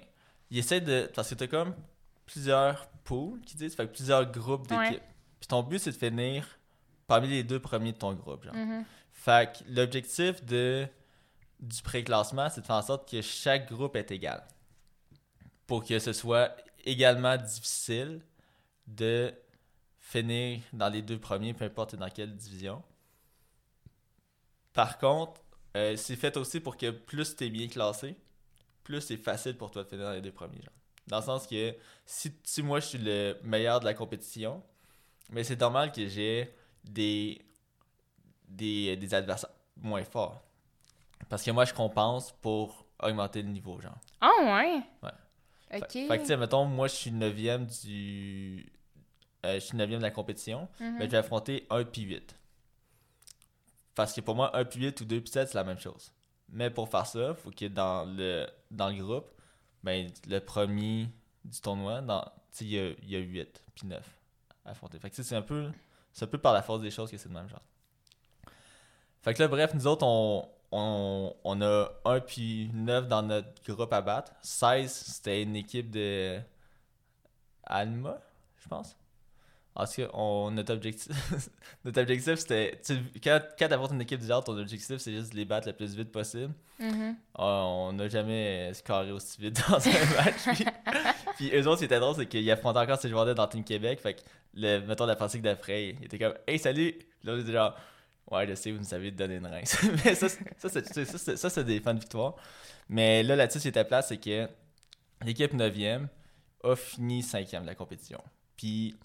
il 0.51 0.57
essaie 0.57 0.81
de. 0.81 1.09
Parce 1.15 1.29
que 1.29 1.35
t'as 1.35 1.47
comme 1.47 1.73
plusieurs 2.25 2.87
pools 3.03 3.39
qui 3.41 3.55
disent, 3.55 3.75
fait 3.75 3.87
plusieurs 3.87 4.29
groupes 4.29 4.67
d'équipes. 4.67 5.01
Puis 5.39 5.47
ton 5.47 5.63
but, 5.63 5.79
c'est 5.79 5.91
de 5.91 5.95
finir 5.95 6.56
parmi 7.07 7.29
les 7.29 7.43
deux 7.43 7.59
premiers 7.59 7.93
de 7.93 7.97
ton 7.97 8.13
groupe, 8.13 8.43
genre. 8.43 8.53
Mm-hmm. 8.53 8.83
Fait 9.13 9.57
que 9.57 9.71
l'objectif 9.71 10.43
de 10.43 10.87
du 11.59 11.81
préclassement, 11.81 12.49
c'est 12.49 12.61
de 12.61 12.65
faire 12.67 12.75
en 12.75 12.81
sorte 12.83 13.09
que 13.09 13.21
chaque 13.21 13.71
groupe 13.71 13.95
est 13.95 14.11
égal. 14.11 14.43
Pour 15.65 15.83
que 15.83 15.97
ce 15.97 16.13
soit 16.13 16.55
également 16.85 17.35
difficile 17.35 18.21
de 18.85 19.33
finir 19.97 20.61
dans 20.71 20.89
les 20.89 21.01
deux 21.01 21.19
premiers, 21.19 21.53
peu 21.53 21.65
importe 21.65 21.95
dans 21.95 22.09
quelle 22.09 22.35
division. 22.35 22.83
Par 24.71 24.97
contre, 24.97 25.41
euh, 25.75 25.95
c'est 25.97 26.15
fait 26.15 26.37
aussi 26.37 26.59
pour 26.59 26.77
que 26.77 26.91
plus 26.91 27.35
tu 27.35 27.45
es 27.45 27.49
bien 27.49 27.67
classé, 27.67 28.15
plus 28.83 29.01
c'est 29.01 29.17
facile 29.17 29.57
pour 29.57 29.71
toi 29.71 29.83
de 29.83 29.89
finir 29.89 30.05
dans 30.05 30.13
les 30.13 30.21
deux 30.21 30.31
premiers. 30.31 30.61
Genre. 30.61 30.73
Dans 31.07 31.17
le 31.17 31.23
sens 31.23 31.47
que 31.47 31.75
si, 32.05 32.31
si 32.43 32.61
moi 32.61 32.79
je 32.79 32.85
suis 32.85 32.97
le 32.99 33.37
meilleur 33.43 33.79
de 33.79 33.85
la 33.85 33.93
compétition, 33.93 34.63
mais 35.29 35.43
c'est 35.43 35.59
normal 35.59 35.91
que 35.91 36.07
j'ai 36.07 36.53
des, 36.89 37.41
des, 38.47 38.95
des 38.95 39.13
adversaires 39.13 39.49
moins 39.77 40.03
forts. 40.03 40.43
Parce 41.29 41.43
que 41.43 41.51
moi, 41.51 41.65
je 41.65 41.73
compense 41.73 42.31
pour 42.41 42.85
augmenter 43.01 43.41
le 43.41 43.49
niveau, 43.49 43.79
genre. 43.79 43.97
Ah 44.21 44.31
ouais? 44.41 44.81
Ouais. 45.03 45.79
Ok. 45.79 45.91
Fait, 45.91 46.07
que, 46.07 46.21
tu 46.21 46.25
sais, 46.25 46.37
mettons, 46.37 46.65
moi, 46.65 46.87
je 46.87 46.95
suis 46.95 47.11
9 47.11 47.35
du. 47.81 48.71
Euh, 49.45 49.55
je 49.55 49.59
suis 49.59 49.77
9 49.77 49.89
de 49.89 49.97
la 49.97 50.11
compétition, 50.11 50.67
mais 50.79 50.89
mhm. 50.89 51.01
je 51.01 51.07
vais 51.07 51.17
affronter 51.17 51.67
1 51.69 51.83
puis 51.85 52.03
8. 52.03 52.35
Parce 53.95 54.13
que 54.13 54.21
pour 54.21 54.35
moi, 54.35 54.55
1 54.55 54.65
puis 54.65 54.79
8 54.79 55.01
ou 55.01 55.05
2 55.05 55.21
puis 55.21 55.31
7, 55.31 55.49
c'est 55.49 55.55
la 55.55 55.63
même 55.63 55.79
chose. 55.79 56.11
Mais 56.49 56.69
pour 56.69 56.89
faire 56.89 57.05
ça, 57.05 57.29
il 57.29 57.35
faut 57.35 57.51
que 57.51 57.65
dans 57.65 58.05
le, 58.05 58.47
dans 58.71 58.89
le 58.89 58.95
groupe, 58.95 59.29
ben, 59.83 60.09
le 60.27 60.39
premier 60.39 61.09
du 61.43 61.59
tournoi, 61.61 62.01
il 62.61 62.67
y 62.67 62.79
a, 62.79 62.91
y 63.03 63.15
a 63.15 63.19
8 63.19 63.63
puis 63.75 63.87
9 63.87 64.19
à 64.65 64.71
affronter. 64.71 64.99
Fait 64.99 65.09
que 65.09 65.21
c'est 65.21 65.35
un 65.35 65.41
peu. 65.41 65.69
C'est 66.17 66.25
un 66.25 66.29
peu 66.29 66.39
par 66.39 66.51
la 66.51 66.63
force 66.63 66.81
des 66.81 66.89
choses 66.89 67.11
que 67.11 67.17
c'est 67.17 67.29
le 67.29 67.35
même 67.35 67.47
genre. 67.47 67.61
Fait 69.21 69.35
que 69.35 69.43
là, 69.43 69.47
bref, 69.47 69.75
nous 69.75 69.85
autres, 69.85 70.03
on, 70.03 70.49
on, 70.71 71.31
on 71.43 71.61
a 71.61 71.91
1 72.05 72.21
puis 72.21 72.71
9 72.73 73.07
dans 73.07 73.21
notre 73.21 73.63
groupe 73.71 73.93
à 73.93 74.01
battre. 74.01 74.31
16, 74.41 74.91
c'était 74.91 75.43
une 75.43 75.55
équipe 75.55 75.91
de 75.91 76.39
Alma, 77.65 78.17
je 78.57 78.67
pense. 78.67 78.97
Parce 79.75 79.95
que 79.95 80.09
on, 80.11 80.49
notre 80.49 80.73
objectif, 80.73 81.11
notre 81.85 82.01
objectif 82.01 82.39
c'était. 82.39 82.81
Quand, 83.23 83.39
quand 83.59 83.67
t'apportes 83.67 83.91
une 83.91 84.01
équipe 84.01 84.19
du 84.19 84.25
genre, 84.25 84.43
ton 84.43 84.57
objectif 84.57 84.97
c'est 84.97 85.13
juste 85.13 85.33
de 85.33 85.37
les 85.37 85.45
battre 85.45 85.67
le 85.67 85.73
plus 85.73 85.95
vite 85.95 86.11
possible. 86.11 86.51
Mm-hmm. 86.81 87.15
Ah, 87.35 87.63
on 87.67 87.93
n'a 87.93 88.09
jamais 88.09 88.73
scoré 88.73 89.11
aussi 89.11 89.39
vite 89.39 89.63
dans 89.69 89.77
un 89.87 89.91
match. 90.15 90.63
puis, 91.37 91.51
eux 91.55 91.67
autres, 91.67 91.75
ce 91.75 91.79
qui 91.79 91.85
était 91.85 91.99
drôle, 91.99 92.15
c'est 92.15 92.25
qu'ils 92.25 92.49
affrontaient 92.51 92.79
encore 92.79 92.99
ces 92.99 93.09
joueurs-là 93.09 93.33
dans 93.33 93.47
Team 93.47 93.63
Québec. 93.63 93.99
Fait 94.01 94.15
que, 94.15 94.21
le, 94.53 94.79
mettons, 94.79 95.05
la 95.05 95.15
pratique 95.15 95.41
d'après, 95.41 95.89
il 95.89 96.05
était 96.05 96.19
comme 96.19 96.33
Hey, 96.47 96.59
salut! 96.59 96.93
Là, 97.23 97.33
on 97.33 97.39
était 97.39 97.51
genre 97.51 97.75
Ouais, 98.29 98.45
je 98.45 98.55
sais, 98.55 98.71
vous 98.71 98.79
nous 98.79 98.83
savez 98.83 99.11
donner 99.11 99.35
une 99.35 99.45
rince. 99.45 99.77
Mais 100.05 100.13
ça, 100.13 100.27
ça, 100.29 101.49
c'est 101.49 101.63
des 101.63 101.79
fans 101.79 101.93
de 101.93 101.99
victoire. 101.99 102.35
Mais 102.89 103.23
là, 103.23 103.37
là-dessus, 103.37 103.59
ce 103.59 103.63
qui 103.63 103.69
était 103.69 103.85
place, 103.85 104.09
c'est 104.09 104.17
que 104.17 104.49
l'équipe 105.23 105.53
9e 105.53 106.07
a 106.63 106.75
fini 106.75 107.21
5e 107.21 107.61
de 107.61 107.67
la 107.67 107.75
compétition. 107.75 108.21
Puis 108.57 108.97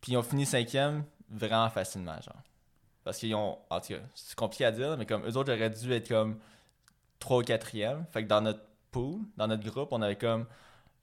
puis 0.00 0.12
ils 0.12 0.16
ont 0.16 0.22
fini 0.22 0.46
cinquième 0.46 1.04
vraiment 1.28 1.70
facilement, 1.70 2.20
genre. 2.20 2.42
Parce 3.04 3.18
qu'ils 3.18 3.34
ont. 3.34 3.58
En 3.70 3.80
tout 3.80 3.94
cas, 3.94 4.00
c'est 4.14 4.34
compliqué 4.34 4.64
à 4.64 4.72
dire, 4.72 4.96
mais 4.96 5.06
comme 5.06 5.26
eux 5.26 5.36
autres 5.36 5.52
auraient 5.52 5.70
dû 5.70 5.92
être 5.92 6.08
comme 6.08 6.38
3 7.18 7.38
ou 7.38 7.42
4e. 7.42 8.04
Fait 8.10 8.22
que 8.22 8.28
dans 8.28 8.40
notre 8.40 8.62
pool, 8.90 9.20
dans 9.36 9.46
notre 9.46 9.68
groupe, 9.68 9.88
on 9.92 10.02
avait 10.02 10.16
comme 10.16 10.46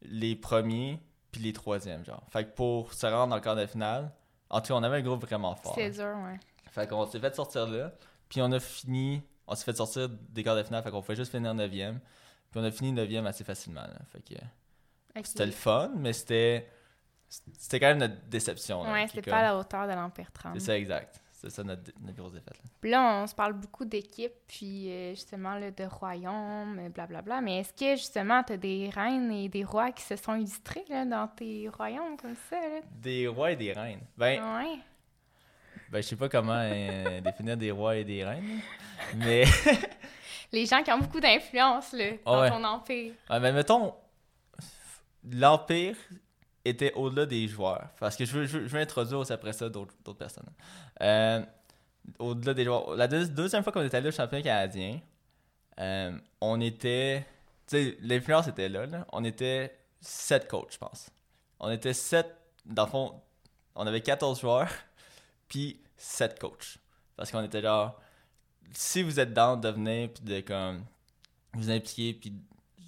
les 0.01 0.35
premiers 0.35 0.99
puis 1.31 1.41
les 1.41 1.53
troisièmes, 1.53 2.05
genre. 2.05 2.23
Fait 2.29 2.45
que 2.45 2.51
pour 2.55 2.93
se 2.93 3.05
rendre 3.05 3.27
dans 3.27 3.35
le 3.35 3.41
quart 3.41 3.55
de 3.55 3.65
finale, 3.65 4.11
en 4.49 4.61
tout 4.61 4.67
cas, 4.67 4.73
on 4.75 4.83
avait 4.83 4.97
un 4.97 5.01
groupe 5.01 5.25
vraiment 5.25 5.55
fort. 5.55 5.75
C'est 5.75 5.91
dur, 5.91 6.15
ouais. 6.25 6.39
Fait 6.71 6.87
qu'on 6.87 7.05
s'est 7.05 7.19
fait 7.19 7.35
sortir 7.35 7.67
là, 7.67 7.91
puis 8.29 8.41
on 8.41 8.51
a 8.51 8.59
fini. 8.59 9.21
On 9.47 9.55
s'est 9.55 9.65
fait 9.65 9.75
sortir 9.75 10.09
des 10.09 10.43
quarts 10.43 10.55
de 10.55 10.63
finale, 10.63 10.83
fait 10.83 10.91
qu'on 10.91 11.01
pouvait 11.01 11.15
juste 11.15 11.31
finir 11.31 11.53
9e. 11.53 11.99
Puis 12.51 12.59
on 12.59 12.63
a 12.63 12.71
fini 12.71 12.93
9e 12.93 13.25
assez 13.25 13.43
facilement, 13.43 13.81
là. 13.81 13.99
Fait 14.11 14.21
que. 14.21 14.35
C'était 15.23 15.45
le 15.45 15.51
fun, 15.51 15.91
mais 15.95 16.13
c'était 16.13 16.69
c'était 17.27 17.79
quand 17.79 17.87
même 17.87 17.97
notre 17.97 18.21
déception. 18.27 18.83
ouais, 18.83 19.07
c'était 19.07 19.29
pas 19.29 19.39
à 19.39 19.43
la 19.43 19.57
hauteur 19.57 19.87
de 19.87 19.93
l'Empire 19.93 20.31
30. 20.31 20.53
C'est 20.55 20.65
ça, 20.65 20.77
exact. 20.77 21.21
C'est 21.45 21.57
ça 21.57 21.63
notre, 21.63 21.91
grosse 22.17 22.33
défaite. 22.33 22.59
Puis 22.81 22.89
là, 22.89 23.21
on 23.21 23.27
se 23.27 23.35
parle 23.35 23.53
beaucoup 23.53 23.85
d'équipes, 23.85 24.33
puis 24.47 24.89
euh, 24.89 25.11
justement 25.11 25.53
là, 25.53 25.69
de 25.69 25.83
royaumes, 25.83 26.75
blablabla. 26.75 27.05
Bla, 27.05 27.21
bla. 27.21 27.41
Mais 27.41 27.59
est-ce 27.59 27.71
que 27.71 27.95
justement, 27.95 28.41
tu 28.41 28.53
as 28.53 28.57
des 28.57 28.89
reines 28.89 29.31
et 29.31 29.47
des 29.47 29.63
rois 29.63 29.91
qui 29.91 30.01
se 30.01 30.15
sont 30.15 30.33
illustrés 30.33 30.83
là, 30.89 31.05
dans 31.05 31.27
tes 31.27 31.69
royaumes 31.69 32.17
comme 32.19 32.35
ça? 32.49 32.57
Des 32.99 33.27
rois 33.27 33.51
et 33.51 33.55
des 33.55 33.73
reines. 33.73 34.01
Ben, 34.17 34.41
ouais. 34.41 34.79
ben 35.91 36.01
je 36.01 36.07
sais 36.07 36.15
pas 36.15 36.29
comment 36.29 36.57
euh, 36.57 37.21
définir 37.21 37.57
des 37.57 37.69
rois 37.69 37.95
et 37.95 38.03
des 38.03 38.25
reines, 38.25 38.61
mais. 39.15 39.43
Les 40.51 40.65
gens 40.65 40.81
qui 40.81 40.91
ont 40.91 40.99
beaucoup 40.99 41.19
d'influence 41.19 41.93
dans 42.25 42.49
ton 42.49 42.63
empire. 42.63 43.13
Ouais, 43.29 43.39
mais 43.39 43.51
mettons, 43.51 43.93
l'empire, 45.29 45.97
était 46.65 46.91
au-delà 46.93 47.25
des 47.25 47.47
joueurs. 47.47 47.89
Parce 47.99 48.15
que 48.15 48.25
je 48.25 48.33
veux, 48.33 48.45
je 48.45 48.57
veux, 48.57 48.79
introduire 48.79 49.19
aussi 49.19 49.31
après 49.31 49.53
ça 49.53 49.69
d'autres 49.69 50.13
personnes. 50.13 50.49
Euh, 51.01 51.41
au-delà 52.19 52.53
des 52.53 52.65
joueurs. 52.65 52.95
La 52.95 53.07
deuxième 53.07 53.63
fois 53.63 53.71
qu'on 53.71 53.83
était 53.83 53.97
allé 53.97 54.09
au 54.09 54.11
championnat 54.11 54.43
canadien, 54.43 54.99
euh, 55.79 56.17
on 56.41 56.59
était. 56.59 57.25
Tu 57.67 57.77
sais, 57.77 57.97
l'influence 58.01 58.47
était 58.47 58.69
là, 58.69 58.85
On 59.13 59.23
était 59.23 59.77
sept 60.01 60.47
coachs, 60.47 60.73
je 60.73 60.77
pense. 60.77 61.09
On 61.59 61.71
était 61.71 61.93
sept. 61.93 62.35
Dans 62.65 62.85
le 62.85 62.89
fond, 62.89 63.21
on 63.75 63.85
avait 63.85 64.01
14 64.01 64.41
joueurs, 64.41 64.69
puis 65.47 65.79
sept 65.97 66.39
coachs. 66.39 66.77
Parce 67.15 67.31
qu'on 67.31 67.43
était 67.43 67.61
genre. 67.61 67.99
Si 68.73 69.03
vous 69.03 69.19
êtes 69.19 69.33
dans 69.33 69.55
de 69.55 69.69
venir, 69.69 70.09
puis 70.13 70.23
de 70.23 70.41
comme. 70.41 70.83
Vous 71.53 71.69
impliquer, 71.69 72.13
puis 72.13 72.33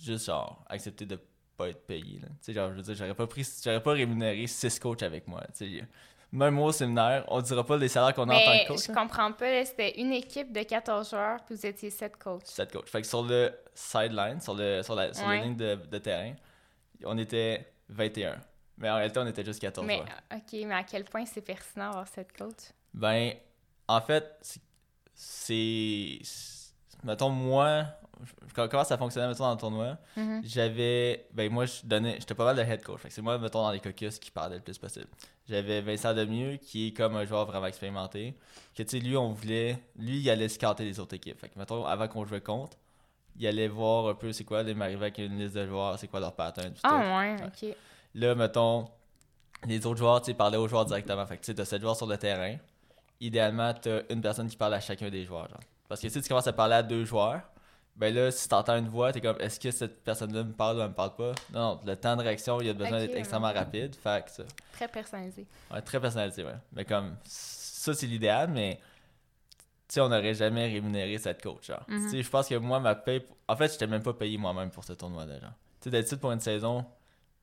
juste 0.03 0.25
genre 0.25 0.65
accepter 0.67 1.05
de 1.05 1.17
pas 1.57 1.69
être 1.69 1.85
payé. 1.85 2.19
Tu 2.21 2.27
sais, 2.41 2.53
genre, 2.53 2.69
je 2.71 2.75
veux 2.75 2.81
dire, 2.83 2.95
j'aurais 2.95 3.15
pas 3.15 3.27
pris, 3.27 3.45
j'aurais 3.63 3.81
pas 3.81 3.93
rémunéré 3.93 4.45
six 4.47 4.79
coachs 4.79 5.03
avec 5.03 5.27
moi. 5.27 5.41
Tu 5.57 5.79
sais, 5.79 5.87
même 6.31 6.55
moi 6.55 6.67
au 6.67 6.71
séminaire, 6.71 7.25
on 7.29 7.41
dira 7.41 7.65
pas 7.65 7.77
les 7.77 7.87
salaires 7.87 8.13
qu'on 8.13 8.29
a 8.29 8.35
en 8.35 8.39
tant 8.39 8.63
que 8.63 8.67
coach. 8.67 8.87
Je 8.87 8.93
comprends 8.93 9.31
pas, 9.31 9.65
c'était 9.65 9.99
une 9.99 10.11
équipe 10.11 10.51
de 10.51 10.61
14 10.61 11.09
joueurs, 11.09 11.43
puis 11.45 11.55
vous 11.55 11.65
étiez 11.65 11.89
7 11.89 12.17
coachs. 12.17 12.45
7 12.45 12.71
coachs. 12.71 12.89
Fait 12.89 13.01
que 13.01 13.07
sur 13.07 13.23
le 13.23 13.51
sideline, 13.73 14.39
sur, 14.41 14.53
le, 14.53 14.83
sur, 14.83 14.95
la, 14.95 15.13
sur 15.13 15.27
ligne 15.29 15.55
de, 15.55 15.75
de, 15.75 15.97
terrain, 15.97 16.33
on 17.05 17.17
était 17.17 17.65
21. 17.89 18.35
Mais 18.77 18.89
en 18.89 18.95
réalité, 18.95 19.19
on 19.19 19.27
était 19.27 19.43
juste 19.43 19.59
14 19.61 19.87
mais, 19.87 19.95
joueurs. 19.95 20.09
OK, 20.33 20.53
mais 20.53 20.75
à 20.75 20.83
quel 20.83 21.05
point 21.05 21.25
c'est 21.25 21.41
pertinent 21.41 21.87
d'avoir 21.87 22.07
7 22.07 22.37
coachs? 22.37 22.73
Ben, 22.93 23.33
en 23.87 24.01
fait, 24.01 24.59
c'est. 25.13 26.19
Mettons, 27.03 27.29
moi, 27.29 27.85
comment 28.53 28.83
ça 28.83 28.97
fonctionnait 28.97 29.27
mettons, 29.27 29.43
dans 29.43 29.51
le 29.51 29.57
tournoi? 29.57 29.97
Mm-hmm. 30.17 30.41
j'avais 30.43 31.27
ben 31.33 31.51
moi 31.51 31.65
je 31.65 31.81
donnais 31.83 32.15
j'étais 32.19 32.35
pas 32.35 32.45
mal 32.45 32.55
de 32.55 32.61
head 32.61 32.83
coach. 32.83 33.01
C'est 33.09 33.21
moi 33.21 33.37
mettons 33.37 33.61
dans 33.61 33.71
les 33.71 33.79
caucus 33.79 34.19
qui 34.19 34.31
parlait 34.31 34.55
le 34.57 34.61
plus 34.61 34.77
possible. 34.77 35.07
J'avais 35.47 35.81
Vincent 35.81 36.13
Demieux 36.13 36.57
qui 36.57 36.87
est 36.87 36.91
comme 36.91 37.15
un 37.15 37.25
joueur 37.25 37.45
vraiment 37.45 37.67
expérimenté 37.67 38.35
que 38.75 38.83
tu 38.83 38.89
sais 38.89 38.99
lui 38.99 39.15
on 39.17 39.31
voulait 39.31 39.77
lui 39.97 40.19
il 40.19 40.29
allait 40.29 40.49
scotter 40.49 40.85
les 40.85 40.99
autres 40.99 41.15
équipes. 41.15 41.39
Fait 41.39 41.49
que 41.49 41.57
mettons 41.57 41.85
avant 41.85 42.07
qu'on 42.07 42.25
jouait 42.25 42.41
contre 42.41 42.77
il 43.39 43.45
allait 43.45 43.67
voir 43.67 44.07
un 44.07 44.15
peu 44.15 44.31
c'est 44.33 44.43
quoi 44.43 44.61
il 44.63 44.75
m'arrivait 44.75 45.05
avec 45.05 45.17
une 45.19 45.37
liste 45.37 45.55
de 45.55 45.67
joueurs 45.67 45.97
c'est 45.99 46.07
quoi 46.07 46.19
leur 46.19 46.33
pattern 46.33 46.73
ah 46.83 47.19
ouais, 47.19 47.35
ok. 47.45 47.75
Là 48.15 48.35
mettons 48.35 48.87
les 49.65 49.85
autres 49.85 49.97
joueurs 49.97 50.21
tu 50.21 50.31
sais 50.31 50.33
parlaient 50.33 50.57
aux 50.57 50.67
joueurs 50.67 50.85
directement. 50.85 51.25
Fait 51.25 51.37
que 51.37 51.41
tu 51.41 51.47
sais 51.47 51.55
t'as 51.55 51.65
7 51.65 51.81
joueurs 51.81 51.95
sur 51.95 52.07
le 52.07 52.17
terrain. 52.17 52.55
Idéalement 53.19 53.73
t'as 53.73 54.01
une 54.09 54.21
personne 54.21 54.47
qui 54.47 54.57
parle 54.57 54.73
à 54.73 54.79
chacun 54.79 55.09
des 55.09 55.23
joueurs 55.25 55.47
genre. 55.49 55.59
parce 55.87 56.01
que 56.01 56.09
si 56.09 56.21
tu 56.21 56.27
commences 56.27 56.47
à 56.47 56.53
parler 56.53 56.75
à 56.75 56.83
deux 56.83 57.05
joueurs 57.05 57.41
ben 57.97 58.13
là, 58.13 58.29
si 58.29 58.47
t'entends 58.47 58.77
une 58.77 58.87
voix, 58.87 59.11
t'es 59.11 59.21
comme, 59.21 59.37
est-ce 59.39 59.59
que 59.59 59.71
cette 59.71 60.03
personne-là 60.03 60.43
me 60.43 60.53
parle 60.53 60.77
ou 60.77 60.81
elle 60.81 60.89
me 60.89 60.93
parle 60.93 61.15
pas? 61.15 61.33
Non, 61.51 61.59
non, 61.59 61.81
le 61.85 61.95
temps 61.95 62.15
de 62.15 62.21
réaction, 62.21 62.61
il 62.61 62.69
a 62.69 62.73
besoin 62.73 62.99
d'être 62.99 63.15
extrêmement 63.15 63.51
rapide. 63.51 63.95
Fait 63.95 64.23
que 64.23 64.31
ça. 64.31 64.43
Très 64.71 64.87
personnalisé. 64.87 65.47
Ouais, 65.71 65.81
très 65.81 65.99
personnalisé, 65.99 66.43
ouais. 66.43 66.57
Mais 66.73 66.85
comme, 66.85 67.15
ça, 67.23 67.93
c'est 67.95 68.05
l'idéal, 68.05 68.49
mais, 68.51 68.79
tu 69.87 69.95
sais, 69.95 70.01
on 70.01 70.09
n'aurait 70.09 70.35
jamais 70.35 70.67
rémunéré 70.67 71.17
cette 71.17 71.41
coach, 71.41 71.67
genre. 71.67 71.85
Sais, 72.09 72.21
je 72.21 72.29
pense 72.29 72.47
que 72.47 72.55
moi, 72.55 72.79
ma 72.79 72.93
paye. 72.93 73.25
En 73.47 73.55
fait, 73.55 73.71
j'étais 73.71 73.87
même 73.87 74.03
pas 74.03 74.13
payé 74.13 74.37
moi-même 74.37 74.69
pour 74.69 74.83
ce 74.83 74.93
tournoi-là. 74.93 75.39
Tu 75.39 75.45
sais, 75.81 75.89
d'habitude, 75.89 76.19
pour 76.19 76.31
une 76.31 76.39
saison, 76.39 76.85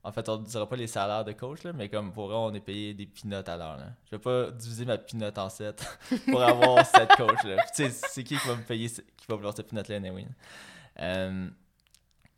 en 0.06 0.12
fait, 0.12 0.28
on 0.28 0.38
ne 0.38 0.44
dira 0.44 0.68
pas 0.68 0.76
les 0.76 0.86
salaires 0.86 1.24
de 1.24 1.32
coach, 1.32 1.62
là, 1.62 1.72
mais 1.72 1.88
comme 1.88 2.12
pour 2.12 2.30
eux, 2.30 2.34
on 2.34 2.52
est 2.52 2.60
payé 2.60 2.92
des 2.92 3.06
pinottes 3.06 3.48
à 3.48 3.56
l'heure. 3.56 3.78
Je 4.04 4.10
vais 4.10 4.20
pas 4.20 4.50
diviser 4.50 4.84
ma 4.84 4.98
pinotte 4.98 5.38
en 5.38 5.48
7 5.48 5.82
pour 6.30 6.42
avoir 6.42 6.84
7 6.84 7.08
coachs. 7.16 7.38
C'est 7.72 8.22
qui 8.22 8.36
qui 8.36 8.46
va 8.46 8.54
me 8.54 8.62
payer, 8.62 8.88
qui 8.90 9.26
va 9.26 9.36
vouloir 9.36 9.56
cette 9.56 9.68
pinotte-là, 9.68 9.96
anyway? 9.96 10.26
Euh, 11.00 11.48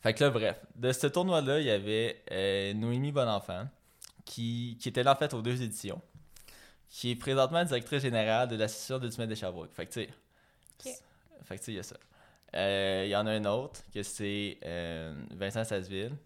fait 0.00 0.14
que 0.14 0.22
là, 0.22 0.30
bref, 0.30 0.64
de 0.76 0.92
ce 0.92 1.08
tournoi-là, 1.08 1.58
il 1.58 1.66
y 1.66 1.70
avait 1.70 2.22
euh, 2.30 2.72
Noémie 2.72 3.10
Bonenfant, 3.10 3.66
qui, 4.24 4.78
qui 4.80 4.88
était 4.88 5.02
là 5.02 5.14
en 5.14 5.16
fait 5.16 5.34
aux 5.34 5.42
deux 5.42 5.60
éditions, 5.60 6.00
qui 6.88 7.10
est 7.10 7.16
présentement 7.16 7.64
directrice 7.64 8.02
générale 8.02 8.46
de 8.46 8.54
l'association 8.54 9.00
de 9.00 9.08
Dumet 9.08 9.26
de 9.26 9.34
Sherbrooke. 9.34 9.74
Fait 9.74 9.86
que 9.86 9.92
tu 9.92 10.06
sais, 10.82 10.98
fait 11.42 11.56
que 11.56 11.60
tu 11.60 11.64
sais, 11.64 11.72
il 11.72 11.76
y 11.76 11.80
a 11.80 11.82
ça. 11.82 11.96
Euh, 12.54 13.02
il 13.06 13.10
y 13.10 13.16
en 13.16 13.26
a 13.26 13.32
un 13.32 13.44
autre, 13.46 13.80
que 13.92 14.04
c'est 14.04 14.58
Vincent 15.32 15.64
Sasseville 15.64 16.16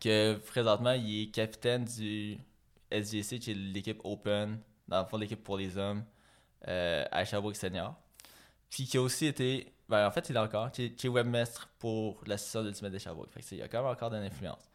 que 0.00 0.34
présentement, 0.36 0.92
il 0.92 1.22
est 1.22 1.26
capitaine 1.30 1.84
du 1.84 2.38
SGC, 2.90 3.38
qui 3.38 3.50
est 3.50 3.54
l'équipe 3.54 4.00
Open, 4.04 4.58
dans 4.86 5.00
le 5.00 5.06
fond, 5.06 5.16
l'équipe 5.16 5.42
pour 5.42 5.56
les 5.56 5.76
hommes 5.76 6.04
euh, 6.66 7.04
à 7.10 7.24
Sherbrooke 7.24 7.56
Senior. 7.56 7.94
Puis 8.70 8.84
qui 8.84 8.96
a 8.96 9.02
aussi 9.02 9.26
été, 9.26 9.72
ben, 9.88 10.06
en 10.06 10.10
fait, 10.10 10.28
il 10.28 10.36
est 10.36 10.40
encore, 10.40 10.70
qui 10.70 10.84
est, 10.84 11.08
webmestre 11.08 11.68
pour 11.78 12.20
l'association 12.26 12.62
d'Ultimate 12.64 12.92
de 12.92 12.98
Sherbrooke. 12.98 13.30
Fait 13.30 13.56
il 13.56 13.62
a 13.62 13.68
quand 13.68 13.82
même 13.82 13.92
encore 13.92 14.10
de 14.10 14.16
l'influence. 14.16 14.68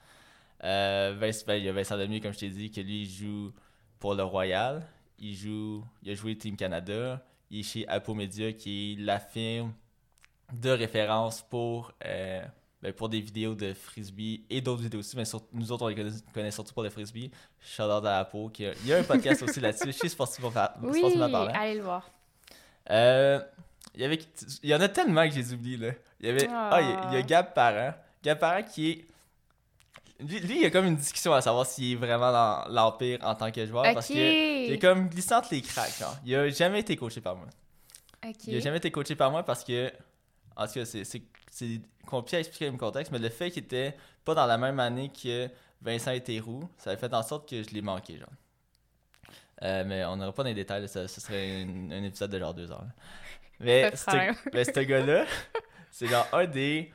Euh, 0.63 1.13
ben, 1.15 1.55
il 1.55 1.63
y 1.63 1.69
a 1.69 1.73
Vincent 1.73 1.95
Lemieux, 1.97 2.19
comme 2.19 2.33
je 2.33 2.39
t'ai 2.39 2.49
dit, 2.49 2.71
que 2.71 2.81
lui, 2.81 3.03
il 3.03 3.09
joue 3.09 3.53
pour 3.99 4.15
le 4.15 4.23
Royal. 4.23 4.85
Il 5.19 5.35
joue, 5.35 5.83
il 6.01 6.11
a 6.11 6.15
joué 6.15 6.37
Team 6.37 6.55
Canada. 6.55 7.23
Il 7.49 7.59
est 7.59 7.63
chez 7.63 7.87
Apo 7.87 8.13
Media, 8.13 8.53
qui 8.53 8.93
est 8.93 9.01
la 9.01 9.19
firme 9.19 9.73
de 10.53 10.69
référence 10.69 11.41
pour 11.41 11.91
euh, 12.05 12.43
ben, 12.83 12.91
pour 12.91 13.07
des 13.07 13.21
vidéos 13.21 13.55
de 13.55 13.73
frisbee 13.73 14.43
et 14.49 14.59
d'autres 14.59 14.81
vidéos 14.81 14.99
aussi, 14.99 15.15
mais 15.15 15.23
nous 15.53 15.71
autres, 15.71 15.85
on 15.85 15.87
les 15.87 15.95
connaît, 16.33 16.51
surtout 16.51 16.73
pour 16.73 16.83
le 16.83 16.89
frisbee. 16.89 17.31
Shout 17.61 17.83
out 17.83 18.05
à 18.05 18.19
Apo. 18.19 18.49
Qui 18.49 18.65
il 18.83 18.87
y 18.87 18.93
a 18.93 18.97
un 18.97 19.03
podcast 19.03 19.41
aussi 19.41 19.61
là-dessus, 19.61 19.93
chez 19.93 20.09
Sportif 20.09 20.43
Oui, 20.81 21.01
allez 21.53 21.75
le 21.75 21.81
voir. 21.81 22.11
Euh, 22.89 23.39
il, 23.95 24.01
y 24.01 24.03
avait, 24.03 24.19
il 24.61 24.69
y 24.69 24.75
en 24.75 24.81
a 24.81 24.89
tellement 24.89 25.25
que 25.25 25.33
j'ai 25.33 25.53
oublié. 25.53 25.77
Là. 25.77 25.93
Il 26.19 26.25
y 26.25 26.29
avait, 26.29 26.49
ah. 26.51 27.07
il, 27.09 27.13
y 27.13 27.17
a, 27.19 27.21
Gab 27.21 27.53
Parent. 27.53 27.93
Gab 28.21 28.37
Parent 28.37 28.63
qui 28.63 28.91
est. 28.91 29.05
Lui, 30.19 30.57
il 30.57 30.61
y 30.63 30.65
a 30.65 30.69
comme 30.69 30.85
une 30.85 30.97
discussion 30.97 31.33
à 31.33 31.39
savoir 31.39 31.65
s'il 31.65 31.93
est 31.93 31.95
vraiment 31.95 32.33
dans 32.33 32.65
l'Empire 32.67 33.19
en 33.23 33.33
tant 33.33 33.49
que 33.49 33.65
joueur. 33.65 33.93
Parce 33.93 34.07
qu'il 34.07 34.17
est 34.17 34.79
comme 34.81 35.07
glissant 35.07 35.41
les 35.51 35.61
cracks. 35.61 35.99
Genre. 35.99 36.17
Il 36.25 36.35
a 36.35 36.49
jamais 36.49 36.81
été 36.81 36.97
coaché 36.97 37.21
par 37.21 37.37
moi. 37.37 37.47
Il 38.45 38.57
a 38.57 38.59
jamais 38.59 38.77
été 38.77 38.91
coaché 38.91 39.15
par 39.15 39.31
moi 39.31 39.43
parce 39.43 39.63
que. 39.63 39.89
En 40.57 40.67
tout 40.67 40.73
cas, 40.73 40.85
c'est 40.85 41.81
compliqué 42.05 42.37
à 42.37 42.39
expliquer 42.39 42.69
le 42.69 42.77
contexte, 42.77 43.11
mais 43.11 43.19
le 43.19 43.29
fait 43.29 43.51
qu'il 43.51 43.63
était 43.63 43.95
pas 44.23 44.35
dans 44.35 44.45
la 44.45 44.57
même 44.57 44.79
année 44.79 45.11
que 45.11 45.49
Vincent 45.81 46.11
et 46.11 46.21
Théroux, 46.21 46.69
ça 46.77 46.91
a 46.91 46.97
fait 46.97 47.13
en 47.13 47.23
sorte 47.23 47.49
que 47.49 47.61
je 47.63 47.69
l'ai 47.69 47.81
manqué, 47.81 48.17
genre. 48.17 48.29
Euh, 49.61 49.83
mais 49.85 50.03
on 50.05 50.17
n'aura 50.17 50.33
pas 50.33 50.43
dans 50.43 50.49
les 50.49 50.55
détails, 50.55 50.87
ce 50.89 51.07
serait 51.07 51.63
un 51.63 52.03
épisode 52.03 52.31
de 52.31 52.39
genre 52.39 52.53
deux 52.53 52.71
heures. 52.71 52.85
Mais 53.59 53.95
ce 53.95 54.79
gars-là, 54.79 55.25
c'est 55.91 56.07
genre 56.07 56.27
un 56.33 56.45
des 56.45 56.91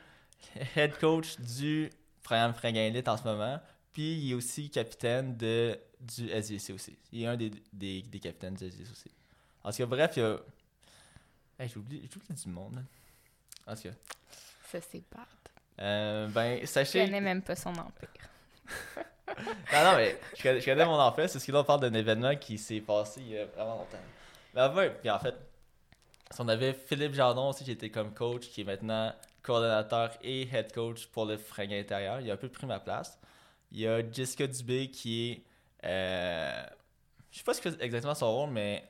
head 0.77 0.99
coach 0.99 1.39
du 1.41 1.91
programme 2.23 2.53
Fringant 2.55 2.81
Elite 2.81 3.09
en 3.09 3.17
ce 3.17 3.25
moment. 3.25 3.61
Puis 3.93 4.19
il 4.19 4.33
est 4.33 4.35
aussi 4.35 4.71
capitaine 4.71 5.37
de, 5.37 5.79
du 6.01 6.29
SVC 6.29 6.73
aussi. 6.73 6.99
Il 7.13 7.23
est 7.23 7.27
un 7.27 7.37
des, 7.37 7.51
des, 7.73 8.03
des 8.03 8.21
capitaines 8.21 8.55
du 8.55 8.67
SVC 8.67 8.91
aussi. 8.91 9.11
En 9.65 9.71
tout 9.71 9.79
cas, 9.79 9.87
bref, 9.87 10.13
il 10.17 10.21
y 10.21 10.27
a. 10.27 10.39
Hey, 11.59 11.69
j'ai 11.69 11.79
oublié, 11.79 12.09
du 12.31 12.49
monde. 12.49 12.85
En 13.67 13.75
tout 13.75 13.83
cas. 13.83 13.95
Ça, 14.71 14.81
c'est 14.81 15.03
bad. 15.11 15.27
Euh, 15.81 16.27
ben, 16.29 16.67
sachez. 16.67 17.01
Je 17.01 17.05
connais 17.07 17.21
même 17.21 17.43
pas 17.43 17.57
son 17.57 17.71
empire. 17.71 18.09
non, 19.73 19.85
non, 19.85 19.97
mais 19.97 20.19
je 20.37 20.65
connais, 20.65 20.85
mon 20.85 20.99
empire. 20.99 21.29
C'est 21.31 21.39
ce 21.39 21.45
qu'il 21.45 21.57
on 21.57 21.65
parle 21.65 21.81
d'un 21.81 21.95
événement 21.95 22.37
qui 22.37 22.59
s'est 22.59 22.81
passé 22.81 23.21
il 23.23 23.29
y 23.29 23.39
a 23.39 23.47
vraiment 23.47 23.77
longtemps. 23.77 23.99
Mais 24.55 24.61
avant, 24.61 24.87
puis 25.01 25.11
en 25.11 25.19
fait, 25.19 25.35
on 26.39 26.49
avait 26.49 26.75
Philippe 26.75 27.15
Jardon 27.15 27.49
aussi 27.49 27.65
qui 27.65 27.71
était 27.71 27.91
comme 27.91 28.13
coach, 28.13 28.49
qui 28.49 28.61
est 28.61 28.65
maintenant 28.65 29.15
coordonnateur 29.43 30.11
et 30.23 30.43
head 30.53 30.73
coach 30.73 31.07
pour 31.07 31.25
le 31.25 31.39
fringue 31.39 31.73
intérieur. 31.73 32.21
Il 32.21 32.31
a 32.31 32.35
un 32.35 32.37
peu 32.37 32.49
pris 32.49 32.67
ma 32.67 32.81
place. 32.81 33.19
Il 33.73 33.81
y 33.81 33.87
a 33.87 34.03
Jessica 34.11 34.47
Dubé 34.47 34.91
qui 34.91 35.31
est. 35.31 35.43
Euh, 35.87 36.63
je 37.31 37.39
sais 37.39 37.45
pas 37.45 37.55
ce 37.55 37.63
que 37.63 37.69
exactement 37.83 38.15
son 38.15 38.31
rôle, 38.31 38.51
mais 38.51 38.85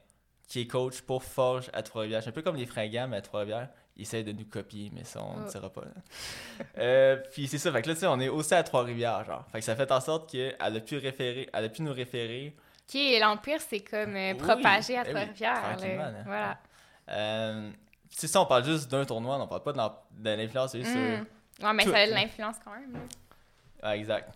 qui 0.48 0.60
est 0.60 0.66
coach 0.66 1.02
pour 1.02 1.22
Forge 1.22 1.70
à 1.72 1.82
Trois-Rivières. 1.82 2.26
un 2.26 2.32
peu 2.32 2.42
comme 2.42 2.56
les 2.56 2.66
fringants, 2.66 3.06
mais 3.06 3.18
à 3.18 3.22
Trois-Rivières. 3.22 3.68
Ils 3.98 4.02
essayent 4.02 4.24
de 4.24 4.32
nous 4.32 4.44
copier, 4.44 4.92
mais 4.94 5.02
ça, 5.02 5.20
on 5.22 5.40
ne 5.40 5.46
oh. 5.46 5.50
dira 5.50 5.70
pas. 5.70 5.82
euh, 6.78 7.16
puis 7.32 7.48
c'est 7.48 7.58
ça, 7.58 7.72
fait 7.72 7.82
que 7.82 7.88
là, 7.88 7.94
tu 7.94 8.00
sais, 8.00 8.06
on 8.06 8.20
est 8.20 8.28
aussi 8.28 8.54
à 8.54 8.62
Trois-Rivières, 8.62 9.24
genre. 9.24 9.44
Fait 9.50 9.58
que 9.58 9.64
ça 9.64 9.74
fait 9.74 9.90
en 9.90 10.00
sorte 10.00 10.30
qu'elle 10.30 10.54
a 10.58 10.80
pu 10.80 10.98
référer, 10.98 11.48
elle 11.52 11.64
a 11.64 11.68
pu 11.68 11.82
nous 11.82 11.92
référer. 11.92 12.54
Qui 12.86 13.18
l'Empire, 13.18 13.60
c'est 13.60 13.80
comme 13.80 14.14
euh, 14.14 14.34
propagé 14.34 14.96
à 14.96 15.02
eh 15.04 15.10
Trois-Rivières. 15.10 16.24
Voilà. 16.24 16.58
Euh, 17.10 17.70
c'est 18.08 18.28
ça, 18.28 18.40
on 18.40 18.46
parle 18.46 18.64
juste 18.64 18.88
d'un 18.88 19.04
tournoi, 19.04 19.36
on 19.36 19.48
parle 19.48 19.62
pas 19.62 19.72
de 19.72 20.30
l'influence 20.30 20.70
sur. 20.70 20.80
Mm. 20.80 21.26
Ouais, 21.60 21.72
mais 21.74 21.84
ça 21.84 21.96
a 21.96 22.06
de 22.06 22.12
l'influence 22.12 22.56
quand 22.64 22.70
même. 22.70 23.00
Ah, 23.82 23.96
exact. 23.96 24.32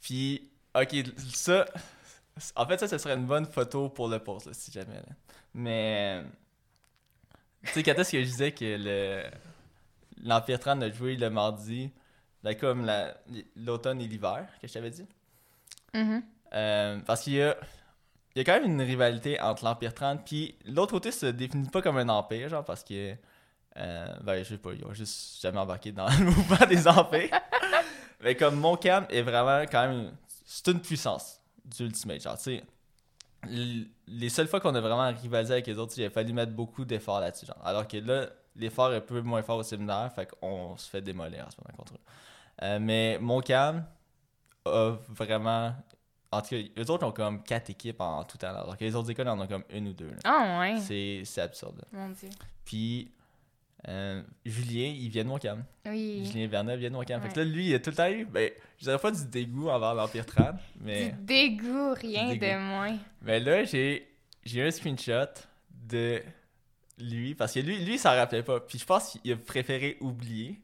Puis, 0.00 0.50
ok, 0.74 0.94
ça. 1.32 1.64
En 2.56 2.66
fait, 2.66 2.78
ça, 2.78 2.88
ce 2.88 2.98
serait 2.98 3.14
une 3.14 3.26
bonne 3.26 3.46
photo 3.46 3.88
pour 3.88 4.08
le 4.08 4.18
post, 4.18 4.52
si 4.52 4.70
jamais. 4.70 5.00
Mais. 5.54 6.22
Tu 7.66 7.72
sais, 7.72 7.82
quand 7.82 7.94
est-ce 7.94 8.12
que 8.12 8.20
je 8.20 8.24
disais 8.24 8.52
que 8.52 8.76
le 8.78 9.22
l'Empire 10.22 10.58
30 10.58 10.82
a 10.82 10.90
joué 10.90 11.16
le 11.16 11.28
mardi, 11.30 11.90
ben, 12.42 12.54
comme 12.54 12.90
l'automne 13.56 14.00
et 14.00 14.08
l'hiver, 14.08 14.46
que 14.60 14.68
je 14.68 14.72
t'avais 14.72 14.90
dit? 14.90 15.06
Mm-hmm. 15.92 16.22
Euh, 16.54 16.98
parce 17.06 17.22
qu'il 17.22 17.34
y 17.34 17.42
a, 17.42 17.56
il 18.34 18.38
y 18.38 18.40
a 18.40 18.44
quand 18.44 18.60
même 18.60 18.70
une 18.70 18.82
rivalité 18.82 19.40
entre 19.40 19.64
l'Empire 19.64 19.94
30, 19.94 20.24
puis 20.24 20.56
l'autre 20.64 20.92
côté 20.92 21.12
se 21.12 21.26
définit 21.26 21.68
pas 21.68 21.82
comme 21.82 21.98
un 21.98 22.08
empire, 22.08 22.48
genre, 22.48 22.64
parce 22.64 22.84
que. 22.84 23.14
Euh, 23.76 24.06
ben, 24.22 24.38
je 24.44 24.50
sais 24.50 24.58
pas, 24.58 24.72
ils 24.72 24.84
ont 24.84 24.92
juste 24.92 25.42
jamais 25.42 25.58
embarqué 25.58 25.90
dans 25.90 26.06
le 26.18 26.24
mouvement 26.26 26.66
des 26.68 26.86
empires. 26.86 27.30
Mais 28.22 28.36
comme 28.36 28.54
mon 28.56 28.76
cam 28.76 29.06
est 29.10 29.22
vraiment 29.22 29.62
quand 29.62 29.88
même. 29.88 30.12
C'est 30.46 30.70
une 30.70 30.80
puissance 30.80 31.40
du 31.64 31.84
Ultimate. 31.84 32.22
Genre, 32.22 32.36
tu 32.36 32.44
sais, 32.44 32.64
les 33.48 34.28
seules 34.28 34.48
fois 34.48 34.60
qu'on 34.60 34.74
a 34.74 34.80
vraiment 34.80 35.12
rivalisé 35.20 35.52
avec 35.54 35.66
les 35.66 35.78
autres, 35.78 35.94
il 35.96 36.04
a 36.04 36.10
fallu 36.10 36.32
mettre 36.32 36.52
beaucoup 36.52 36.84
d'efforts 36.84 37.20
là-dessus. 37.20 37.46
Genre. 37.46 37.60
Alors 37.64 37.86
que 37.86 37.96
là, 37.96 38.26
l'effort 38.56 38.92
est 38.92 38.96
un 38.96 39.00
peu 39.00 39.20
moins 39.20 39.42
fort 39.42 39.58
au 39.58 39.62
séminaire, 39.62 40.10
fait 40.14 40.26
qu'on 40.26 40.76
se 40.76 40.88
fait 40.88 41.00
démolir 41.00 41.46
en 41.46 41.50
ce 41.50 41.56
moment 41.58 41.76
contre 41.76 41.94
eux. 41.94 42.00
Euh, 42.62 42.78
mais 42.80 43.18
mon 43.20 43.40
cam 43.40 43.84
a 44.64 44.96
vraiment. 45.08 45.74
En 46.30 46.40
tout 46.42 46.48
cas, 46.48 46.56
les 46.76 46.90
autres 46.90 47.06
ont 47.06 47.12
comme 47.12 47.42
quatre 47.44 47.70
équipes 47.70 48.00
en 48.00 48.24
tout 48.24 48.38
temps, 48.38 48.48
alors 48.48 48.76
que 48.76 48.84
les 48.84 48.94
autres 48.96 49.10
écoles 49.10 49.28
en 49.28 49.40
ont 49.40 49.46
comme 49.46 49.64
une 49.70 49.88
ou 49.88 49.92
deux. 49.92 50.10
Ah 50.24 50.58
ouais. 50.60 50.80
C'est 51.24 51.40
absurde. 51.40 51.84
Mon 51.92 52.08
Dieu. 52.08 52.28
Puis 52.64 53.12
euh, 53.88 54.22
Julien, 54.44 54.86
il 54.86 55.08
vient 55.08 55.24
de 55.24 55.28
Montcalm. 55.28 55.64
Oui. 55.86 56.24
Julien 56.24 56.48
Bernard 56.48 56.76
vient 56.76 56.90
de 56.90 56.94
Montcalm. 56.94 57.22
Fait 57.22 57.28
que 57.28 57.40
là, 57.40 57.44
lui, 57.44 57.68
il 57.68 57.74
a 57.74 57.78
tout 57.78 57.90
le 57.90 57.96
temps 57.96 58.10
eu, 58.10 58.24
ben, 58.24 58.50
je 58.78 58.84
dirais 58.84 58.98
pas 58.98 59.10
du 59.10 59.24
dégoût 59.26 59.68
envers 59.68 59.94
l'Empire 59.94 60.26
Trad, 60.26 60.56
mais... 60.80 61.10
Du 61.10 61.24
dégoût, 61.24 61.94
rien 61.94 62.34
de 62.34 62.58
moins. 62.58 62.98
Mais 63.22 63.40
là, 63.40 63.64
j'ai, 63.64 64.08
j'ai 64.44 64.62
un 64.62 64.70
screenshot 64.70 65.26
de 65.70 66.22
lui, 66.98 67.34
parce 67.34 67.52
que 67.52 67.60
lui, 67.60 67.84
lui, 67.84 67.98
s'en 67.98 68.10
rappelait 68.10 68.42
pas. 68.42 68.60
Puis 68.60 68.78
je 68.78 68.84
pense 68.84 69.10
qu'il 69.10 69.32
a 69.32 69.36
préféré 69.36 69.96
oublier, 70.00 70.60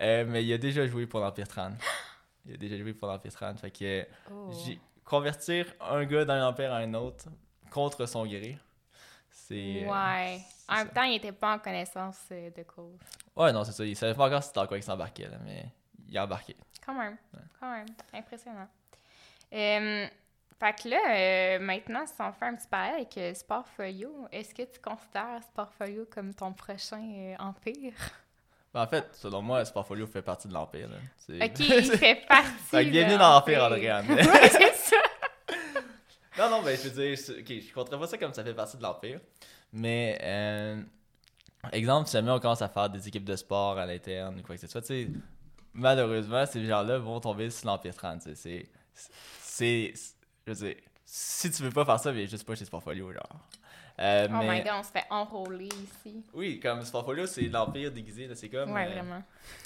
euh, 0.00 0.24
mais 0.26 0.44
il 0.44 0.52
a 0.52 0.58
déjà 0.58 0.86
joué 0.86 1.06
pour 1.06 1.20
l'Empire 1.20 1.48
Trad. 1.48 1.74
Il 2.46 2.54
a 2.54 2.56
déjà 2.56 2.78
joué 2.78 2.94
pour 2.94 3.08
l'Empire 3.08 3.30
Trad. 3.30 3.58
Fait 3.58 3.70
que 3.70 4.06
oh. 4.32 4.50
j'ai 4.64 4.78
convertir 5.08 5.66
un 5.80 6.04
gars 6.04 6.24
d'un 6.24 6.46
empire 6.46 6.72
à 6.72 6.78
un 6.78 6.92
autre 6.94 7.24
contre 7.70 8.06
son 8.06 8.26
gré, 8.26 8.58
c'est... 9.48 9.84
Euh, 9.84 9.90
ouais. 9.90 10.40
En 10.68 10.76
même 10.76 10.88
temps, 10.88 11.02
il 11.02 11.12
n'était 11.12 11.32
pas 11.32 11.54
en 11.54 11.58
connaissance 11.58 12.18
euh, 12.32 12.50
de 12.50 12.62
cause. 12.62 12.98
Ouais, 13.34 13.52
non, 13.52 13.64
c'est 13.64 13.72
ça. 13.72 13.84
Il 13.84 13.96
savait 13.96 14.14
pas 14.14 14.26
encore 14.26 14.42
c'était 14.42 14.60
dans 14.60 14.66
quoi 14.66 14.76
il 14.76 14.82
s'embarquait, 14.82 15.28
mais 15.44 15.64
il 16.08 16.18
a 16.18 16.24
embarqué. 16.24 16.54
Quand 16.84 16.94
même. 16.94 17.16
Quand 17.58 17.70
même. 17.70 17.86
Impressionnant. 18.12 18.68
Euh, 19.52 20.06
fait 20.60 20.82
que 20.82 20.88
là, 20.88 21.00
euh, 21.08 21.58
maintenant, 21.60 22.04
si 22.06 22.14
on 22.20 22.32
fait 22.32 22.46
un 22.46 22.56
petit 22.56 22.66
parallèle 22.68 23.06
avec 23.06 23.36
Sportfolio, 23.36 24.28
est-ce 24.30 24.54
que 24.54 24.62
tu 24.62 24.80
considères 24.80 25.42
Sportfolio 25.42 26.06
comme 26.10 26.34
ton 26.34 26.52
prochain 26.52 27.34
empire? 27.38 27.94
Ben, 28.74 28.82
en 28.82 28.86
fait, 28.86 29.08
selon 29.14 29.40
moi, 29.40 29.64
Sportfolio 29.64 30.06
fait 30.06 30.20
partie 30.20 30.48
de 30.48 30.52
l'empire. 30.52 30.90
Ok, 31.30 31.38
il 31.60 31.96
fait 31.96 32.26
partie. 32.28 32.50
fait 32.70 32.84
que 32.84 32.90
bienvenue 32.90 33.16
dans 33.16 33.30
l'empire, 33.30 33.70
ouais, 33.70 34.48
c'est 34.50 34.74
ça. 34.74 34.96
Non, 36.38 36.50
non, 36.50 36.62
ben, 36.62 36.76
je 36.76 36.88
veux 36.88 37.02
dire, 37.02 37.16
je 37.16 37.72
compterais 37.74 37.98
pas 37.98 38.06
ça 38.06 38.18
comme 38.18 38.32
ça 38.32 38.44
fait 38.44 38.54
partie 38.54 38.76
de 38.76 38.82
l'empire. 38.82 39.20
Mais, 39.72 40.18
euh, 40.22 40.80
exemple, 41.72 42.08
si 42.08 42.12
jamais 42.12 42.30
on 42.30 42.40
commence 42.40 42.62
à 42.62 42.68
faire 42.68 42.88
des 42.88 43.06
équipes 43.08 43.24
de 43.24 43.36
sport 43.36 43.76
à 43.76 43.86
l'interne 43.86 44.38
ou 44.38 44.42
quoi 44.42 44.54
que 44.54 44.60
ce 44.60 44.66
soit, 44.66 44.80
tu 44.80 44.86
sais, 44.86 45.08
malheureusement, 45.74 46.44
ces 46.46 46.64
gens-là 46.64 46.98
vont 46.98 47.20
tomber 47.20 47.50
sur 47.50 47.66
l'Empire 47.66 47.94
30. 47.94 48.34
C'est. 48.34 48.66
C'est. 48.94 49.92
Je 50.46 50.52
veux 50.52 50.66
dire, 50.66 50.76
si 51.04 51.50
tu 51.50 51.62
veux 51.62 51.70
pas 51.70 51.84
faire 51.84 52.00
ça, 52.00 52.12
viens 52.12 52.26
juste 52.26 52.44
pas 52.44 52.54
chez 52.54 52.64
Sportfolio, 52.64 53.12
genre. 53.12 53.40
Euh, 54.00 54.28
oh 54.30 54.44
my 54.44 54.62
god, 54.62 54.74
on 54.78 54.82
se 54.82 54.90
fait 54.90 55.04
enrôler 55.10 55.66
ici. 55.66 56.24
Oui, 56.32 56.60
comme 56.60 56.82
Sportfolio, 56.82 57.26
c'est 57.26 57.42
l'Empire 57.42 57.90
déguisé. 57.90 58.28
C'est 58.34 58.48
comme. 58.48 58.72
Ouais, 58.72 58.86
euh, 58.86 58.92
vraiment. 58.92 59.22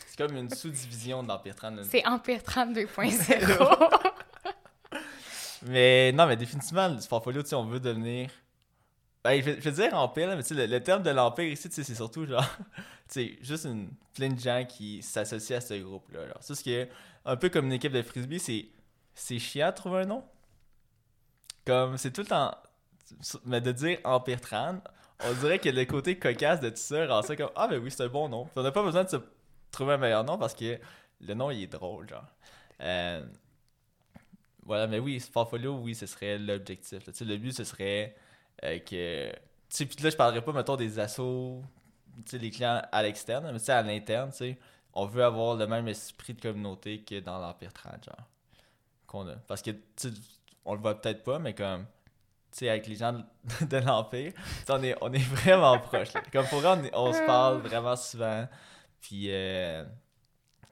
C'est 0.06 0.16
comme 0.16 0.36
une 0.36 0.50
sous-division 0.50 1.22
de 1.22 1.28
l'Empire 1.28 1.54
30. 1.54 1.84
C'est 1.84 2.06
Empire 2.06 2.42
30 2.42 2.74
2.0. 2.74 4.12
mais 5.66 6.12
non, 6.12 6.26
mais 6.26 6.36
définitivement, 6.36 6.98
Sportfolio, 7.00 7.42
tu 7.42 7.50
sais, 7.50 7.54
on 7.54 7.64
veut 7.64 7.80
devenir 7.80 8.30
ben, 9.24 9.40
je, 9.40 9.50
vais, 9.50 9.70
dire 9.70 9.94
empire, 9.94 10.36
mais 10.36 10.42
le, 10.50 10.66
le 10.66 10.82
terme 10.82 11.02
de 11.04 11.10
l'empire 11.10 11.44
ici, 11.44 11.68
c'est 11.70 11.94
surtout 11.94 12.26
genre, 12.26 12.44
tu 13.08 13.38
juste 13.40 13.66
une, 13.66 13.90
plein 14.14 14.28
de 14.28 14.38
gens 14.38 14.64
qui 14.68 15.00
s'associent 15.00 15.58
à 15.58 15.60
ce 15.60 15.74
groupe-là. 15.74 16.20
C'est 16.40 16.56
ce 16.56 16.62
qui 16.62 16.72
est 16.72 16.90
un 17.24 17.36
peu 17.36 17.48
comme 17.48 17.66
une 17.66 17.72
équipe 17.72 17.92
de 17.92 18.02
frisbee, 18.02 18.40
c'est, 18.40 18.66
c'est 19.14 19.38
chiant 19.38 19.70
de 19.70 19.76
trouver 19.76 20.00
un 20.00 20.06
nom. 20.06 20.24
Comme, 21.64 21.96
c'est 21.98 22.10
tout 22.10 22.22
le 22.22 22.26
temps, 22.26 22.52
mais 23.44 23.60
de 23.60 23.70
dire 23.70 23.98
empire 24.02 24.40
30, 24.40 24.82
on 25.24 25.32
dirait 25.34 25.60
que 25.60 25.68
le 25.68 25.84
côté 25.84 26.18
cocasse 26.18 26.58
de 26.58 26.70
tout 26.70 26.76
ça 26.76 27.06
rend 27.06 27.22
ça 27.22 27.36
comme, 27.36 27.50
ah 27.54 27.68
ben 27.68 27.80
oui, 27.80 27.92
c'est 27.92 28.02
un 28.02 28.08
bon 28.08 28.28
nom. 28.28 28.48
on 28.56 28.62
n'a 28.62 28.72
pas 28.72 28.82
besoin 28.82 29.04
de 29.04 29.08
se 29.10 29.16
trouver 29.70 29.94
un 29.94 29.98
meilleur 29.98 30.24
nom 30.24 30.36
parce 30.36 30.54
que 30.54 30.80
le 31.20 31.34
nom, 31.34 31.52
il 31.52 31.62
est 31.62 31.66
drôle, 31.68 32.08
genre. 32.08 32.26
Euh, 32.80 33.24
voilà, 34.64 34.86
mais 34.86 34.98
oui, 34.98 35.22
Portfolio, 35.32 35.76
oui, 35.78 35.94
ce 35.94 36.06
serait 36.06 36.38
l'objectif. 36.38 37.00
Le 37.20 37.36
but, 37.36 37.52
ce 37.52 37.64
serait 37.64 38.14
euh, 38.64 38.78
que, 38.78 39.32
tu 39.68 39.86
puis 39.86 40.02
là, 40.04 40.10
je 40.10 40.16
parlerai 40.16 40.42
pas, 40.42 40.52
mettons, 40.52 40.76
des 40.76 40.98
assos, 40.98 41.62
tu 42.24 42.30
sais, 42.30 42.38
les 42.38 42.50
clients 42.50 42.80
à 42.92 43.02
l'externe, 43.02 43.50
mais 43.52 43.58
tu 43.58 43.64
sais, 43.64 43.72
à 43.72 43.82
l'interne, 43.82 44.30
tu 44.30 44.36
sais, 44.36 44.58
on 44.94 45.06
veut 45.06 45.24
avoir 45.24 45.56
le 45.56 45.66
même 45.66 45.88
esprit 45.88 46.34
de 46.34 46.40
communauté 46.40 47.00
que 47.02 47.20
dans 47.20 47.38
l'Empire 47.38 47.72
30, 47.72 48.04
genre, 48.04 48.28
qu'on 49.06 49.26
a. 49.28 49.36
Parce 49.48 49.62
que, 49.62 49.70
tu 49.70 50.08
on 50.64 50.74
le 50.74 50.80
voit 50.80 51.00
peut-être 51.00 51.24
pas, 51.24 51.40
mais 51.40 51.54
comme, 51.54 51.86
tu 52.52 52.58
sais, 52.58 52.68
avec 52.68 52.86
les 52.86 52.94
gens 52.94 53.12
de, 53.60 53.76
l'Empire, 53.78 54.32
on 54.68 54.82
est, 54.82 54.96
on 55.00 55.12
est 55.12 55.18
vraiment 55.34 55.78
proches. 55.78 56.12
Comme 56.32 56.46
pour 56.46 56.60
eux, 56.60 56.90
on, 56.92 57.12
se 57.12 57.26
parle 57.26 57.58
vraiment 57.62 57.96
souvent. 57.96 58.46
Puis, 59.00 59.26
euh, 59.28 59.84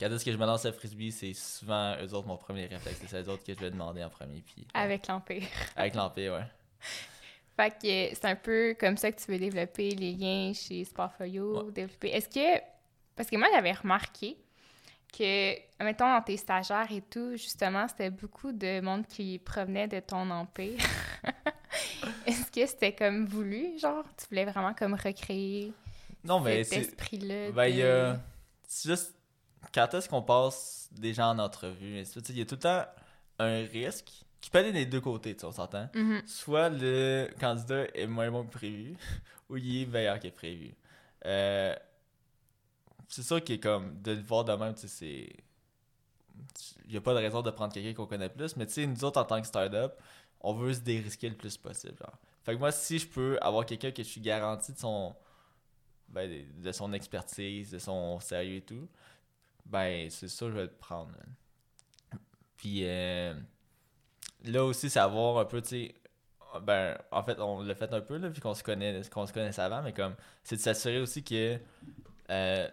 quand 0.01 0.11
est-ce 0.11 0.25
que 0.25 0.33
je 0.33 0.39
me 0.39 0.47
lance 0.47 0.65
à 0.65 0.73
Frisbee, 0.73 1.13
c'est 1.13 1.35
souvent 1.35 1.95
eux 2.03 2.15
autres 2.15 2.27
mon 2.27 2.39
premier 2.39 2.67
réflexe. 2.67 3.01
C'est 3.07 3.23
eux 3.23 3.29
autres 3.29 3.45
que 3.45 3.55
je 3.55 3.61
vais 3.61 3.71
demander 3.71 4.03
en 4.03 4.09
premier. 4.09 4.41
Puis, 4.41 4.67
avec 4.73 5.07
l'Empire. 5.07 5.47
Avec 5.77 5.95
l'Empire, 5.95 6.35
ouais. 6.35 6.47
Fait 7.57 7.71
que 7.71 8.17
c'est 8.17 8.25
un 8.25 8.37
peu 8.37 8.75
comme 8.81 8.97
ça 8.97 9.13
que 9.13 9.21
tu 9.21 9.31
veux 9.31 9.39
développer 9.39 9.91
les 9.91 10.13
liens 10.13 10.53
chez 10.55 10.85
Sportfolio. 10.85 11.71
Développer. 11.71 12.09
Est-ce 12.09 12.29
que. 12.29 12.63
Parce 13.15 13.29
que 13.29 13.37
moi, 13.37 13.49
j'avais 13.53 13.73
remarqué 13.73 14.39
que, 15.13 15.55
mettons, 15.85 16.11
dans 16.11 16.23
tes 16.23 16.39
stagiaires 16.39 16.91
et 16.91 17.03
tout, 17.03 17.33
justement, 17.33 17.87
c'était 17.87 18.09
beaucoup 18.09 18.53
de 18.53 18.81
monde 18.81 19.07
qui 19.07 19.39
provenait 19.39 19.89
de 19.89 20.01
ton 20.01 20.31
empire. 20.31 20.79
Est-ce 22.27 22.51
que 22.51 22.67
c'était 22.67 22.95
comme 22.95 23.27
voulu, 23.27 23.79
genre? 23.79 24.05
Tu 24.17 24.27
voulais 24.31 24.47
vraiment 24.47 24.73
comme 24.73 24.95
recréer 24.95 25.75
non, 26.25 26.41
mais 26.41 26.65
cet 26.65 26.81
esprit-là? 26.81 27.51
Ben, 27.53 27.83
a... 27.83 28.21
C'est 28.67 28.91
juste... 28.91 29.15
Quand 29.73 29.93
est-ce 29.95 30.09
qu'on 30.09 30.23
passe 30.23 30.89
des 30.93 31.15
gens 31.15 31.31
en 31.31 31.39
entrevue? 31.39 32.03
Il 32.29 32.39
y 32.39 32.41
a 32.41 32.45
tout 32.45 32.55
le 32.55 32.61
temps 32.61 32.85
un 33.39 33.65
risque 33.67 34.25
qui 34.41 34.51
peut 34.51 34.59
aller 34.59 34.73
des 34.73 34.87
deux 34.87 35.01
côtés, 35.01 35.37
tu 35.37 35.45
on 35.45 35.53
s'entend? 35.53 35.89
Mm-hmm. 35.95 36.27
Soit 36.27 36.69
le 36.71 37.29
candidat 37.39 37.85
est 37.95 38.07
moins 38.07 38.31
bon 38.31 38.45
que 38.45 38.51
prévu, 38.51 38.97
ou 39.49 39.57
il 39.57 39.83
est 39.83 39.87
meilleur 39.87 40.19
que 40.19 40.29
prévu. 40.29 40.75
Euh, 41.27 41.75
c'est 43.09 43.23
sûr 43.23 43.43
qu'il 43.43 43.57
est 43.57 43.61
comme 43.61 44.01
de 44.01 44.13
le 44.13 44.23
voir 44.23 44.45
de 44.45 44.53
même, 44.53 44.75
tu 44.75 44.83
sais, 44.83 44.89
c'est. 44.89 45.37
Il 46.87 46.93
n'y 46.93 46.97
a 46.97 47.01
pas 47.03 47.13
de 47.13 47.19
raison 47.19 47.43
de 47.43 47.51
prendre 47.51 47.73
quelqu'un 47.73 47.93
qu'on 47.93 48.07
connaît 48.07 48.31
plus, 48.31 48.57
mais 48.57 48.67
tu 48.67 48.73
sais, 48.73 48.87
nous 48.87 49.05
autres 49.05 49.21
en 49.21 49.25
tant 49.25 49.41
que 49.41 49.47
startup, 49.47 49.93
on 50.41 50.55
veut 50.55 50.73
se 50.73 50.81
dérisquer 50.81 51.29
le 51.29 51.37
plus 51.37 51.57
possible. 51.59 51.97
Genre. 51.99 52.15
Fait 52.45 52.55
que 52.55 52.59
moi, 52.59 52.73
si 52.73 52.99
je 52.99 53.07
peux 53.07 53.39
avoir 53.43 53.67
quelqu'un 53.67 53.91
que 53.91 54.03
je 54.03 54.09
suis 54.09 54.21
garanti 54.21 54.73
de 54.73 54.79
son. 54.79 55.15
Ben, 56.09 56.45
de 56.59 56.73
son 56.73 56.93
expertise, 56.93 57.71
de 57.71 57.79
son 57.79 58.19
sérieux 58.19 58.57
et 58.57 58.63
tout, 58.63 58.89
ben, 59.71 60.11
c'est 60.11 60.29
ça, 60.29 60.47
je 60.47 60.53
vais 60.53 60.63
le 60.63 60.73
prendre. 60.73 61.13
Puis 62.57 62.81
euh, 62.83 63.35
là 64.45 64.65
aussi, 64.65 64.91
savoir 64.91 65.39
un 65.39 65.45
peu, 65.45 65.63
tu 65.63 65.69
sais, 65.69 65.95
ben, 66.63 66.99
en 67.11 67.23
fait, 67.23 67.39
on 67.41 67.63
l'a 67.63 67.75
fait 67.75 67.93
un 67.93 68.01
peu, 68.01 68.19
là, 68.19 68.29
vu 68.29 68.41
qu'on 68.41 68.55
se 68.55 68.63
connaît, 68.63 69.01
qu'on 69.13 69.27
se 69.27 69.33
connaissait 69.33 69.63
avant, 69.63 69.83
mais 69.83 69.93
comme, 69.93 70.15
c'est 70.43 70.57
de 70.57 70.61
s'assurer 70.61 71.01
aussi 71.01 71.23
que. 71.23 71.59
Euh, 72.31 72.69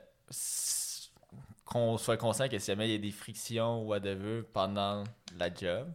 qu'on 1.66 1.98
soit 1.98 2.18
conscient 2.18 2.48
que 2.48 2.58
si 2.60 2.68
jamais 2.68 2.88
il 2.88 2.92
y 2.92 2.96
a 2.96 2.98
des 2.98 3.12
frictions 3.12 3.84
ou 3.84 3.88
whatever 3.88 4.44
pendant 4.54 5.04
la 5.38 5.54
job, 5.54 5.92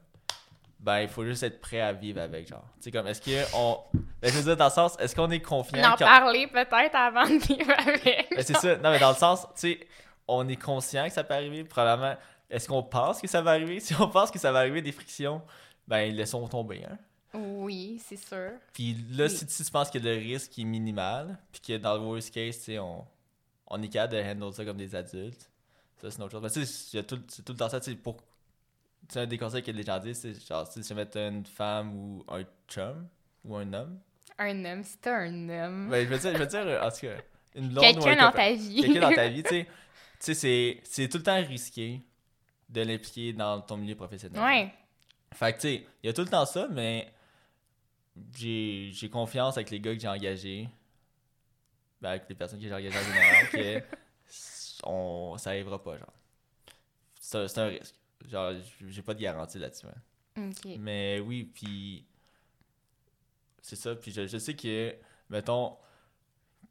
ben 0.78 1.00
il 1.00 1.08
faut 1.08 1.24
juste 1.24 1.42
être 1.44 1.60
prêt 1.60 1.80
à 1.80 1.92
vivre 1.92 2.20
avec 2.20 2.48
genre 2.48 2.64
tu 2.76 2.82
sais 2.82 2.90
comme 2.90 3.06
est-ce 3.06 3.22
que 3.22 3.56
on 3.56 3.78
ben, 4.20 4.30
je 4.30 4.38
veux 4.38 4.42
dire 4.42 4.56
dans 4.56 4.66
le 4.66 4.70
sens 4.70 4.96
est-ce 4.98 5.14
qu'on 5.14 5.30
est 5.30 5.40
confiant 5.40 5.92
en 5.92 5.96
parler 5.96 6.48
peut-être 6.48 6.94
avant 6.94 7.24
de 7.24 7.38
vivre 7.38 7.72
avec 7.78 8.28
ben, 8.30 8.42
c'est 8.42 8.56
ça 8.56 8.76
non 8.76 8.90
mais 8.90 8.98
dans 8.98 9.10
le 9.10 9.16
sens 9.16 9.46
tu 9.54 9.72
sais 9.72 9.80
on 10.28 10.48
est 10.48 10.56
conscient 10.56 11.06
que 11.06 11.12
ça 11.12 11.24
peut 11.24 11.34
arriver 11.34 11.64
probablement 11.64 12.16
est-ce 12.50 12.68
qu'on 12.68 12.82
pense 12.82 13.20
que 13.20 13.28
ça 13.28 13.40
va 13.40 13.52
arriver? 13.52 13.80
Si 13.80 13.94
on 13.98 14.08
pense 14.08 14.30
que 14.30 14.38
ça 14.38 14.52
va 14.52 14.60
arriver 14.60 14.82
des 14.82 14.92
frictions 14.92 15.42
ben 15.88 16.14
laissons 16.14 16.46
tomber 16.46 16.84
hein 16.84 16.98
oui 17.34 18.00
c'est 18.04 18.16
sûr 18.16 18.52
puis 18.72 18.96
là 19.10 19.28
si, 19.28 19.46
tu 19.46 19.70
penses 19.70 19.90
que 19.90 19.98
le 19.98 20.12
risque 20.12 20.58
est 20.58 20.64
minimal 20.64 21.38
puis 21.50 21.60
que 21.60 21.76
dans 21.76 21.94
le 21.94 22.00
worst 22.00 22.32
case 22.32 22.58
tu 22.58 22.64
sais 22.64 22.78
on 22.78 23.04
on 23.72 23.82
est 23.82 23.88
capable 23.88 24.14
de 24.14 24.22
handle 24.22 24.52
ça 24.52 24.64
comme 24.64 24.76
des 24.76 24.94
adultes. 24.94 25.50
Ça, 26.00 26.10
c'est 26.10 26.18
une 26.18 26.24
autre 26.24 26.32
chose. 26.32 26.42
Mais 26.42 26.50
tu 26.50 26.66
sais, 26.66 26.90
c'est 26.92 27.06
tout 27.06 27.52
le 27.52 27.56
temps 27.56 27.68
ça, 27.70 27.80
tu 27.80 27.90
sais, 27.90 27.96
pour. 27.96 28.18
Tu 29.10 29.18
un 29.18 29.26
des 29.26 29.38
conseils 29.38 29.62
que 29.62 29.70
les 29.70 29.82
gens 29.82 29.98
disent, 29.98 30.20
c'est 30.20 30.46
genre, 30.46 30.66
si 30.66 30.80
tu 30.80 30.94
mettre 30.94 31.16
une 31.16 31.44
femme 31.44 31.94
ou 31.96 32.24
un 32.28 32.44
chum 32.68 33.08
ou 33.44 33.56
un 33.56 33.72
homme. 33.72 33.98
Un 34.38 34.64
homme, 34.64 34.82
c'est 34.84 35.10
un 35.10 35.48
homme. 35.48 35.88
Ben, 35.90 36.04
je 36.04 36.10
veux 36.10 36.18
dire, 36.18 36.32
je 36.34 36.38
veux 36.38 36.46
dire, 36.46 36.80
en 36.82 36.90
tout 36.90 37.00
cas, 37.00 37.22
une 37.54 37.68
blonde 37.68 37.84
Quelqu'un 37.84 38.16
dans 38.16 38.30
ta 38.30 38.52
vie. 38.52 38.80
Quelqu'un 38.82 39.00
dans 39.00 39.14
ta 39.14 39.28
vie, 39.28 39.42
tu 39.42 39.48
sais. 39.50 39.66
Tu 40.22 40.34
sais, 40.34 40.80
c'est 40.84 41.08
tout 41.08 41.18
le 41.18 41.22
temps 41.24 41.42
risqué 41.44 42.00
de 42.68 42.80
l'impliquer 42.82 43.32
dans 43.32 43.60
ton 43.60 43.76
milieu 43.76 43.96
professionnel. 43.96 44.40
Ouais. 44.40 44.72
Fait 45.34 45.52
que, 45.52 45.60
tu 45.60 45.68
sais, 45.68 45.86
il 46.02 46.06
y 46.06 46.10
a 46.10 46.12
tout 46.12 46.22
le 46.22 46.28
temps 46.28 46.46
ça, 46.46 46.68
mais 46.70 47.12
j'ai 48.34 49.10
confiance 49.10 49.56
avec 49.56 49.70
les 49.70 49.80
gars 49.80 49.94
que 49.94 50.00
j'ai 50.00 50.08
engagés 50.08 50.68
ben, 52.00 52.10
avec 52.10 52.28
les 52.28 52.34
personnes 52.34 52.58
que 52.58 52.66
j'ai 52.66 52.74
engagées 52.74 52.98
en 52.98 53.02
général, 53.02 53.48
que 53.50 53.82
on, 54.84 55.38
ça 55.38 55.50
arrivera 55.50 55.82
pas, 55.82 55.98
genre. 55.98 56.12
C'est 57.20 57.58
un, 57.58 57.66
risque. 57.66 57.94
Genre, 58.28 58.52
j'ai 58.88 59.02
pas 59.02 59.14
de 59.14 59.20
garantie 59.20 59.58
là-dessus. 59.58 59.86
Mais 60.78 61.20
oui, 61.20 61.44
puis 61.44 62.04
c'est 63.60 63.76
ça. 63.76 63.94
Puis 63.94 64.12
je, 64.12 64.38
sais 64.38 64.54
que, 64.54 64.94
mettons, 65.30 65.76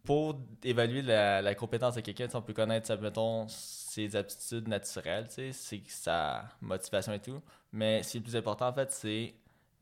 pour 0.04 0.40
évaluer 0.64 1.02
la, 1.02 1.42
la 1.42 1.56
compétence 1.56 1.96
de 1.96 2.02
quelqu'un, 2.02 2.28
on 2.34 2.42
peut 2.42 2.54
connaître, 2.54 2.94
mettons, 2.96 3.48
ses 3.48 4.16
aptitudes 4.16 4.68
naturelles, 4.68 5.28
c'est 5.30 5.82
sa 5.88 6.46
motivation 6.62 7.14
et 7.14 7.20
tout. 7.20 7.42
Mais 7.74 8.04
ce 8.04 8.12
qui 8.12 8.18
est 8.18 8.20
le 8.20 8.24
plus 8.24 8.36
important, 8.36 8.68
en 8.68 8.74
fait, 8.74 8.92
c'est 8.92 9.34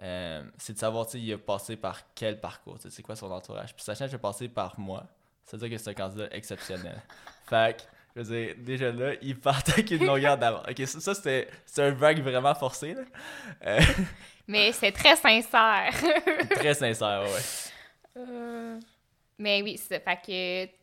euh, 0.01 0.41
de 0.41 0.78
savoir, 0.78 1.05
tu 1.05 1.13
sais, 1.13 1.20
il 1.20 1.34
a 1.34 1.38
passé 1.38 1.76
par 1.76 2.01
quel 2.15 2.39
parcours, 2.39 2.78
c'est 2.88 3.03
quoi 3.03 3.15
son 3.15 3.32
entourage. 3.32 3.76
Puis 3.76 3.84
sachant 3.84 4.05
que 4.05 4.11
j'ai 4.11 4.17
passé 4.17 4.47
par 4.47 4.80
moi, 4.80 5.03
ça 5.45 5.57
veut 5.57 5.67
dire 5.67 5.78
que 5.78 5.84
c'est 5.84 5.89
un 5.89 5.93
candidat 5.93 6.28
exceptionnel. 6.32 7.01
fait 7.49 7.78
que, 7.78 7.84
je 8.15 8.22
veux 8.22 8.45
dire, 8.45 8.55
déjà 8.57 8.91
là, 8.91 9.13
il 9.22 9.38
partait 9.39 9.74
avec 9.74 9.91
une 9.91 10.05
longueur 10.05 10.38
d'avance. 10.38 10.65
Ok, 10.70 10.88
ça, 10.88 11.13
c'était 11.13 11.49
un 11.78 11.91
vague 11.91 12.22
vraiment 12.22 12.55
forcé, 12.55 12.93
là. 12.93 13.01
Euh, 13.65 13.82
mais 14.47 14.72
c'est 14.72 14.91
très 14.91 15.15
sincère. 15.15 15.91
très 16.51 16.74
sincère, 16.74 17.24
ouais. 17.24 18.17
Euh, 18.17 18.80
mais 19.40 19.62
oui, 19.62 19.78
c'est 19.78 20.04
fait 20.04 20.20
que. 20.26 20.80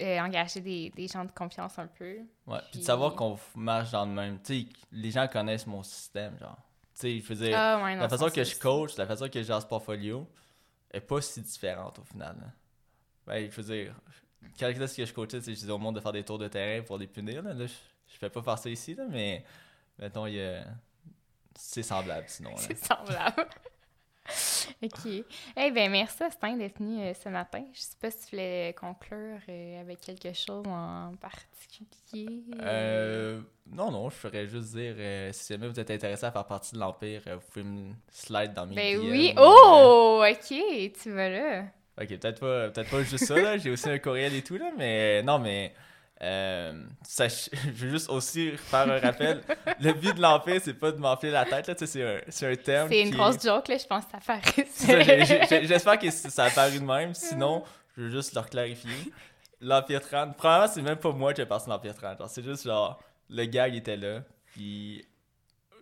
Euh, 0.00 0.18
engager 0.20 0.60
des, 0.60 0.88
des, 0.90 1.06
gens 1.06 1.22
de 1.22 1.30
confiance 1.32 1.78
un 1.78 1.86
peu. 1.86 2.20
Ouais, 2.46 2.58
puis, 2.70 2.80
de 2.80 2.84
savoir 2.84 3.14
qu'on 3.14 3.38
marche 3.54 3.90
dans 3.90 4.06
le 4.06 4.12
même. 4.12 4.40
Tu 4.40 4.62
sais, 4.62 4.68
les 4.90 5.10
gens 5.10 5.28
connaissent 5.28 5.66
mon 5.66 5.82
système, 5.82 6.38
genre. 6.38 6.56
Tu 6.94 7.00
sais, 7.00 7.18
je 7.18 7.26
veux 7.26 7.46
dire, 7.46 7.58
ah, 7.58 7.94
la 7.94 8.08
façon 8.08 8.30
que 8.30 8.42
je 8.42 8.58
coach, 8.58 8.96
la 8.96 9.06
façon 9.06 9.28
que 9.28 9.42
je 9.42 9.46
gère 9.46 9.60
ce 9.60 9.66
portfolio 9.66 10.26
est 10.90 11.00
pas 11.00 11.20
si 11.20 11.42
différente 11.42 11.98
au 11.98 12.04
final. 12.04 12.36
Là. 12.40 12.46
Ben, 13.26 13.50
je 13.50 13.60
veux 13.60 13.74
dire, 13.74 13.94
quand 14.58 14.72
ce 14.86 14.96
que 14.96 15.04
je 15.04 15.12
coachais, 15.12 15.40
c'est 15.40 15.52
je 15.52 15.60
disais 15.60 15.72
au 15.72 15.78
monde 15.78 15.96
de 15.96 16.00
faire 16.00 16.12
des 16.12 16.24
tours 16.24 16.38
de 16.38 16.48
terrain 16.48 16.82
pour 16.82 16.96
les 16.96 17.06
punir. 17.06 17.42
Là, 17.42 17.54
je, 17.54 17.66
je 17.66 18.18
fais 18.18 18.30
pas 18.30 18.42
faire 18.42 18.58
ça 18.58 18.70
ici, 18.70 18.94
là, 18.94 19.04
mais 19.08 19.44
mettons, 19.98 20.26
il 20.26 20.34
y 20.34 20.42
a... 20.42 20.64
c'est 21.54 21.82
semblable 21.82 22.28
sinon. 22.28 22.52
C'est 22.56 22.78
semblable. 22.78 23.46
OK. 24.82 25.24
Eh 25.56 25.70
bien, 25.70 25.88
merci, 25.88 26.22
Astin, 26.22 26.56
d'être 26.56 26.78
venu 26.78 27.00
euh, 27.00 27.12
ce 27.14 27.28
matin. 27.28 27.64
Je 27.72 27.80
sais 27.80 27.96
pas 28.00 28.10
si 28.10 28.26
tu 28.26 28.36
voulais 28.36 28.74
conclure 28.78 29.38
euh, 29.48 29.80
avec 29.80 30.00
quelque 30.00 30.32
chose 30.32 30.64
en 30.66 31.12
particulier. 31.20 32.42
Euh, 32.60 33.40
non, 33.70 33.90
non, 33.90 34.10
je 34.10 34.16
ferais 34.16 34.46
juste 34.46 34.74
dire, 34.74 34.94
si 35.32 35.52
jamais 35.52 35.68
vous 35.68 35.78
êtes 35.78 35.90
intéressé 35.90 36.26
à 36.26 36.32
faire 36.32 36.46
partie 36.46 36.74
de 36.74 36.80
l'Empire, 36.80 37.22
vous 37.26 37.48
pouvez 37.52 37.64
me 37.64 37.92
slide 38.10 38.52
dans 38.54 38.66
mes 38.66 38.74
Ben 38.74 38.98
oui. 38.98 39.34
Oh, 39.38 40.24
OK, 40.28 40.92
tu 41.02 41.12
vas 41.12 41.28
là. 41.28 41.64
Ok, 42.00 42.08
peut-être 42.08 42.40
pas, 42.40 42.70
peut 42.70 42.84
pas 42.84 43.02
juste 43.02 43.24
ça, 43.24 43.36
là. 43.36 43.58
J'ai 43.58 43.70
aussi 43.70 43.88
un 43.88 43.98
courriel 43.98 44.34
et 44.34 44.42
tout, 44.42 44.56
là. 44.56 44.70
Mais 44.76 45.22
non, 45.22 45.38
mais. 45.38 45.74
Euh, 46.22 46.84
je 47.18 47.84
veux 47.84 47.90
juste 47.90 48.08
aussi 48.08 48.52
faire 48.56 48.88
un 48.90 48.98
rappel. 49.00 49.42
le 49.80 49.92
but 49.92 50.14
de 50.14 50.22
l'empire, 50.22 50.60
c'est 50.62 50.74
pas 50.74 50.92
de 50.92 50.98
m'enfler 50.98 51.30
la 51.30 51.44
tête, 51.44 51.66
là. 51.66 51.74
C'est 51.76 52.02
un, 52.02 52.50
un 52.50 52.56
terme. 52.56 52.88
C'est 52.88 53.02
une 53.02 53.10
grosse 53.14 53.42
joke, 53.42 53.68
là. 53.68 53.76
Je 53.76 53.86
pense 53.86 54.04
que 54.04 54.10
ça 54.12 54.20
fait 54.20 55.66
J'espère 55.66 55.98
que 55.98 56.10
ça 56.10 56.44
a 56.44 56.50
paru 56.50 56.78
de 56.78 56.84
même. 56.84 57.14
Sinon, 57.14 57.64
je 57.96 58.02
veux 58.02 58.10
juste 58.10 58.34
leur 58.34 58.48
clarifier. 58.48 59.12
L'Empire 59.60 60.00
30, 60.00 60.36
probablement, 60.36 60.72
c'est 60.72 60.82
même 60.82 60.96
pas 60.96 61.12
moi 61.12 61.32
qui 61.34 61.40
ai 61.40 61.46
passé 61.46 61.68
l'Empire 61.68 61.94
30. 61.94 62.28
C'est 62.28 62.42
juste 62.42 62.64
genre, 62.64 63.02
le 63.28 63.44
gars, 63.46 63.68
il 63.68 63.76
était 63.76 63.96
là. 63.96 64.22
Puis 64.46 65.04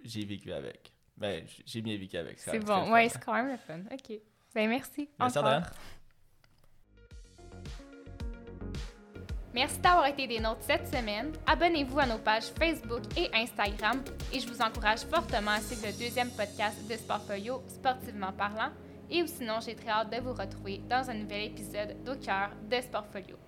j'ai 0.05 0.25
vécu 0.25 0.53
avec. 0.53 0.93
Ben, 1.17 1.45
j'ai 1.67 1.83
bien 1.83 1.99
vécu 1.99 2.17
avec. 2.17 2.39
C'est 2.39 2.61
bon. 2.61 2.91
Ouais, 2.91 3.09
c'est 3.09 3.23
quand 3.23 3.35
même 3.35 3.51
le 3.51 3.57
fun. 3.59 3.81
OK. 3.93 4.19
Ben, 4.55 4.69
merci. 4.69 5.09
Merci, 5.19 5.39
Merci 9.53 9.79
d'avoir 9.81 10.07
été 10.07 10.29
des 10.29 10.39
nôtres 10.39 10.63
cette 10.63 10.87
semaine. 10.87 11.33
Abonnez-vous 11.45 11.99
à 11.99 12.07
nos 12.07 12.19
pages 12.19 12.53
Facebook 12.57 13.03
et 13.17 13.29
Instagram 13.35 14.01
et 14.33 14.39
je 14.39 14.47
vous 14.47 14.63
encourage 14.63 15.01
fortement 15.01 15.51
à 15.51 15.61
suivre 15.61 15.87
le 15.87 15.93
deuxième 15.93 16.31
podcast 16.31 16.79
de 16.89 16.95
Sportfolio, 16.95 17.61
sportivement 17.67 18.33
parlant. 18.33 18.71
Et 19.11 19.27
sinon, 19.27 19.59
j'ai 19.61 19.75
très 19.75 19.91
hâte 19.91 20.13
de 20.13 20.21
vous 20.23 20.35
retrouver 20.35 20.81
dans 20.89 21.11
un 21.11 21.15
nouvel 21.15 21.47
épisode 21.47 21.97
d'Au 22.05 22.15
cœur 22.15 22.51
de 22.71 22.81
Sportfolio. 22.81 23.41